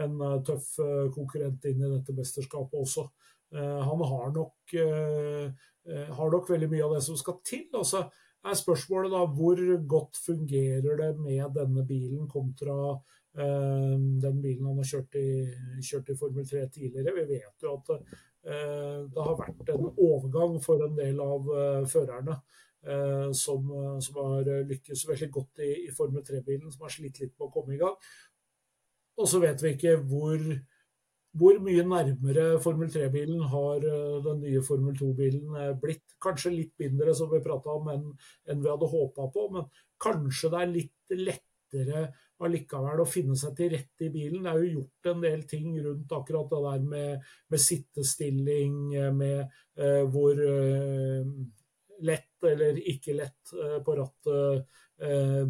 en, 0.00 0.22
tøff 0.46 0.74
konkurrent 1.14 1.68
inn 1.68 1.84
i 1.84 1.92
dette 1.92 2.16
mesterskapet 2.16 2.80
også. 2.80 3.08
Han 3.52 4.00
har 4.08 4.30
nok, 4.32 4.72
har 4.72 6.30
nok 6.32 6.46
veldig 6.48 6.70
mye 6.72 6.86
av 6.86 6.94
det 6.94 7.02
som 7.04 7.18
skal 7.20 7.34
til. 7.44 7.66
Og 7.76 7.84
så 7.84 8.00
er 8.48 8.56
spørsmålet 8.56 9.12
da 9.12 9.26
hvor 9.28 9.60
godt 9.92 10.16
fungerer 10.24 10.96
det 11.02 11.10
med 11.20 11.52
denne 11.58 11.84
bilen 11.84 12.30
kontra 12.32 12.78
Eh, 12.96 13.21
den 13.34 14.42
bilen 14.42 14.66
han 14.68 14.80
har 14.80 14.88
kjørt 14.88 15.16
i, 15.16 15.28
kjørt 15.80 16.10
i 16.12 16.16
Formel 16.20 16.48
3 16.48 16.66
tidligere. 16.74 17.14
Vi 17.16 17.38
vet 17.38 17.64
jo 17.64 17.76
at 17.78 17.92
eh, 17.94 18.98
det 19.08 19.24
har 19.28 19.38
vært 19.38 19.70
en 19.72 19.86
overgang 19.90 20.58
for 20.64 20.84
en 20.84 20.98
del 20.98 21.22
av 21.24 21.48
eh, 21.56 21.86
førerne. 21.88 22.42
Som, 23.38 23.68
som, 24.02 24.16
har 24.18 24.48
lykkes 24.66 25.04
veldig 25.06 25.28
godt 25.30 25.60
i, 25.62 25.68
i 25.84 25.92
Formel 25.94 26.24
3-bilen, 26.26 26.66
som 26.74 26.80
har 26.82 26.90
slitt 26.90 27.20
litt 27.22 27.36
med 27.36 27.44
å 27.46 27.52
komme 27.54 27.76
i 27.76 27.78
gang. 27.78 27.94
Og 29.22 29.28
så 29.30 29.38
vet 29.38 29.62
vi 29.62 29.70
ikke 29.76 29.92
hvor, 30.10 30.42
hvor 31.38 31.60
mye 31.62 31.84
nærmere 31.86 32.58
Formel 32.64 32.90
3-bilen 32.90 33.44
har 33.52 33.86
den 34.26 34.42
nye 34.42 34.64
Formel 34.66 34.98
2-bilen 34.98 35.78
blitt. 35.78 36.16
Kanskje 36.26 36.56
litt 36.56 36.74
mindre, 36.82 37.14
som 37.14 37.30
vi 37.30 37.38
prata 37.46 37.70
om, 37.70 37.86
enn, 37.94 38.10
enn 38.50 38.66
vi 38.66 38.72
hadde 38.74 38.90
håpa 38.96 39.30
på. 39.30 39.46
Men 39.54 39.70
kanskje 40.02 40.50
det 40.50 40.64
er 40.64 40.74
litt 40.74 41.16
lettere 41.72 42.12
allikevel 42.42 43.00
å 43.02 43.06
finne 43.06 43.36
seg 43.38 43.54
til 43.56 43.70
rette 43.70 44.06
i 44.06 44.12
bilen. 44.12 44.42
Det 44.42 44.50
er 44.50 44.62
jo 44.62 44.78
gjort 44.80 45.10
en 45.12 45.22
del 45.22 45.42
ting 45.48 45.74
rundt 45.80 46.12
akkurat 46.12 46.50
det 46.50 46.62
der 46.66 46.86
med, 46.92 47.26
med 47.48 47.62
sittestilling, 47.62 48.78
med 49.14 49.44
eh, 49.78 50.02
hvor 50.10 50.42
eh, 50.42 51.22
lett 52.06 52.46
eller 52.48 52.78
ikke 52.92 53.16
lett 53.18 53.54
eh, 53.56 53.80
på 53.84 53.98
rattet 54.00 54.80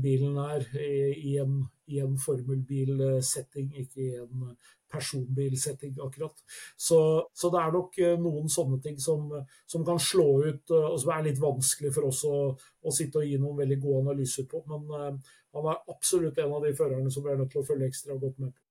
bilen 0.01 0.39
er 0.41 0.63
i, 0.81 1.35
en, 1.37 1.59
i 1.93 1.99
en 2.01 2.15
formelbilsetting, 2.17 3.67
ikke 3.83 3.99
i 4.01 4.15
en 4.17 4.55
personbilsetting, 4.93 5.97
akkurat. 6.01 6.35
Så, 6.77 7.29
så, 7.35 7.51
det 7.51 7.61
er 7.61 7.75
nok 7.75 7.99
noen 8.23 8.51
sånne 8.53 8.79
ting 8.85 8.99
som, 9.01 9.31
som, 9.67 9.85
kan 9.87 10.01
slå 10.01 10.29
ut, 10.47 10.75
og 10.77 10.99
som 11.01 11.15
er 11.15 11.29
litt 11.29 11.41
vanskelig 11.43 11.93
for 11.97 12.09
oss 12.11 12.23
å, 12.29 12.41
å 12.57 12.95
sitte 12.95 13.23
og 13.23 13.29
gi 13.29 13.39
noen 13.41 13.61
veldig 13.63 13.79
gode 13.83 14.03
analyser 14.07 14.49
på. 14.51 14.63
Men 14.69 14.91
uh, 14.93 15.33
han 15.57 15.71
er 15.73 15.95
absolutt 15.95 16.39
en 16.43 16.57
av 16.59 16.67
de 16.67 16.75
førerne 16.77 17.13
som 17.13 17.25
vi 17.25 17.33
er 17.33 17.41
nødt 17.41 17.53
til 17.55 17.63
å 17.63 17.67
følge 17.67 17.89
ekstra 17.89 18.19
godt 18.21 18.43
med 18.43 18.53
på. 18.53 18.63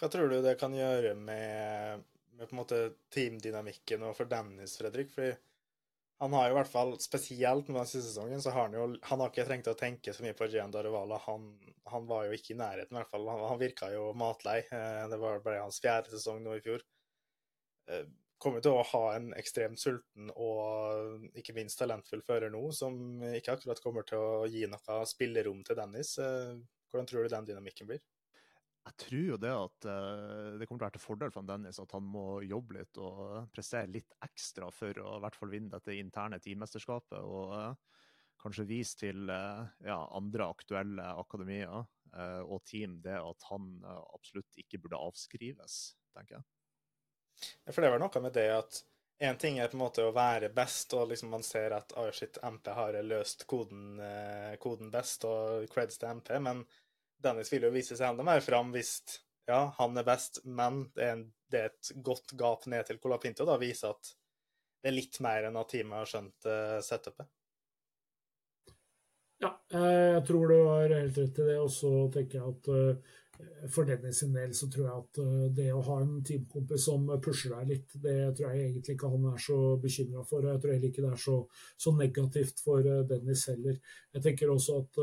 Hva 0.00 0.10
tror 0.12 0.30
du 0.30 0.38
det 0.44 0.54
kan 0.60 0.74
gjøre 0.76 1.16
med, 1.18 2.04
med 2.36 2.46
på 2.46 2.54
en 2.54 2.60
måte 2.60 2.80
teamdynamikken 3.14 4.04
og 4.06 4.14
for 4.18 4.30
Dennis, 4.30 4.76
Fredrik? 4.78 5.10
Fordi 5.14 5.32
han 6.18 6.32
har 6.32 6.48
jo 6.48 6.54
i 6.54 6.56
hvert 6.56 6.72
fall, 6.72 6.92
spesielt 7.02 7.68
med 7.68 7.80
den 7.82 7.88
siste 7.90 8.08
sesongen, 8.08 8.40
så 8.42 8.52
har 8.54 8.68
han 8.68 8.76
jo 8.76 8.84
han 9.04 9.20
har 9.20 9.32
ikke 9.32 9.44
trengt 9.48 9.68
å 9.68 9.76
tenke 9.76 10.14
så 10.16 10.24
mye 10.24 10.36
på 10.36 10.48
Gian 10.52 10.72
Daruvala. 10.72 11.18
Han, 11.26 11.50
han, 11.92 12.06
var 12.08 12.24
jo 12.26 12.36
ikke 12.36 12.54
i 12.54 12.60
nærheten, 12.60 12.96
i 12.96 13.00
hvert 13.02 13.12
fall. 13.12 13.26
Han, 13.28 13.42
han 13.50 13.60
virka 13.60 13.90
jo 13.92 14.06
matlei. 14.16 14.62
Eh, 14.72 15.02
det 15.12 15.18
var 15.20 15.42
bare 15.44 15.64
hans 15.66 15.80
fjerde 15.84 16.14
sesong 16.14 16.40
nå 16.44 16.56
i 16.56 16.62
fjor. 16.64 16.84
Eh, 17.92 18.06
kommer 18.40 18.64
til 18.64 18.76
å 18.76 18.84
ha 18.94 19.02
en 19.16 19.30
ekstremt 19.36 19.80
sulten 19.80 20.28
og 20.32 21.36
ikke 21.40 21.54
minst 21.56 21.80
talentfull 21.80 22.24
fører 22.24 22.52
nå, 22.52 22.62
som 22.76 23.22
ikke 23.32 23.56
akkurat 23.56 23.80
kommer 23.84 24.04
til 24.08 24.20
å 24.20 24.48
gi 24.48 24.66
noe 24.72 24.98
spillerom 25.08 25.62
til 25.68 25.78
Dennis. 25.78 26.16
Eh, 26.22 26.56
hvordan 26.88 27.08
tror 27.10 27.26
du 27.26 27.32
den 27.32 27.50
dynamikken 27.52 27.92
blir? 27.92 28.00
Jeg 28.86 28.94
tror 29.02 29.24
jo 29.32 29.36
det 29.42 29.50
at 29.50 29.86
uh, 29.90 30.54
det 30.60 30.68
kommer 30.68 30.78
til 30.78 30.84
å 30.84 30.86
være 30.86 30.96
til 30.96 31.02
fordel 31.02 31.32
for 31.34 31.48
Dennis 31.48 31.80
at 31.82 31.92
han 31.96 32.06
må 32.06 32.40
jobbe 32.46 32.78
litt 32.78 33.00
og 33.02 33.48
prestere 33.54 33.90
litt 33.90 34.14
ekstra 34.22 34.70
for 34.74 35.00
å 35.02 35.16
i 35.16 35.22
hvert 35.24 35.38
fall 35.38 35.50
vinne 35.50 35.72
dette 35.74 35.96
interne 35.98 36.38
teammesterskapet. 36.42 37.18
Og 37.18 37.54
uh, 37.56 38.02
kanskje 38.42 38.68
vise 38.68 39.00
til 39.00 39.26
ja, 39.26 39.96
andre 40.14 40.46
aktuelle 40.52 41.06
akademier 41.18 41.86
og 42.44 42.60
team 42.68 42.98
det 43.02 43.16
at 43.16 43.46
han 43.48 43.64
absolutt 44.14 44.60
ikke 44.60 44.78
burde 44.84 45.00
avskrives, 45.02 45.96
tenker 46.14 46.36
jeg. 46.36 46.44
For 47.72 47.82
det 47.82 47.90
var 47.90 48.04
noe 48.04 48.22
med 48.22 48.36
det 48.36 48.46
at 48.54 48.84
Én 49.18 49.38
ting 49.40 49.56
er 49.58 49.70
på 49.72 49.78
en 49.78 49.80
måte 49.80 50.04
å 50.04 50.12
være 50.12 50.50
best, 50.52 50.92
og 50.92 51.08
liksom 51.08 51.30
man 51.32 51.44
ser 51.44 51.72
at 51.72 51.94
oh 51.96 52.10
shit, 52.12 52.36
MP 52.44 52.68
har 52.76 52.98
løst 53.00 53.46
koden, 53.48 53.96
koden 54.60 54.90
best, 54.92 55.24
og 55.24 55.64
creds 55.72 55.96
til 56.02 56.18
MP, 56.18 56.34
men 56.44 56.60
Dennis 57.22 57.52
vil 57.52 57.66
jo 57.66 57.72
vise 57.74 57.96
seg 57.96 58.10
enda 58.10 58.26
mer 58.26 58.42
fram 58.44 58.72
hvis 58.74 58.98
ja, 59.46 59.72
han 59.78 59.96
er 59.96 60.06
best, 60.06 60.42
men 60.44 60.84
det 60.94 61.04
er, 61.04 61.16
en, 61.16 61.26
det 61.50 61.60
er 61.60 61.72
et 61.72 61.90
godt 62.04 62.34
gap 62.38 62.66
ned 62.70 62.86
til 62.88 62.98
Colapinto. 63.02 63.46
Da 63.46 63.58
viser 63.60 63.94
at 63.94 64.12
det 64.82 64.90
er 64.90 64.96
litt 64.96 65.20
mer 65.24 65.46
enn 65.48 65.58
at 65.58 65.70
teamet 65.70 66.00
har 66.00 66.10
skjønt 66.10 66.48
uh, 66.50 66.78
setupet. 66.84 67.30
Ja, 69.42 69.50
jeg 69.68 70.24
tror 70.24 70.48
du 70.48 70.56
har 70.64 70.96
helt 70.96 71.18
rett 71.20 71.38
i 71.38 71.46
det. 71.46 71.56
Og 71.60 71.70
så 71.70 71.92
tenker 72.14 72.40
jeg 72.40 72.54
at 72.56 72.68
uh, 72.72 73.14
for 73.70 73.86
Dennis 73.86 74.22
sin 74.22 74.34
del 74.34 74.54
så 74.56 74.66
tror 74.72 74.86
jeg 74.86 75.00
at 75.04 75.18
det 75.58 75.66
å 75.76 75.82
ha 75.84 76.00
en 76.00 76.14
teamkompis 76.24 76.86
som 76.88 77.02
pusher 77.22 77.52
deg 77.52 77.68
litt, 77.68 77.96
det 78.00 78.14
tror 78.32 78.54
jeg 78.54 78.62
egentlig 78.62 78.94
ikke 78.94 79.10
han 79.12 79.26
er 79.28 79.42
så 79.46 79.58
bekymra 79.82 80.22
for. 80.24 80.40
og 80.40 80.54
Jeg 80.54 80.62
tror 80.62 80.72
heller 80.72 80.88
ikke 80.88 81.04
det 81.04 81.10
er 81.12 81.20
så, 81.26 81.34
så 81.84 81.92
negativt 81.98 82.62
for 82.64 82.88
Dennis 83.10 83.44
heller. 83.52 83.76
Jeg 84.16 84.24
tenker 84.24 84.54
også 84.54 84.78
at 84.80 85.02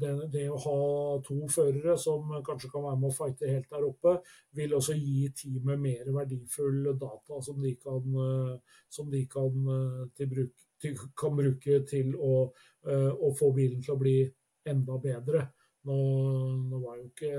det, 0.00 0.12
det, 0.32 0.44
å 0.52 0.58
ha 0.60 0.78
to 1.24 1.36
førere 1.52 1.96
som 2.00 2.28
kanskje 2.44 2.70
kan 2.72 2.84
være 2.84 3.00
med 3.00 3.10
å 3.10 3.16
fighte 3.16 3.48
helt 3.48 3.70
der 3.72 3.86
oppe, 3.86 4.16
vil 4.56 4.74
også 4.76 4.96
gi 4.98 5.30
teamet 5.36 5.80
mer 5.80 6.10
verdifull 6.18 6.90
data 7.00 7.40
som 7.44 7.62
de 7.62 7.72
kan, 7.80 8.18
eh, 8.26 8.82
som 8.92 9.08
de 9.12 9.22
kan, 9.32 9.56
eh, 9.76 10.02
til 10.16 10.30
bruk, 10.32 10.66
til, 10.82 10.98
kan 11.16 11.36
bruke 11.38 11.80
til 11.88 12.12
å, 12.16 12.34
eh, 12.86 13.12
å, 13.12 13.32
få 13.38 13.52
bilen 13.56 13.82
til 13.82 13.96
å 13.96 14.00
bli 14.00 14.18
enda 14.68 15.00
bedre. 15.00 15.46
Nå, 15.86 15.96
nå 16.68 16.82
var 16.82 17.00
jo 17.00 17.08
ikke 17.08 17.32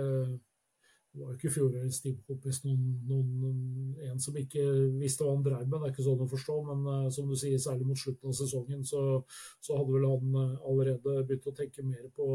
det 1.18 1.24
var 1.26 1.32
jo 1.32 1.38
ikke 1.40 1.50
fjorårets 1.56 2.02
teamkompis 2.04 2.60
en 2.68 4.20
som 4.22 4.36
ikke 4.38 4.64
visste 5.00 5.26
hva 5.26 5.32
han 5.34 5.46
drev 5.46 5.64
med. 5.64 5.80
Det 5.80 5.88
er 5.88 5.94
ikke 5.96 6.06
sånn 6.06 6.20
å 6.22 6.28
forstå, 6.30 6.58
men 6.68 6.84
uh, 6.86 7.08
som 7.14 7.30
du 7.30 7.34
sier, 7.40 7.58
særlig 7.62 7.88
mot 7.90 7.98
slutten 7.98 8.30
av 8.30 8.36
sesongen, 8.38 8.84
så, 8.86 9.02
så 9.64 9.80
hadde 9.80 9.96
vel 9.96 10.06
han 10.06 10.36
uh, 10.38 10.68
allerede 10.70 11.24
begynt 11.24 11.48
å 11.50 11.54
tenke 11.58 11.86
mer 11.86 12.04
på, 12.14 12.28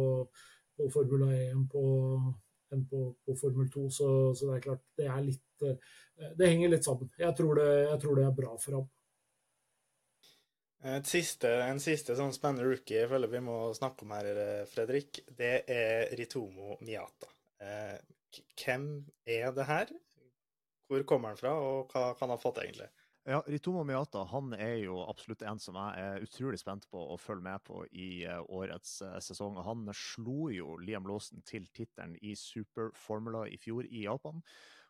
på 0.74 0.88
Formula 0.90 1.28
1 1.36 1.60
på, 1.70 1.82
enn 2.74 2.82
på, 2.90 3.02
på, 3.22 3.36
Formel 3.38 3.68
2. 3.70 3.84
Så, 3.94 4.08
så, 4.34 4.48
det 4.48 4.56
er 4.56 4.64
klart, 4.64 4.82
det 4.98 5.06
er 5.06 5.20
litt 5.28 5.66
uh, 5.68 5.92
Det 6.40 6.48
henger 6.50 6.72
litt 6.72 6.88
sammen. 6.88 7.12
Jeg 7.22 7.38
tror 7.38 7.60
det, 7.60 7.68
jeg 7.84 8.00
tror 8.02 8.18
det 8.18 8.24
er 8.26 8.34
bra 8.40 8.56
for 8.64 8.80
ham. 8.80 8.90
Siste, 11.06 11.46
en 11.62 11.78
siste 11.78 12.16
sånn 12.18 12.32
spennende 12.34 12.66
rookie 12.66 12.96
jeg 12.96 13.06
føler 13.06 13.30
vi 13.30 13.44
må 13.46 13.60
snakke 13.78 14.02
om 14.02 14.16
her, 14.16 14.26
Fredrik, 14.66 15.20
det 15.38 15.52
er 15.70 16.10
Ritomo 16.18 16.74
Miata. 16.82 17.30
Hvem 18.58 18.88
er 19.28 19.52
det 19.56 19.68
her? 19.68 19.92
Hvor 20.88 21.04
kommer 21.08 21.32
han 21.32 21.40
fra, 21.40 21.52
og 21.56 21.92
hva 21.92 22.12
kan 22.16 22.28
han 22.28 22.36
ha 22.36 22.40
fått, 22.40 22.60
egentlig? 22.64 22.88
Ja, 23.22 23.38
Ritomo 23.46 23.84
Miata 23.86 24.24
han 24.32 24.50
er 24.56 24.80
jo 24.82 24.96
absolutt 25.06 25.44
en 25.46 25.60
som 25.62 25.76
jeg 25.78 26.02
er 26.02 26.24
utrolig 26.24 26.58
spent 26.58 26.88
på 26.90 26.98
å 27.12 27.18
følge 27.20 27.46
med 27.46 27.62
på 27.62 27.84
i 27.94 28.24
uh, 28.26 28.40
årets 28.50 28.96
uh, 29.06 29.14
sesong. 29.22 29.60
Han 29.62 29.86
slo 29.94 30.48
jo 30.50 30.74
Liam 30.82 31.06
Lawson 31.06 31.44
til 31.46 31.68
tittelen 31.70 32.16
i 32.18 32.34
Super 32.38 32.90
Formula 32.98 33.44
i 33.46 33.60
fjor 33.62 33.86
i 33.86 34.08
Japan. 34.08 34.42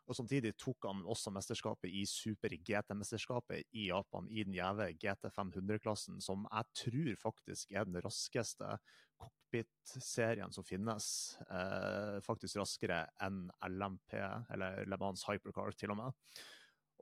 Og 0.03 0.17
Samtidig 0.17 0.51
tok 0.59 0.89
han 0.89 1.03
også 1.07 1.31
mesterskapet 1.31 1.91
i 1.91 2.03
super 2.09 2.51
GT-mesterskapet 2.51 3.69
i 3.71 3.87
Japan 3.87 4.27
i 4.27 4.43
den 4.43 4.55
gjeve 4.57 4.89
GT 4.99 5.29
500-klassen, 5.31 6.19
som 6.23 6.43
jeg 6.49 6.69
tror 6.81 7.13
faktisk 7.21 7.71
er 7.71 7.87
den 7.87 8.01
raskeste 8.03 8.75
cockpit-serien 9.23 10.51
som 10.51 10.65
finnes. 10.67 11.07
Eh, 11.47 12.17
faktisk 12.25 12.59
raskere 12.59 13.05
enn 13.23 13.45
LMP, 13.69 14.17
eller 14.53 14.83
Le 14.89 14.99
Mans 14.99 15.23
Hypercar, 15.29 15.71
til 15.77 15.95
og 15.95 16.01
med. 16.01 16.43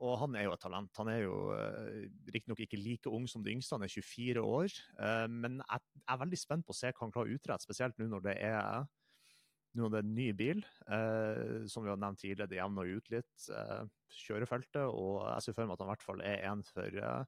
Og 0.02 0.16
han 0.18 0.34
er 0.34 0.46
jo 0.46 0.54
et 0.54 0.62
talent. 0.62 0.90
Han 0.98 1.10
er 1.12 1.20
jo 1.24 1.36
eh, 1.54 2.08
riktignok 2.34 2.62
ikke 2.64 2.80
like 2.80 3.10
ung 3.10 3.28
som 3.30 3.44
de 3.44 3.52
yngste, 3.54 3.76
han 3.76 3.86
er 3.86 3.92
24 3.92 4.42
år. 4.42 4.78
Eh, 4.98 5.28
men 5.30 5.60
jeg, 5.62 5.86
er 6.06 6.22
veldig 6.24 6.40
spent 6.40 6.66
på 6.66 6.74
å 6.74 6.78
se 6.78 6.90
hva 6.90 7.04
han 7.04 7.14
klarer 7.14 7.30
å 7.30 7.38
utrette, 7.38 7.66
spesielt 7.66 7.98
nå 7.98 8.10
når 8.10 8.26
det 8.30 8.38
er 8.46 8.86
nå 9.78 9.86
er 9.88 9.94
det 9.94 10.00
en 10.02 10.14
ny 10.16 10.28
bil, 10.36 10.64
eh, 10.92 11.62
som 11.70 11.84
vi 11.84 11.90
har 11.92 12.00
nevnt 12.00 12.20
tidligere. 12.20 12.50
Det 12.50 12.58
jevner 12.58 12.90
ut 12.96 13.12
litt 13.14 13.46
eh, 13.56 13.84
kjørefeltet. 14.24 14.84
Og 14.88 15.22
jeg 15.26 15.46
ser 15.46 15.56
for 15.56 15.68
meg 15.68 15.76
at 15.76 15.84
han 15.84 15.88
i 15.88 15.92
hvert 15.94 16.04
fall 16.06 16.24
er 16.26 16.44
en 16.50 16.64
for 16.66 16.98
eh, 17.06 17.22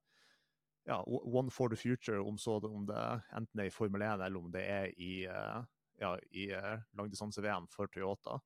ja, 0.84 0.98
one 1.06 1.50
for 1.50 1.72
the 1.72 1.76
future, 1.76 2.20
om, 2.20 2.38
så, 2.38 2.58
om 2.68 2.84
det 2.86 3.00
enten 3.36 3.60
er 3.60 3.70
i 3.70 3.72
Formel 3.72 4.04
1 4.04 4.20
eller 4.26 4.38
om 4.40 4.52
det 4.52 4.64
er 4.68 4.90
i, 5.00 5.24
eh, 5.24 5.62
ja, 6.00 6.12
i 6.36 6.50
eh, 6.52 6.76
langdistanse-VM 6.98 7.68
for 7.72 7.88
Toyota. 7.92 8.40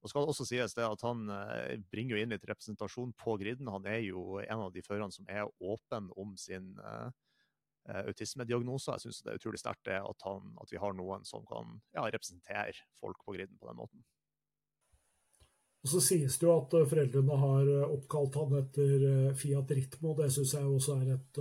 Og 0.00 0.08
skal 0.08 0.24
det 0.24 0.32
også 0.32 0.46
sies 0.48 0.74
det 0.76 0.86
at 0.86 1.02
Han 1.04 1.26
eh, 1.34 1.80
bringer 1.92 2.16
jo 2.16 2.22
inn 2.22 2.32
litt 2.32 2.46
representasjon 2.48 3.12
på 3.20 3.36
griden. 3.42 3.68
Han 3.68 3.88
er 3.90 4.00
jo 4.06 4.38
en 4.40 4.62
av 4.68 4.70
de 4.72 4.84
førerne 4.86 5.12
som 5.12 5.26
er 5.28 5.50
åpen 5.60 6.08
om 6.16 6.36
sin 6.40 6.72
uh, 6.80 7.10
autismediagnoser. 7.88 8.96
Jeg 8.96 9.06
syns 9.06 9.22
det 9.24 9.32
er 9.32 9.40
utrolig 9.40 9.60
sterkt 9.62 9.88
at, 9.88 10.24
at, 10.26 10.72
vi 10.72 10.80
har 10.80 10.96
noen 10.96 11.24
som 11.28 11.46
kan 11.48 11.78
ja, 11.96 12.04
representere 12.06 12.74
folk 13.00 13.22
på 13.24 13.36
griden 13.36 13.58
på 13.58 13.70
den 13.70 13.80
måten. 13.80 14.04
Og 15.80 15.88
Så 15.88 16.00
sies 16.04 16.34
det 16.36 16.44
jo 16.44 16.52
at 16.58 16.74
eh, 16.76 16.88
foreldrene 16.88 17.36
har 17.40 17.68
eh, 17.72 17.92
oppkalt 17.94 18.34
han 18.36 18.58
etter 18.58 19.04
eh, 19.08 19.30
Fiat 19.38 19.70
Ritmo. 19.72 20.12
Det 20.18 20.26
syns 20.34 20.52
jeg 20.58 20.66
også 20.68 20.96
er 21.00 21.14
et, 21.14 21.40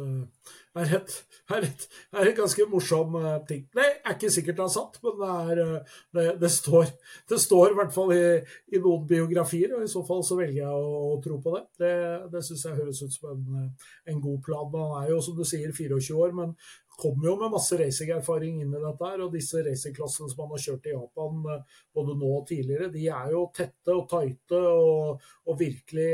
er 0.80 0.94
et, 0.96 1.16
er 1.58 1.68
et, 1.68 1.84
er 2.16 2.30
et 2.30 2.38
ganske 2.38 2.68
morsom 2.72 3.18
ting. 3.50 3.66
Det 3.76 3.84
er 3.84 4.16
ikke 4.16 4.32
sikkert 4.32 4.62
det 4.62 4.66
er 4.66 4.74
sant, 4.78 5.00
men 5.04 5.20
det, 5.20 5.34
er, 5.52 5.92
det, 6.16 6.26
det, 6.40 6.52
står, 6.56 6.88
det 7.30 7.42
står, 7.44 7.74
i 7.74 7.80
hvert 7.82 7.96
fall 7.96 8.16
i, 8.16 8.24
i, 8.72 8.80
noen 8.80 9.04
biografier, 9.10 9.76
og 9.76 9.84
i 9.84 9.92
så 9.92 10.06
fall 10.08 10.24
så 10.24 10.40
velger 10.40 10.62
jeg 10.62 10.72
å, 10.88 11.00
å 11.12 11.20
tro 11.26 11.42
på 11.44 11.58
det. 11.58 11.64
Det, 11.84 11.94
det 12.32 12.46
syns 12.48 12.68
jeg 12.70 12.80
høres 12.80 13.04
ut 13.04 13.20
som 13.20 13.34
en, 13.36 13.74
en 14.08 14.24
god 14.24 14.40
plan. 14.48 14.72
Han 14.72 15.02
er 15.04 15.12
jo, 15.18 15.20
som 15.26 15.36
du 15.36 15.44
sier, 15.44 15.76
24 15.76 16.16
år, 16.16 16.32
men 16.40 16.56
kommer 17.00 17.30
jo 17.30 17.36
med 17.40 17.54
masse 17.54 17.78
racingerfaring 17.80 18.60
inn 18.64 18.74
i 18.74 18.82
dette. 18.84 19.12
her, 19.12 19.24
og 19.26 19.34
Disse 19.34 19.64
racingklassene 19.66 20.32
som 20.32 20.44
han 20.44 20.54
har 20.56 20.64
kjørt 20.66 20.90
i 20.90 20.96
Japan 20.96 21.40
eh, 21.56 21.78
både 21.96 22.18
nå 22.20 22.34
og 22.42 22.46
tidligere, 22.50 22.92
de 22.94 23.08
er 23.08 23.32
jo 23.36 23.46
tette 23.56 23.96
og 23.96 24.06
tighte 24.12 24.60
og, 24.60 25.30
og 25.48 25.60
virkelig 25.60 26.12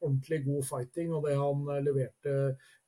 ordentlig 0.00 0.40
god 0.46 0.70
fighting. 0.70 1.12
og 1.14 1.28
Det 1.28 1.36
han 1.40 1.66
leverte 1.84 2.38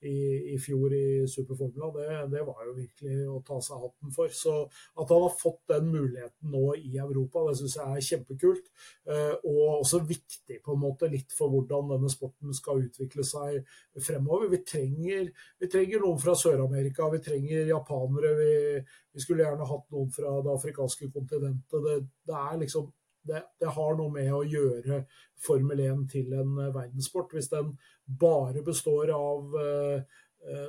i, 0.05 0.53
i 0.53 0.57
fjor 0.61 0.93
i 0.93 1.27
Superformula, 1.31 1.89
det, 1.95 2.07
det, 2.35 2.43
var 2.47 2.65
jo 2.67 2.75
virkelig 2.77 3.29
å 3.33 3.39
ta 3.47 3.57
seg 3.65 3.81
hatten 3.81 4.13
for. 4.15 4.33
Så 4.35 4.55
at 4.67 5.13
han 5.13 5.25
har 5.25 5.39
fått 5.41 5.63
den 5.73 5.89
muligheten 5.93 6.53
nå 6.53 6.75
i 6.77 6.99
Europa, 7.01 7.47
det 7.49 7.57
syns 7.61 7.79
jeg 7.79 7.87
er 7.87 8.07
kjempekult. 8.11 8.69
Eh, 9.09 9.33
og 9.49 9.63
også 9.81 10.03
viktig 10.07 10.61
på 10.65 10.77
en 10.77 10.83
måte 10.83 11.11
litt 11.13 11.33
for 11.37 11.53
hvordan 11.53 11.95
denne 11.95 12.13
sporten 12.13 12.55
skal 12.57 12.85
utvikle 12.85 13.25
seg 13.27 13.63
fremover. 13.97 14.51
Vi 14.53 14.63
trenger, 14.69 15.33
vi 15.63 15.71
trenger 15.73 16.05
noen 16.05 16.21
fra 16.23 16.37
Sør-Amerika, 16.39 17.09
vi 17.15 17.23
trenger 17.25 17.73
japanere. 17.73 18.37
Vi, 18.43 18.53
vi, 19.17 19.25
skulle 19.25 19.47
gjerne 19.47 19.71
hatt 19.73 19.91
noen 19.95 20.13
fra 20.13 20.39
det 20.45 20.55
afrikanske 20.55 21.11
kontinentet. 21.15 21.83
Det, 21.89 21.99
det 22.29 22.39
er 22.43 22.63
liksom 22.63 22.93
det, 23.27 23.43
det, 23.61 23.73
har 23.77 23.99
noe 23.99 24.13
med 24.15 24.31
å 24.35 24.45
gjøre 24.47 25.03
Formel 25.47 25.83
1 25.85 26.07
til 26.13 26.33
en 26.37 26.57
eh, 26.63 26.73
verdenssport. 26.75 27.35
Hvis 27.37 27.51
den 27.53 27.75
bare 28.07 28.63
består 28.65 29.11
av 29.15 29.57
uh, 29.59 30.17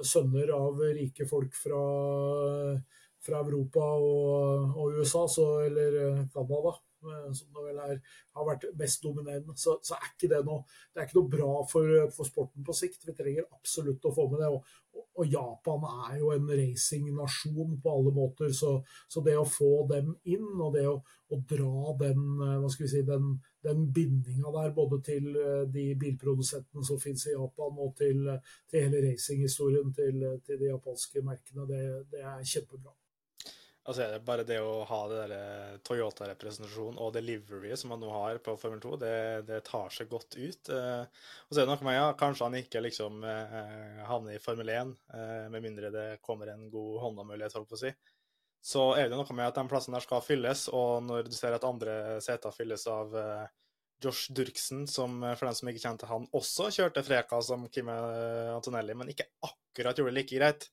sønner 0.01 0.49
av 0.55 0.79
rike 0.97 1.27
folk 1.29 1.53
fra, 1.53 1.81
fra 3.21 3.41
Europa 3.43 3.83
og, 4.01 4.71
og 4.73 4.97
USA, 4.97 5.27
så, 5.29 5.45
eller 5.67 6.25
Canada, 6.33 6.73
som 7.35 7.53
det 7.55 7.65
vel 7.69 7.79
er, 7.83 8.01
har 8.37 8.47
vært 8.47 8.67
best 8.77 9.03
dominerende, 9.03 9.55
så, 9.59 9.77
så, 9.85 9.97
er 9.97 10.11
ikke 10.11 10.31
det 10.33 10.43
noe, 10.47 10.65
det 10.93 11.01
er 11.01 11.07
ikke 11.07 11.19
noe 11.19 11.33
bra 11.37 11.53
for, 11.69 11.93
for, 12.15 12.29
sporten 12.29 12.65
på 12.67 12.75
sikt. 12.75 13.07
Vi 13.07 13.15
trenger 13.17 13.47
absolutt 13.51 14.05
å 14.07 14.13
få 14.15 14.27
med 14.31 14.43
det. 14.43 14.51
Og, 14.53 14.75
og 15.17 15.29
Japan 15.29 15.85
er 16.07 16.17
jo 16.21 16.31
en 16.33 16.49
racingnasjon 16.49 17.77
på 17.83 17.93
alle 17.93 18.13
måter, 18.15 18.51
så, 18.55 18.77
så, 19.09 19.21
det 19.25 19.37
å 19.37 19.45
få 19.49 19.85
dem 19.89 20.11
inn, 20.29 20.49
og 20.55 20.75
det 20.77 20.85
å, 20.89 20.97
å 21.33 21.39
dra 21.49 21.95
den, 22.01 22.27
hva 22.37 22.69
skal 22.71 22.85
vi 22.85 22.91
si, 22.91 23.03
den, 23.07 23.33
den 23.65 23.87
bindinga 23.93 24.53
der, 24.55 24.71
både 24.77 25.01
til 25.05 25.31
eh, 25.33 25.65
de 25.73 25.89
bilprodusentene 25.99 26.85
som 26.85 27.01
finnes 27.01 27.25
i 27.27 27.35
Japan, 27.35 27.81
og 27.83 27.97
til, 27.99 28.23
til 28.69 28.87
hele 28.87 29.03
racinghistorien 29.09 29.91
til, 29.97 30.23
til, 30.45 30.61
de 30.61 30.71
japanske 30.71 31.25
merkene, 31.25 31.67
det, 31.69 31.83
det 32.13 32.23
er 32.23 32.47
kjempebra. 32.55 32.95
Altså 33.87 34.03
bare 34.19 34.43
det 34.43 34.57
å 34.59 34.81
ha 34.83 34.97
det 35.07 35.17
der 35.21 35.33
eh, 35.37 35.75
Toyota-representasjonen 35.87 36.97
og 36.99 37.13
delivery 37.15 37.71
som 37.79 37.93
man 37.93 38.01
nå 38.03 38.09
har 38.11 38.41
på 38.43 38.57
Formel 38.59 38.81
2, 38.83 38.97
det, 38.99 39.11
det 39.47 39.61
tar 39.63 39.93
seg 39.95 40.09
godt 40.11 40.35
ut. 40.35 40.71
Eh, 40.75 41.05
og 41.47 41.55
så 41.55 41.61
er 41.61 41.63
det 41.63 41.71
noe 41.71 41.87
med 41.87 41.95
ja, 41.95 42.09
kanskje 42.19 42.49
han 42.49 42.57
ikke 42.59 42.81
liksom 42.83 43.23
eh, 43.23 44.01
havner 44.09 44.35
i 44.35 44.41
Formel 44.43 44.73
1, 44.73 44.91
eh, 45.15 45.47
med 45.53 45.63
mindre 45.63 45.93
det 45.93 46.07
kommer 46.25 46.51
en 46.51 46.67
god 46.73 46.99
Honda-mulighet, 47.05 47.55
holdt 47.55 47.71
på 47.71 47.79
å 47.79 47.81
si. 47.85 47.93
Så 48.67 48.83
er 48.99 49.07
det 49.07 49.15
noe 49.15 49.39
med 49.39 49.47
at 49.47 49.55
den 49.55 49.71
plassen 49.71 49.95
der 49.95 50.03
skal 50.03 50.25
fylles, 50.25 50.67
og 50.75 51.07
når 51.07 51.31
du 51.31 51.37
ser 51.37 51.55
at 51.55 51.67
andre 51.69 52.17
seter 52.25 52.51
fylles 52.51 52.83
av 52.91 53.15
Josh 54.03 54.33
Durksen, 54.35 54.83
som 54.91 55.21
for 55.29 55.47
dem 55.47 55.55
som 55.55 55.71
ikke 55.71 55.85
kjente 55.85 56.09
han, 56.09 56.27
også 56.35 56.67
kjørte 56.75 57.05
Freka 57.07 57.39
som 57.45 57.63
Kim 57.71 57.87
Antonelli, 57.87 58.97
men 58.99 59.13
ikke 59.13 59.29
akkurat 59.47 59.95
gjorde 59.95 60.11
det 60.11 60.19
like 60.19 60.41
greit 60.41 60.67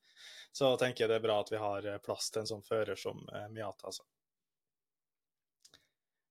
så 0.54 0.74
tenker 0.78 1.04
jeg 1.04 1.10
det 1.10 1.18
er 1.18 1.24
bra 1.24 1.40
at 1.42 1.50
vi 1.50 1.58
har 1.58 1.86
eh, 1.90 2.02
plass 2.02 2.30
til 2.30 2.44
en 2.44 2.50
sånn 2.52 2.66
fører 2.66 2.98
som 2.98 3.24
eh, 3.34 3.48
Miata. 3.50 3.90
Altså. 3.90 4.04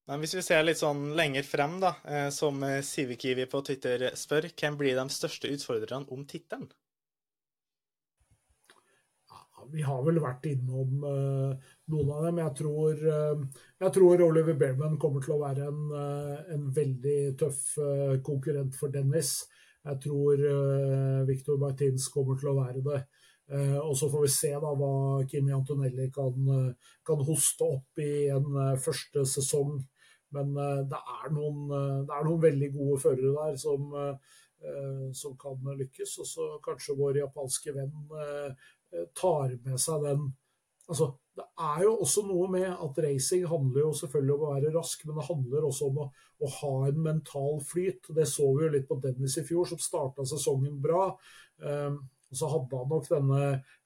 Men 0.07 0.23
hvis 0.23 0.35
vi 0.35 0.43
ser 0.43 0.63
litt 0.63 0.79
sånn 0.79 1.09
lenger 1.17 1.43
frem, 1.47 1.75
da, 1.83 1.95
eh, 2.07 2.29
som 2.35 2.63
Sivikivi 2.83 3.47
på 3.51 3.63
Twitter 3.67 4.09
spør, 4.19 4.47
hvem 4.55 4.79
blir 4.79 4.95
de 4.99 5.05
største 5.11 5.51
utfordrerne 5.51 6.07
om 6.11 6.23
tittelen? 6.27 6.71
vi 9.71 9.81
har 9.81 10.01
vel 10.05 10.19
vært 10.21 10.45
innom 10.51 11.03
uh, 11.07 11.71
noen 11.91 12.11
av 12.13 12.27
dem. 12.27 12.39
Jeg 12.43 12.55
tror, 12.59 12.99
uh, 12.99 13.63
jeg 13.85 13.95
tror, 13.95 14.23
Oliver 14.25 14.57
Bearman 14.59 14.99
kommer 15.01 15.23
til 15.23 15.35
å 15.35 15.41
være 15.41 15.67
en, 15.69 15.81
uh, 15.93 16.53
en 16.53 16.67
veldig 16.75 17.17
tøff 17.39 17.63
konkurrent 18.25 18.75
for 18.77 18.93
Dennis. 18.93 19.39
Jeg 19.83 19.99
tror 20.05 20.39
Victor 21.27 21.57
Martins 21.59 22.05
kommer 22.11 22.37
til 22.39 22.53
å 22.53 22.59
være 22.61 22.83
det. 22.85 22.99
Eh, 23.51 23.77
og 23.77 23.97
så 23.97 24.07
får 24.09 24.23
vi 24.23 24.31
se 24.31 24.51
da 24.55 24.71
hva 24.79 24.93
Kimi 25.29 25.51
Antonelli 25.55 26.07
kan, 26.15 26.51
eh, 26.53 26.91
kan 27.05 27.23
hoste 27.27 27.67
opp 27.67 27.99
i 27.99 28.27
en 28.31 28.47
eh, 28.55 28.77
første 28.79 29.25
sesong. 29.35 29.81
Men 30.33 30.55
det 30.89 30.97
er, 30.97 31.27
noen, 31.29 31.67
det 32.07 32.13
er 32.17 32.23
noen 32.25 32.39
veldig 32.41 32.71
gode 32.73 32.95
førere 33.03 33.33
der 33.35 33.57
som, 33.61 33.91
som 35.13 35.35
kan 35.37 35.67
lykkes. 35.77 36.15
Og 36.23 36.25
så 36.25 36.47
kanskje 36.65 36.95
vår 36.97 37.19
japanske 37.19 37.75
venn 37.75 38.07
tar 39.13 39.53
med 39.61 39.77
seg 39.77 40.07
den 40.07 40.31
Altså, 40.89 41.05
det 41.37 41.45
er 41.63 41.85
jo 41.85 41.93
også 42.03 42.25
noe 42.27 42.47
med 42.51 42.65
at 42.67 42.97
racing 43.05 43.45
handler 43.47 43.85
jo 43.85 43.91
selvfølgelig 43.95 44.33
om 44.33 44.41
å 44.43 44.49
være 44.51 44.71
rask, 44.73 45.05
men 45.07 45.15
det 45.15 45.27
handler 45.29 45.67
også 45.69 45.87
om 45.87 46.01
å, 46.03 46.07
å 46.43 46.49
ha 46.57 46.71
en 46.89 46.99
mental 47.05 47.61
flyt. 47.63 48.09
Det 48.17 48.25
så 48.27 48.49
vi 48.57 48.65
jo 48.65 48.73
litt 48.73 48.89
på 48.89 48.97
Dennis 49.05 49.37
i 49.39 49.45
fjor, 49.47 49.69
som 49.69 49.79
starta 49.79 50.25
sesongen 50.27 50.81
bra. 50.83 51.05
Um, 51.63 52.01
og 52.33 52.37
så 52.39 52.49
hadde 52.49 52.77
han 52.79 52.89
nok 52.89 53.09
denne 53.11 53.41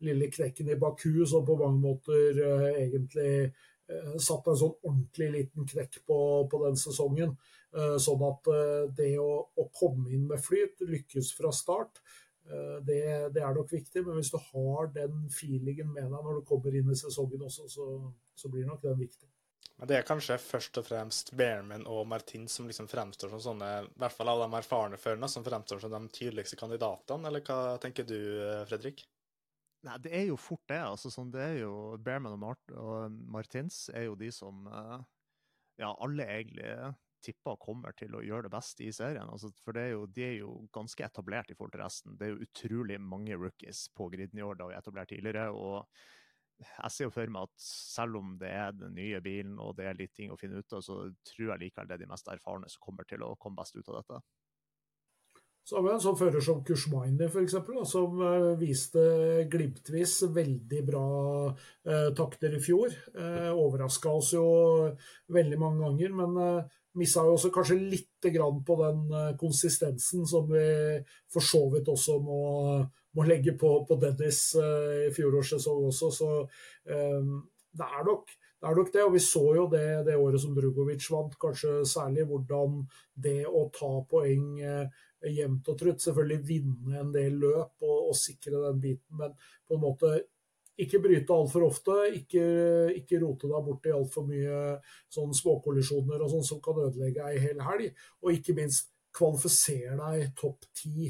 lille 0.08 0.30
knekken 0.32 0.72
i 0.72 0.78
Baku 0.80 1.26
som 1.28 1.46
på 1.46 1.58
mange 1.60 1.82
måter 1.84 2.40
uh, 2.40 2.70
egentlig 2.72 3.32
uh, 3.52 4.14
satte 4.16 4.54
en 4.54 4.62
sånn 4.62 4.78
ordentlig 4.88 5.28
liten 5.34 5.68
knekk 5.68 6.00
på, 6.08 6.20
på 6.52 6.62
den 6.64 6.80
sesongen. 6.80 7.36
Uh, 7.76 7.98
sånn 8.00 8.24
at 8.24 8.48
det 8.96 9.12
å, 9.20 9.28
å, 9.52 9.68
komme 9.76 10.08
inn 10.16 10.30
med 10.30 10.42
flyt, 10.42 10.80
lykkes 10.88 11.34
fra 11.38 11.52
start, 11.52 12.00
det, 12.48 13.02
det, 13.36 13.42
er 13.44 13.58
nok 13.58 13.74
viktig. 13.74 14.06
Men 14.06 14.22
hvis 14.22 14.32
du 14.32 14.38
har 14.40 14.88
den 14.96 15.26
feelingen 15.36 15.92
med 15.92 16.08
deg 16.08 16.16
når 16.16 16.40
du 16.40 16.46
kommer 16.48 16.78
inn 16.80 16.94
i 16.94 16.96
sesongen 16.96 17.44
også, 17.44 17.68
så, 17.68 17.88
så 18.40 18.52
blir 18.54 18.64
nok 18.70 18.80
den 18.86 18.96
viktig. 19.02 19.28
Men 19.78 19.90
det 19.90 19.98
er 20.00 20.08
kanskje 20.08 20.40
først 20.42 20.80
og 20.82 20.88
fremst 20.88 21.30
Bearman 21.38 21.86
og 21.86 22.08
Martin 22.10 22.48
som 22.50 22.66
liksom 22.70 22.88
fremstår 22.90 23.30
som 23.36 23.44
sånne, 23.44 23.68
i 23.86 24.00
hvert 24.02 24.16
fall 24.16 24.32
av 24.32 24.42
de 24.42 24.48
erfarne 24.58 24.98
førerne, 24.98 25.30
som 25.30 25.46
fremstår 25.46 25.84
som 25.84 25.94
de 25.94 26.16
tydeligste 26.16 26.58
kandidatene, 26.58 27.30
eller 27.30 27.46
hva 27.46 27.78
tenker 27.82 28.08
du, 28.10 28.18
Fredrik? 28.70 29.06
Nei, 29.86 30.00
det 30.02 30.14
er 30.18 30.26
jo 30.32 30.40
fort 30.42 30.66
det. 30.72 30.80
altså 30.82 31.12
sånn, 31.14 31.30
det 31.32 31.44
er 31.44 31.60
jo 31.62 31.74
Bearman 32.02 32.34
og, 32.34 32.42
Mart 32.42 32.74
og 32.74 33.20
Martins 33.30 33.86
er 33.94 34.08
jo 34.08 34.18
de 34.18 34.32
som 34.34 34.66
eh, 34.66 34.98
ja, 35.84 35.92
alle 35.94 36.26
egentlig 36.26 36.74
tipper 37.24 37.58
kommer 37.62 37.94
til 37.98 38.16
å 38.16 38.24
gjøre 38.26 38.48
det 38.48 38.54
best 38.54 38.82
i 38.82 38.90
serien. 38.94 39.30
Altså, 39.30 39.52
for 39.64 39.78
er 39.78 39.92
jo, 39.94 40.06
de 40.10 40.26
er 40.26 40.36
jo 40.40 40.52
ganske 40.74 41.06
etablert 41.06 41.52
i 41.52 41.58
forhold 41.58 41.76
til 41.76 41.84
resten. 41.84 42.18
Det 42.18 42.28
er 42.28 42.34
jo 42.34 42.46
utrolig 42.48 43.00
mange 43.02 43.38
rookies 43.38 43.88
på 43.98 44.10
griden 44.14 44.40
i 44.40 44.46
år, 44.46 44.58
da 44.60 44.70
vi 44.70 44.78
etablert 44.78 45.14
tidligere. 45.14 45.50
og 45.52 45.86
jeg 46.58 46.94
ser 46.94 47.08
jo 47.08 47.14
for 47.14 47.34
meg 47.34 47.48
at 47.48 47.62
selv 47.62 48.18
om 48.20 48.34
det 48.42 48.50
er 48.50 48.74
den 48.74 48.96
nye 48.98 49.22
bilen 49.24 49.60
og 49.62 49.76
det 49.78 49.88
er 49.90 50.00
litt 50.00 50.16
ting 50.18 50.34
å 50.34 50.40
finne 50.40 50.62
ut 50.62 50.74
av, 50.74 50.84
så 50.86 51.04
tror 51.30 51.54
jeg 51.54 51.68
likevel 51.68 51.90
det 51.90 51.98
er 51.98 52.04
de 52.04 52.10
mest 52.10 52.34
erfarne 52.34 52.70
som 52.72 52.84
kommer 52.84 53.08
til 53.10 53.26
å 53.26 53.36
komme 53.40 53.60
best 53.62 53.78
ut 53.78 53.88
av 53.92 54.02
dette. 54.02 54.22
Så 55.68 55.76
har 55.76 55.84
vi 55.84 55.90
en 55.92 56.00
sånn 56.00 56.16
fører 56.16 56.44
som 56.44 56.62
Kushmaini, 56.64 57.26
f.eks., 57.28 57.58
som 57.92 58.22
uh, 58.24 58.54
viste 58.56 59.02
glimtvis 59.52 60.14
veldig 60.32 60.84
bra 60.88 61.08
eh, 61.52 62.08
takter 62.16 62.56
i 62.56 62.62
fjor. 62.64 62.94
Eh, 63.12 63.50
Overraska 63.52 64.14
oss 64.16 64.30
jo 64.32 64.46
veldig 65.36 65.60
mange 65.60 65.84
ganger, 65.84 66.14
men 66.22 66.40
eh, 66.40 66.78
missa 67.02 67.26
jo 67.28 67.36
også 67.36 67.52
kanskje 67.52 67.82
litt 67.82 68.30
på 68.68 68.78
den 68.80 69.36
konsistensen 69.38 70.24
som 70.28 70.48
vi 70.50 70.64
for 71.32 71.44
så 71.44 71.62
vidt 71.76 71.92
også 71.92 72.16
må 72.24 72.40
må 73.18 73.26
legge 73.28 73.56
på, 73.60 73.72
på 73.90 73.98
Dennis 74.02 74.42
uh, 74.60 75.08
i 75.08 75.14
fjorårssesong 75.16 75.88
også. 75.90 76.12
Så 76.14 76.30
um, 76.44 77.34
det, 77.74 77.88
er 77.88 78.06
nok, 78.08 78.32
det 78.62 78.70
er 78.70 78.80
nok 78.80 78.94
det. 78.94 79.04
Og 79.08 79.18
vi 79.18 79.24
så 79.26 79.44
jo 79.58 79.66
det 79.74 79.88
det 80.08 80.16
året 80.22 80.44
som 80.44 80.56
Drugovic 80.56 81.10
vant, 81.14 81.36
kanskje 81.42 81.82
særlig 81.90 82.28
hvordan 82.30 82.80
det 83.28 83.42
å 83.50 83.68
ta 83.74 83.92
poeng 84.10 84.48
uh, 84.62 85.04
jevnt 85.26 85.70
og 85.74 85.78
trutt, 85.80 86.02
selvfølgelig 86.04 86.42
vinne 86.46 86.98
en 87.02 87.14
del 87.14 87.40
løp 87.42 87.86
og, 87.86 88.10
og 88.12 88.18
sikre 88.18 88.62
den 88.68 88.82
biten, 88.84 89.18
men 89.18 89.34
på 89.68 89.78
en 89.78 89.82
måte 89.82 90.12
ikke 90.78 91.00
bryte 91.02 91.34
altfor 91.34 91.66
ofte, 91.66 91.94
ikke, 92.20 92.44
ikke, 93.00 93.18
rote 93.24 93.50
deg 93.50 93.64
bort 93.66 93.88
i 93.90 93.94
altfor 93.96 94.28
mye 94.28 94.58
sånn 95.10 95.34
småkollisjoner 95.34 96.22
og 96.22 96.36
sånn 96.36 96.46
som 96.46 96.60
kan 96.62 96.78
ødelegge 96.84 97.26
ei 97.32 97.40
hel 97.42 97.64
helg. 97.66 98.04
Og 98.22 98.36
ikke 98.36 98.54
minst 98.60 98.92
kvalifisere 99.18 99.98
deg 99.98 100.36
topp 100.38 100.68
ti 100.78 101.10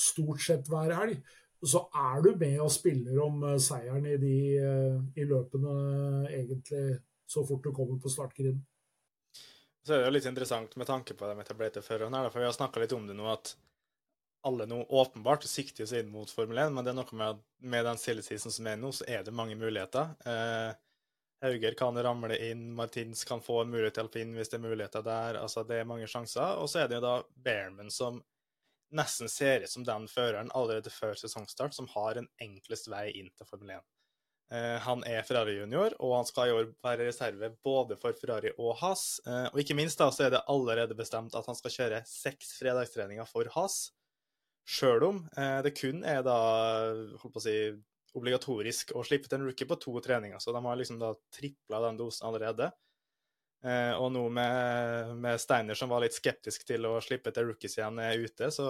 stort 0.00 0.42
sett 0.42 0.68
hver 0.70 0.92
helg, 0.98 1.18
så 1.64 1.86
er 1.96 2.22
du 2.24 2.34
med 2.36 2.60
og 2.60 2.72
spiller 2.72 3.18
om 3.24 3.42
eh, 3.48 3.58
seieren 3.62 4.06
i 4.08 4.16
de 4.20 4.36
eh, 4.60 4.96
i 5.20 5.26
løpene 5.28 5.74
egentlig 6.28 7.00
så 7.30 7.44
fort 7.46 7.64
du 7.64 7.72
kommer 7.72 8.00
på 8.00 8.12
startgriden. 8.12 8.60
Så 9.84 9.94
er 9.94 10.00
det 10.00 10.08
jo 10.08 10.14
litt 10.16 10.28
interessant 10.28 10.76
med 10.80 10.88
tanke 10.88 11.16
på 11.16 11.28
de 11.28 11.40
etablerte 11.40 11.82
førerne, 11.84 12.24
for 12.30 12.40
vi 12.40 12.48
har 12.48 12.56
snakka 12.56 12.80
litt 12.80 12.92
om 12.96 13.06
det 13.08 13.16
nå, 13.16 13.26
at 13.28 13.54
alle 14.44 14.66
nå 14.68 14.82
åpenbart 14.92 15.44
sikter 15.48 15.88
seg 15.88 16.04
inn 16.04 16.12
mot 16.12 16.28
Formel 16.32 16.60
1, 16.66 16.72
men 16.76 16.84
det 16.84 16.92
er 16.92 16.98
noe 16.98 17.16
med 17.16 17.34
at 17.34 17.42
med 17.64 17.86
den 17.88 18.00
stillesisen 18.00 18.52
som 18.52 18.68
er 18.68 18.80
nå, 18.80 18.92
så 18.92 19.06
er 19.08 19.24
det 19.24 19.32
mange 19.36 19.56
muligheter. 19.60 20.12
Eh, 20.28 20.72
Hauger 21.44 21.76
kan 21.76 21.96
ramle 22.04 22.36
inn, 22.50 22.70
Martins 22.76 23.24
kan 23.28 23.42
få 23.44 23.62
en 23.62 23.72
mulighet 23.72 23.98
til 23.98 24.06
alpin 24.06 24.32
hvis 24.36 24.52
det 24.52 24.58
er 24.58 24.64
muligheter 24.64 25.04
der. 25.04 25.40
altså 25.42 25.64
Det 25.68 25.80
er 25.80 25.88
mange 25.88 26.08
sjanser. 26.08 26.56
Og 26.60 26.70
så 26.72 26.80
er 26.80 26.88
det 26.88 26.96
jo 26.96 27.04
da 27.04 27.18
Bearman 27.44 27.90
som 27.92 28.22
nesten 28.96 29.30
ser 29.30 29.64
ut 29.64 29.72
som 29.72 29.84
den 29.86 30.06
føreren 30.10 30.52
allerede 30.54 30.92
før 30.92 31.16
sesongstart 31.18 31.76
som 31.76 31.88
har 31.94 32.20
en 32.20 32.30
enklest 32.42 32.88
vei 32.92 33.08
inn 33.18 33.30
til 33.34 33.48
Formel 33.48 33.76
1. 33.76 33.84
Uh, 34.52 34.76
han 34.84 35.00
er 35.08 35.24
Ferrari 35.24 35.56
junior, 35.56 35.94
og 36.04 36.18
han 36.18 36.28
skal 36.28 36.50
i 36.50 36.54
år 36.54 36.68
være 36.84 37.08
reserve 37.08 37.48
både 37.64 37.96
for 37.98 38.16
Ferrari 38.18 38.52
og 38.58 38.76
Haas. 38.82 39.18
Uh, 39.26 39.48
og 39.50 39.58
ikke 39.62 39.76
minst 39.78 39.98
da, 40.00 40.10
så 40.12 40.26
er 40.26 40.34
det 40.34 40.44
allerede 40.52 40.96
bestemt 40.98 41.34
at 41.34 41.48
han 41.48 41.58
skal 41.58 41.74
kjøre 41.74 42.02
seks 42.08 42.54
fredagstreninger 42.60 43.26
for 43.30 43.48
Haas. 43.56 43.88
Sjøl 44.68 45.08
om 45.08 45.24
uh, 45.38 45.58
det 45.64 45.74
kun 45.78 46.04
er 46.08 46.22
da 46.26 46.36
holdt 47.22 47.34
på 47.34 47.42
å 47.42 47.46
si, 47.46 47.56
obligatorisk 48.14 48.92
å 48.94 49.02
slippe 49.02 49.26
til 49.26 49.40
en 49.40 49.48
rookie 49.48 49.66
på 49.66 49.78
to 49.82 49.96
treninger. 50.04 50.38
Så 50.38 50.54
de 50.54 50.62
har 50.62 50.78
liksom 50.78 51.00
da 51.00 51.14
tripla 51.34 51.80
den 51.88 51.98
dosen 51.98 52.28
allerede. 52.28 52.70
Eh, 53.64 53.94
og 53.96 54.10
nå 54.12 54.26
med, 54.28 55.14
med, 55.16 55.40
Steiner, 55.40 55.78
som 55.78 55.88
var 55.88 56.04
litt 56.04 56.16
skeptisk 56.16 56.66
til 56.68 56.84
å 56.84 56.98
slippe 57.00 57.32
til 57.32 57.48
rookies 57.48 57.78
igjen, 57.78 58.00
er 58.04 58.20
ute, 58.20 58.50
så 58.52 58.68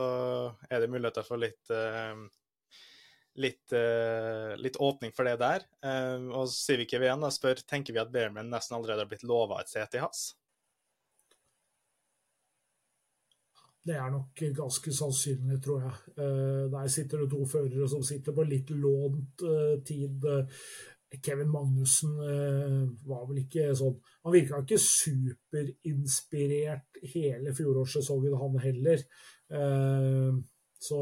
er 0.70 0.84
det 0.84 0.90
muligheter 0.92 1.26
for 1.26 1.42
litt 1.42 1.72
eh, 1.74 2.14
litt, 3.34 3.72
eh, 3.72 4.54
litt, 4.56 4.76
åpning 4.76 5.12
for 5.12 5.26
det 5.26 5.36
der. 5.42 5.66
Eh, 5.82 6.30
og 6.30 6.48
Civic 6.52 6.94
igjen 6.94 7.26
da, 7.26 7.32
spør 7.34 7.62
tenker 7.66 7.94
vi 7.94 8.02
at 8.02 8.14
Bearman 8.14 8.52
nesten 8.52 8.78
allerede 8.78 9.04
har 9.04 9.10
blitt 9.10 9.26
lova 9.26 9.60
et 9.60 9.72
sete 9.72 9.98
i 9.98 10.04
hans. 10.04 10.32
Det 13.84 13.98
er 14.00 14.08
nok 14.08 14.40
ganske 14.56 14.92
sannsynlig, 14.96 15.58
tror 15.64 15.82
jeg. 15.84 16.14
Eh, 16.16 16.62
der 16.72 16.86
sitter 16.88 17.20
det 17.24 17.32
to 17.34 17.42
førere 17.44 17.88
som 17.90 18.06
sitter 18.06 18.32
på 18.32 18.46
litt 18.48 18.70
lånt 18.72 19.44
eh, 19.44 19.74
tid 19.84 20.24
Kevin 21.22 21.50
Magnussen 21.52 22.10
uh, 22.18 22.88
var 23.08 23.26
vel 23.28 23.38
ikke 23.44 23.74
sånn 23.78 23.96
Han 24.24 24.34
virka 24.34 24.60
ikke 24.62 24.78
superinspirert 24.80 26.88
hele 27.14 27.50
fjorårssesongen, 27.56 28.40
han 28.40 28.54
heller. 28.62 28.98
Uh, 29.52 30.32
så, 30.84 30.98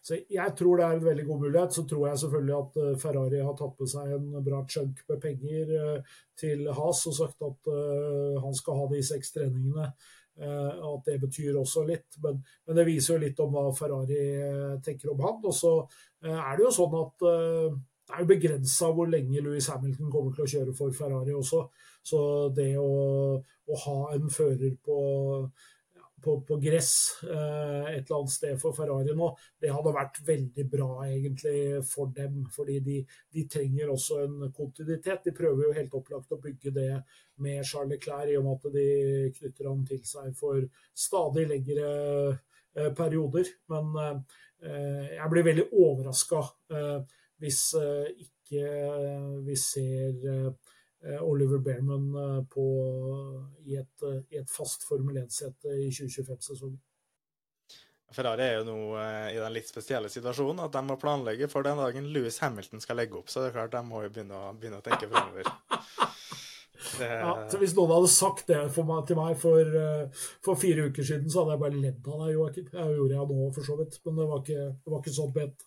så, 0.00 0.16
jeg 0.32 0.50
tror 0.56 0.74
det 0.78 0.84
er 0.86 0.94
en 0.96 1.04
veldig 1.04 1.26
god 1.28 1.40
mulighet. 1.42 1.72
Så 1.76 1.82
tror 1.88 2.04
jeg 2.08 2.20
selvfølgelig 2.22 2.56
at 2.56 2.72
Ferrari 3.02 3.40
har 3.44 3.56
tatt 3.58 3.76
med 3.82 3.88
seg 3.92 4.06
en 4.16 4.26
bra 4.44 4.60
chunk 4.72 4.96
med 5.10 5.18
penger 5.20 5.66
til 6.40 6.60
Has 6.72 6.98
og 7.10 7.14
sagt 7.18 7.40
at 7.44 7.60
han 8.40 8.54
skal 8.56 8.78
ha 8.80 8.86
de 8.94 9.00
seks 9.04 9.28
treningene. 9.34 9.86
at 10.36 11.02
det 11.04 11.20
betyr 11.20 11.52
også 11.60 11.80
litt. 11.88 12.10
Men, 12.24 12.34
men, 12.64 12.76
det 12.78 12.88
viser 12.88 13.14
jo 13.14 13.24
litt 13.26 13.38
om 13.44 13.50
hva 13.52 13.64
Ferrari 13.76 14.24
tenker 14.84 15.08
om 15.12 15.20
han. 15.26 15.38
Og 15.44 15.52
så 15.52 15.72
er 16.24 16.52
det 16.56 16.64
jo 16.64 16.72
sånn 16.78 16.94
at 17.02 17.16
det 18.06 18.14
er 18.14 18.22
jo 18.22 18.30
begrensa 18.30 18.88
hvor 18.94 19.08
lenge 19.10 19.42
Louis 19.42 19.66
Hamilton 19.66 20.10
kommer 20.12 20.34
til 20.34 20.44
å 20.44 20.50
kjøre 20.50 20.74
for 20.78 20.94
Ferrari 20.94 21.32
også. 21.34 21.64
Så 22.06 22.18
det 22.54 22.76
å, 22.78 22.90
å 23.42 23.78
ha 23.82 23.96
en 24.14 24.30
fører 24.30 24.76
på, 24.78 24.98
på, 26.22 26.36
på 26.46 26.58
gress 26.62 26.92
eh, 27.26 27.88
et 27.96 28.04
eller 28.04 28.20
annet 28.20 28.34
sted 28.36 28.60
for 28.62 28.76
Ferrari 28.78 29.16
nå, 29.18 29.32
det 29.58 29.72
hadde 29.74 29.94
vært 29.96 30.20
veldig 30.28 30.66
bra 30.70 30.88
egentlig 31.08 31.82
for 31.90 32.14
dem. 32.14 32.44
Fordi 32.54 32.78
de, 32.86 33.00
de 33.34 33.46
trenger 33.50 33.90
også 33.90 34.20
en 34.22 34.38
kontinuitet. 34.54 35.26
De 35.26 35.34
prøver 35.34 35.66
jo 35.66 35.74
helt 35.80 35.98
opplagt 35.98 36.38
å 36.38 36.40
bygge 36.46 36.76
det 36.78 36.88
med 37.42 37.66
Charles 37.66 37.96
Leclerc, 37.96 38.30
i 38.30 38.38
og 38.38 38.46
med 38.46 38.60
at 38.60 38.78
de 38.78 38.88
knytter 39.40 39.72
han 39.72 39.82
til 39.90 40.06
seg 40.06 40.30
for 40.38 40.62
stadig 40.94 41.48
lengre 41.50 41.90
eh, 42.30 42.90
perioder. 42.94 43.50
Men 43.74 43.92
eh, 43.98 45.14
jeg 45.18 45.30
blir 45.34 45.50
veldig 45.50 45.70
overraska. 45.74 46.46
Eh, 46.70 47.22
hvis 47.42 47.60
eh, 47.80 48.08
ikke 48.26 48.64
eh, 48.64 49.30
vi 49.46 49.56
ser 49.60 50.26
eh, 50.32 51.20
Oliver 51.22 51.60
Bearman 51.62 52.08
på, 52.50 52.66
i, 53.68 53.76
et, 53.78 54.04
i 54.32 54.40
et 54.40 54.50
fast 54.50 54.86
Formel 54.88 55.20
1-sete 55.20 55.76
i 55.84 55.90
2025-sesongen. 55.92 56.80
Ferrari 58.16 58.46
er 58.46 58.56
jo 58.60 58.64
nå 58.64 58.78
i 58.96 59.36
den 59.36 59.52
litt 59.52 59.68
spesielle 59.68 60.08
situasjonen 60.10 60.62
at 60.64 60.72
de 60.74 60.82
må 60.86 60.96
planlegge 60.98 61.50
for 61.52 61.66
den 61.66 61.78
dagen 61.78 62.06
Louis 62.14 62.38
Hamilton 62.40 62.80
skal 62.82 62.98
legge 63.02 63.18
opp. 63.18 63.28
Så 63.30 63.42
det 63.42 63.50
er 63.50 63.56
klart 63.58 63.74
de 63.74 63.82
må 63.86 64.02
jo 64.04 64.10
begynne 64.14 64.38
å, 64.38 64.52
begynne 64.56 64.80
å 64.80 64.86
tenke 64.86 65.10
fremover. 65.10 65.50
Det... 66.96 67.06
Ja, 67.08 67.32
så 67.50 67.58
Hvis 67.58 67.72
noen 67.74 67.90
hadde 67.90 68.08
sagt 68.12 68.50
det 68.50 68.60
meg, 68.86 69.00
til 69.08 69.18
meg 69.18 69.38
for, 69.40 69.70
for, 70.44 70.58
fire 70.60 70.86
uker 70.86 71.04
siden, 71.04 71.26
så 71.32 71.42
hadde 71.42 71.56
jeg 71.56 71.62
bare 71.64 71.80
ledd 71.82 72.10
av 72.12 72.20
deg, 72.22 72.34
Joakim. 72.36 72.68
Det 72.70 72.84
gjorde 72.94 73.16
jeg 73.16 73.30
nå, 73.32 73.48
for 73.56 73.68
så 73.68 73.76
vidt. 73.80 73.98
Men 74.06 74.20
det 74.20 74.26
var 74.30 74.42
ikke, 74.44 74.66
det 74.70 74.94
var 74.94 75.02
ikke 75.02 75.16
sånn 75.16 75.32
pent. 75.34 75.66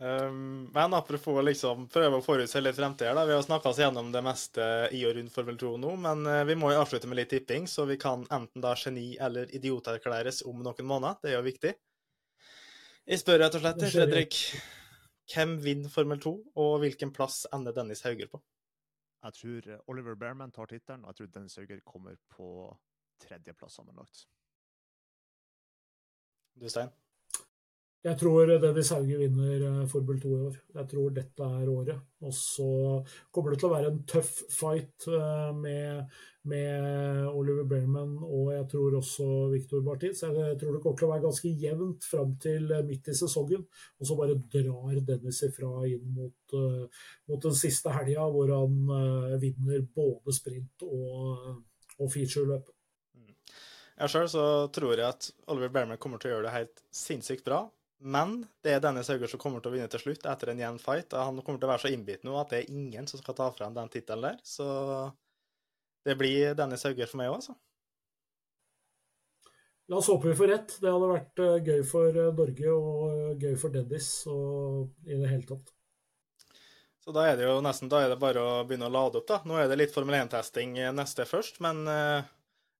Um, 0.00 0.70
men 0.74 0.94
apropos 0.94 1.40
liksom 1.42 1.88
prøve 1.90 2.20
å 2.20 2.22
forutse 2.22 2.60
litt 2.62 2.76
fremtida. 2.76 3.24
Vi 3.26 3.34
har 3.34 3.42
snakka 3.42 3.72
oss 3.72 3.80
gjennom 3.82 4.12
det 4.14 4.22
meste 4.22 4.62
i 4.94 5.00
og 5.08 5.16
rundt 5.16 5.34
Formel 5.34 5.58
2 5.58 5.72
nå, 5.82 5.94
men 6.04 6.22
uh, 6.28 6.44
vi 6.46 6.54
må 6.54 6.70
jo 6.70 6.84
avslutte 6.84 7.10
med 7.10 7.18
litt 7.18 7.32
tipping, 7.34 7.66
så 7.66 7.82
vi 7.88 7.96
kan 7.98 8.22
enten 8.30 8.62
da 8.62 8.76
geni 8.78 9.16
eller 9.18 9.50
idioterklæres 9.58 10.44
om 10.46 10.62
noen 10.62 10.86
måneder. 10.86 11.18
Det 11.22 11.32
er 11.32 11.36
jo 11.40 11.48
viktig. 11.48 11.72
Jeg 13.08 13.24
spør 13.24 13.42
rett 13.42 13.58
og 13.58 13.64
slett, 13.64 13.82
Fredrik, 13.90 14.38
hvem 15.32 15.56
vinner 15.64 15.90
Formel 15.90 16.22
2, 16.22 16.34
og 16.62 16.78
hvilken 16.84 17.10
plass 17.16 17.42
ender 17.56 17.74
Dennis 17.74 18.04
Hauger 18.06 18.30
på? 18.30 18.42
Jeg 19.26 19.34
tror 19.34 19.68
Oliver 19.90 20.14
Bearman 20.14 20.54
tar 20.54 20.70
tittelen, 20.70 21.02
og 21.02 21.10
jeg 21.10 21.24
tror 21.24 21.32
Dennis 21.34 21.58
Hauger 21.58 21.82
kommer 21.82 22.14
på 22.36 22.52
tredjeplass 23.24 23.80
sammenlagt. 23.80 24.28
Du, 26.54 26.68
Stein? 26.70 26.94
Jeg 28.06 28.14
tror 28.14 28.46
Dennis 28.62 28.92
Hauge 28.94 29.16
vinner 29.18 29.62
eh, 29.66 29.86
Formel 29.90 30.20
2 30.22 30.30
i 30.30 30.42
år. 30.46 30.56
Jeg 30.76 30.88
tror 30.92 31.14
dette 31.16 31.46
er 31.58 31.70
året. 31.72 32.02
Og 32.22 32.34
så 32.34 32.66
kommer 33.34 33.50
det 33.50 33.58
til 33.58 33.66
å 33.68 33.72
være 33.72 33.88
en 33.90 34.02
tøff 34.06 34.36
fight 34.54 35.06
eh, 35.10 35.48
med, 35.58 36.12
med 36.46 37.26
Oliver 37.32 37.64
Berman 37.66 38.12
og 38.22 38.52
jeg 38.54 38.68
tror 38.70 38.94
også 39.00 39.26
Victor 39.50 39.82
Martins. 39.82 40.22
Jeg 40.22 40.54
tror 40.60 40.76
det 40.76 40.82
kommer 40.84 41.00
til 41.00 41.08
å 41.08 41.10
være 41.10 41.24
ganske 41.24 41.50
jevnt 41.64 42.06
fram 42.06 42.36
til 42.44 42.70
eh, 42.70 42.84
midt 42.86 43.10
i 43.10 43.16
sesongen. 43.18 43.64
Og 43.98 44.06
så 44.06 44.18
bare 44.20 44.36
drar 44.52 45.00
Dennis 45.08 45.40
ifra 45.48 45.72
inn 45.90 46.12
mot, 46.14 46.54
mot 47.26 47.48
den 47.48 47.56
siste 47.58 47.90
helga, 47.96 48.28
hvor 48.30 48.52
han 48.54 49.40
vinner 49.42 49.82
både 49.96 50.36
sprint 50.36 50.86
og, 50.86 51.50
og 51.98 52.12
featureløpet. 52.14 52.70
Mm. 53.18 53.34
Jeg 54.04 54.14
sjøl 54.14 54.30
tror 54.70 54.94
jeg 54.94 55.08
at 55.08 55.28
Oliver 55.50 55.74
Berman 55.74 55.98
kommer 55.98 56.22
til 56.22 56.30
å 56.30 56.36
gjøre 56.36 56.46
det 56.46 56.54
helt 56.60 56.84
sinnssykt 56.94 57.44
bra. 57.48 57.64
Men 57.98 58.44
det 58.62 58.76
er 58.76 58.82
Dennis 58.82 59.08
Hauger 59.10 59.30
som 59.30 59.40
kommer 59.42 59.62
til 59.62 59.72
å 59.72 59.74
vinne 59.74 59.90
til 59.90 60.02
slutt, 60.02 60.26
etter 60.30 60.52
en 60.52 60.60
jevn 60.62 60.82
fight. 60.82 61.16
Han 61.18 61.40
kommer 61.42 61.58
til 61.58 61.66
å 61.66 61.72
være 61.72 61.82
så 61.82 61.90
innbitt 61.90 62.26
nå 62.26 62.36
at 62.38 62.52
det 62.52 62.60
er 62.60 62.74
ingen 62.74 63.08
som 63.10 63.18
skal 63.18 63.34
ta 63.38 63.48
frem 63.54 63.74
den 63.74 63.90
tittelen 63.90 64.28
der. 64.30 64.44
Så 64.46 64.66
det 66.06 66.14
blir 66.20 66.54
Dennis 66.58 66.86
Hauger 66.86 67.10
for 67.10 67.20
meg 67.20 67.32
òg, 67.32 67.40
altså. 67.40 67.56
La 69.88 69.96
oss 69.96 70.08
håpe 70.12 70.28
vi 70.28 70.36
får 70.36 70.50
rett. 70.52 70.76
Det 70.82 70.92
hadde 70.92 71.10
vært 71.10 71.40
eh, 71.40 71.58
gøy 71.64 71.82
for 71.88 72.12
eh, 72.12 72.32
Norge 72.36 72.72
og 72.76 73.04
eh, 73.08 73.34
gøy 73.40 73.54
for 73.60 73.72
Dennis 73.72 74.10
og 74.28 75.08
i 75.08 75.16
det 75.16 75.30
hele 75.30 75.48
tatt. 75.48 75.72
Så 77.00 77.14
da 77.16 77.24
er 77.24 77.38
det 77.38 77.46
jo 77.46 77.54
nesten 77.64 77.88
da 77.88 78.02
er 78.04 78.12
det 78.12 78.18
bare 78.20 78.42
å 78.44 78.64
begynne 78.68 78.90
å 78.90 78.92
lade 78.92 79.22
opp, 79.22 79.28
da. 79.30 79.40
Nå 79.48 79.56
er 79.56 79.70
det 79.70 79.78
litt 79.80 79.94
Formel 79.94 80.18
1-testing 80.18 80.76
neste 80.92 81.24
først, 81.24 81.62
men 81.64 81.88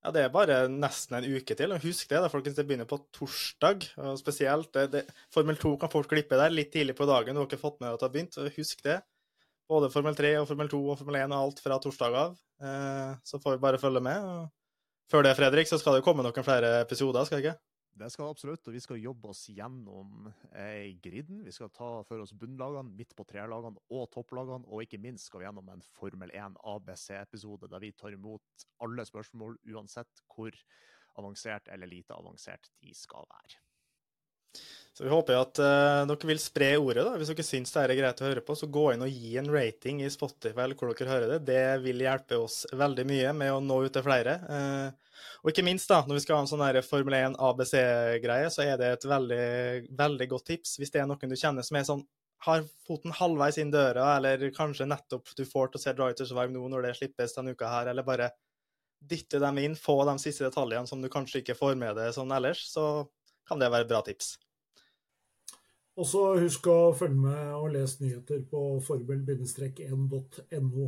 ja, 0.04 0.12
Det 0.14 0.22
er 0.22 0.32
bare 0.34 0.58
nesten 0.70 1.18
en 1.18 1.28
uke 1.36 1.56
til. 1.58 1.74
og 1.74 1.84
Husk 1.84 2.08
det, 2.10 2.22
da, 2.22 2.30
folkens, 2.32 2.56
det 2.58 2.66
begynner 2.68 2.88
på 2.88 3.00
torsdag. 3.14 3.88
og 3.98 4.18
Spesielt 4.20 4.72
det, 4.74 4.86
det, 4.94 5.04
Formel 5.34 5.58
2 5.58 5.76
kan 5.82 5.92
folk 5.92 6.10
klippe 6.12 6.38
der 6.38 6.54
litt 6.54 6.72
tidlig 6.74 6.96
på 6.98 7.08
dagen. 7.08 7.34
Du 7.34 7.42
har 7.42 7.48
ikke 7.50 7.60
fått 7.60 7.80
med 7.80 7.92
at 7.92 8.00
det 8.00 8.08
har 8.08 8.14
begynt. 8.14 8.38
Husk 8.58 8.84
det. 8.86 9.00
Både 9.68 9.90
Formel 9.92 10.16
3 10.16 10.36
og 10.40 10.46
Formel 10.48 10.70
2 10.72 10.82
og 10.94 11.00
Formel 11.00 11.20
1 11.20 11.34
og 11.34 11.40
alt 11.42 11.64
fra 11.64 11.80
torsdag 11.82 12.14
av. 12.16 12.38
Eh, 12.64 13.10
så 13.24 13.40
får 13.42 13.56
vi 13.56 13.64
bare 13.66 13.80
følge 13.82 14.00
med. 14.04 14.24
og 14.24 14.48
Før 15.12 15.26
det, 15.26 15.36
Fredrik, 15.36 15.68
så 15.68 15.78
skal 15.80 15.96
det 15.96 16.02
jo 16.02 16.08
komme 16.08 16.24
noen 16.24 16.46
flere 16.46 16.78
episoder, 16.80 17.26
skal 17.28 17.40
det 17.42 17.48
ikke? 17.48 17.60
Det 17.98 18.08
skal 18.14 18.30
absolutt, 18.30 18.66
og 18.68 18.74
vi 18.76 18.80
skal 18.82 19.00
jobbe 19.02 19.32
oss 19.32 19.44
gjennom 19.50 20.28
eh, 20.52 20.94
griden. 21.02 21.40
Vi 21.46 21.54
skal 21.54 21.72
ta 21.74 21.88
for 22.06 22.22
oss 22.22 22.34
bunnlagene, 22.38 22.94
midt 22.94 23.16
på 23.18 23.26
trelagene 23.26 23.80
og 23.90 24.04
topplagene. 24.14 24.68
Og 24.70 24.84
ikke 24.84 25.00
minst 25.02 25.26
skal 25.26 25.42
vi 25.42 25.48
gjennom 25.48 25.72
en 25.72 25.82
Formel 25.96 26.30
1 26.30 26.60
ABC-episode 26.74 27.70
der 27.72 27.82
vi 27.82 27.94
tar 27.98 28.14
imot 28.14 28.68
alle 28.84 29.06
spørsmål, 29.08 29.58
uansett 29.74 30.22
hvor 30.30 30.54
avansert 31.18 31.72
eller 31.74 31.90
lite 31.90 32.14
avansert 32.14 32.70
de 32.78 32.94
skal 32.94 33.26
være. 33.26 33.58
Så 34.94 35.04
Vi 35.04 35.10
håper 35.10 35.36
at 35.38 35.58
uh, 35.62 36.06
dere 36.10 36.30
vil 36.30 36.40
spre 36.42 36.72
ordet. 36.78 37.04
da. 37.06 37.18
Hvis 37.18 37.30
dere 37.30 37.46
syns 37.46 37.74
det 37.74 37.82
er 37.84 37.98
greit 37.98 38.22
å 38.22 38.26
høre 38.26 38.42
på, 38.42 38.56
så 38.58 38.70
gå 38.70 38.88
inn 38.94 39.04
og 39.06 39.12
gi 39.12 39.36
en 39.38 39.50
rating 39.52 40.00
i 40.02 40.10
Spotify 40.10 40.64
eller 40.64 40.78
hvor 40.78 40.90
dere 40.90 41.12
hører 41.12 41.34
det. 41.34 41.42
Det 41.50 41.66
vil 41.84 42.02
hjelpe 42.02 42.40
oss 42.42 42.64
veldig 42.74 43.04
mye 43.06 43.34
med 43.42 43.54
å 43.54 43.60
nå 43.62 43.82
ut 43.84 43.94
til 43.94 44.06
flere. 44.06 44.38
Uh, 44.46 45.07
og 45.42 45.50
ikke 45.52 45.64
minst, 45.66 45.88
da, 45.90 46.02
når 46.06 46.18
vi 46.18 46.22
skal 46.24 46.38
ha 46.38 46.44
en 46.44 46.50
sånn 46.50 46.82
Formel 46.86 47.16
1 47.18 47.36
ABC-greie, 47.48 48.50
så 48.54 48.64
er 48.64 48.78
det 48.80 48.92
et 48.96 49.08
veldig, 49.08 49.48
veldig 49.98 50.28
godt 50.30 50.48
tips. 50.52 50.76
Hvis 50.78 50.94
det 50.94 51.02
er 51.02 51.10
noen 51.10 51.30
du 51.30 51.36
kjenner 51.38 51.66
som 51.66 51.78
er 51.78 51.86
sånn 51.88 52.04
har 52.46 52.62
foten 52.86 53.14
halvveis 53.18 53.58
inn 53.58 53.72
døra, 53.74 54.12
eller 54.16 54.50
kanskje 54.54 54.86
nettopp 54.86 55.32
du 55.36 55.44
får 55.48 55.72
til 55.72 55.80
å 55.80 55.82
se 55.82 55.94
Drive 55.98 56.18
to 56.18 56.26
Survive 56.28 56.54
nå 56.54 56.68
når 56.70 56.86
det 56.86 56.96
slippes 57.00 57.34
denne 57.34 57.54
uka 57.56 57.70
her, 57.72 57.90
eller 57.90 58.06
bare 58.06 58.30
dytte 58.98 59.40
dem 59.42 59.58
inn, 59.62 59.74
få 59.78 60.00
de 60.06 60.16
siste 60.22 60.46
detaljene 60.46 60.86
som 60.90 61.02
du 61.02 61.08
kanskje 61.10 61.42
ikke 61.42 61.58
får 61.58 61.78
med 61.78 61.98
deg 61.98 62.12
sånn 62.14 62.34
ellers, 62.34 62.64
så 62.70 63.08
kan 63.48 63.62
det 63.62 63.70
være 63.74 63.88
bra 63.90 64.02
tips. 64.06 64.36
Og 65.98 66.06
så 66.06 66.20
husk 66.38 66.66
å 66.70 66.92
følge 66.94 67.18
med 67.18 67.54
og 67.56 67.72
lese 67.74 68.04
nyheter 68.04 68.44
på 68.46 68.60
formel-1.no, 68.86 70.20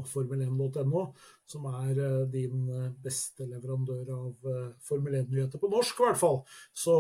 formel1.no, 0.07 1.03
som 1.51 1.67
er 1.73 1.99
eh, 1.99 2.29
din 2.31 2.69
eh, 2.71 2.93
beste 3.03 3.43
leverandør 3.49 4.13
av 4.15 4.53
eh, 4.53 4.69
Formel 4.87 5.17
1-nyheter, 5.25 5.59
på 5.59 5.71
norsk 5.73 5.99
i 5.99 6.07
hvert 6.07 6.21
fall. 6.21 6.39
Så 6.71 6.95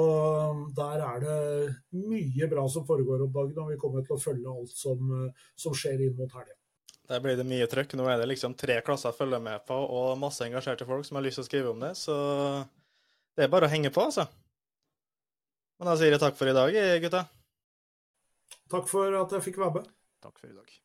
der 0.75 1.07
er 1.07 1.23
det 1.23 1.39
mye 2.03 2.51
bra 2.51 2.67
som 2.73 2.87
foregår 2.89 3.23
om 3.29 3.33
dagen, 3.39 3.63
og 3.63 3.71
vi 3.71 3.79
kommer 3.79 4.03
til 4.03 4.19
å 4.19 4.23
følge 4.27 4.51
alt 4.57 4.75
som, 4.75 5.31
som 5.55 5.77
skjer 5.77 6.09
inn 6.09 6.19
mot 6.19 6.35
helga. 6.35 6.57
Der 7.11 7.23
blir 7.23 7.39
det 7.39 7.47
mye 7.47 7.67
trøkk. 7.71 7.95
Nå 7.99 8.05
er 8.11 8.19
det 8.19 8.31
liksom 8.33 8.59
tre 8.59 8.83
klasser 8.87 9.15
å 9.15 9.17
følge 9.17 9.39
med 9.43 9.67
på, 9.71 9.75
og 9.79 10.19
masse 10.19 10.43
engasjerte 10.47 10.87
folk 10.87 11.07
som 11.07 11.19
har 11.19 11.27
lyst 11.27 11.39
til 11.39 11.47
å 11.47 11.51
skrive 11.53 11.75
om 11.77 11.83
det. 11.83 11.95
Så 11.99 12.15
det 13.39 13.47
er 13.47 13.55
bare 13.55 13.71
å 13.71 13.73
henge 13.73 13.95
på, 13.95 14.03
altså. 14.11 14.27
Men 15.79 15.95
da 15.95 15.95
sier 15.99 16.11
jeg 16.11 16.23
takk 16.23 16.35
for 16.39 16.51
i 16.51 16.55
dag, 16.59 16.75
gutta. 17.07 17.29
Takk 18.71 18.89
for 18.89 19.23
at 19.23 19.33
jeg 19.33 19.43
fikk 19.43 19.59
være 19.59 19.73
med. 19.81 19.91
Takk 20.23 20.39
for 20.39 20.47
i 20.47 20.55
dag. 20.55 20.79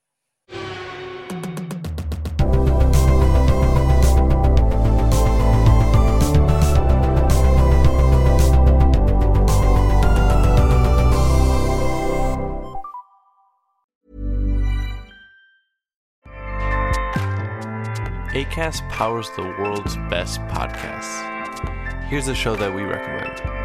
ACAST 18.36 18.84
powers 18.90 19.30
the 19.38 19.44
world's 19.44 19.96
best 20.10 20.42
podcasts. 20.42 21.22
Here's 22.10 22.28
a 22.28 22.36
show 22.36 22.56
that 22.56 22.74
we 22.76 22.82
recommend. 22.82 23.65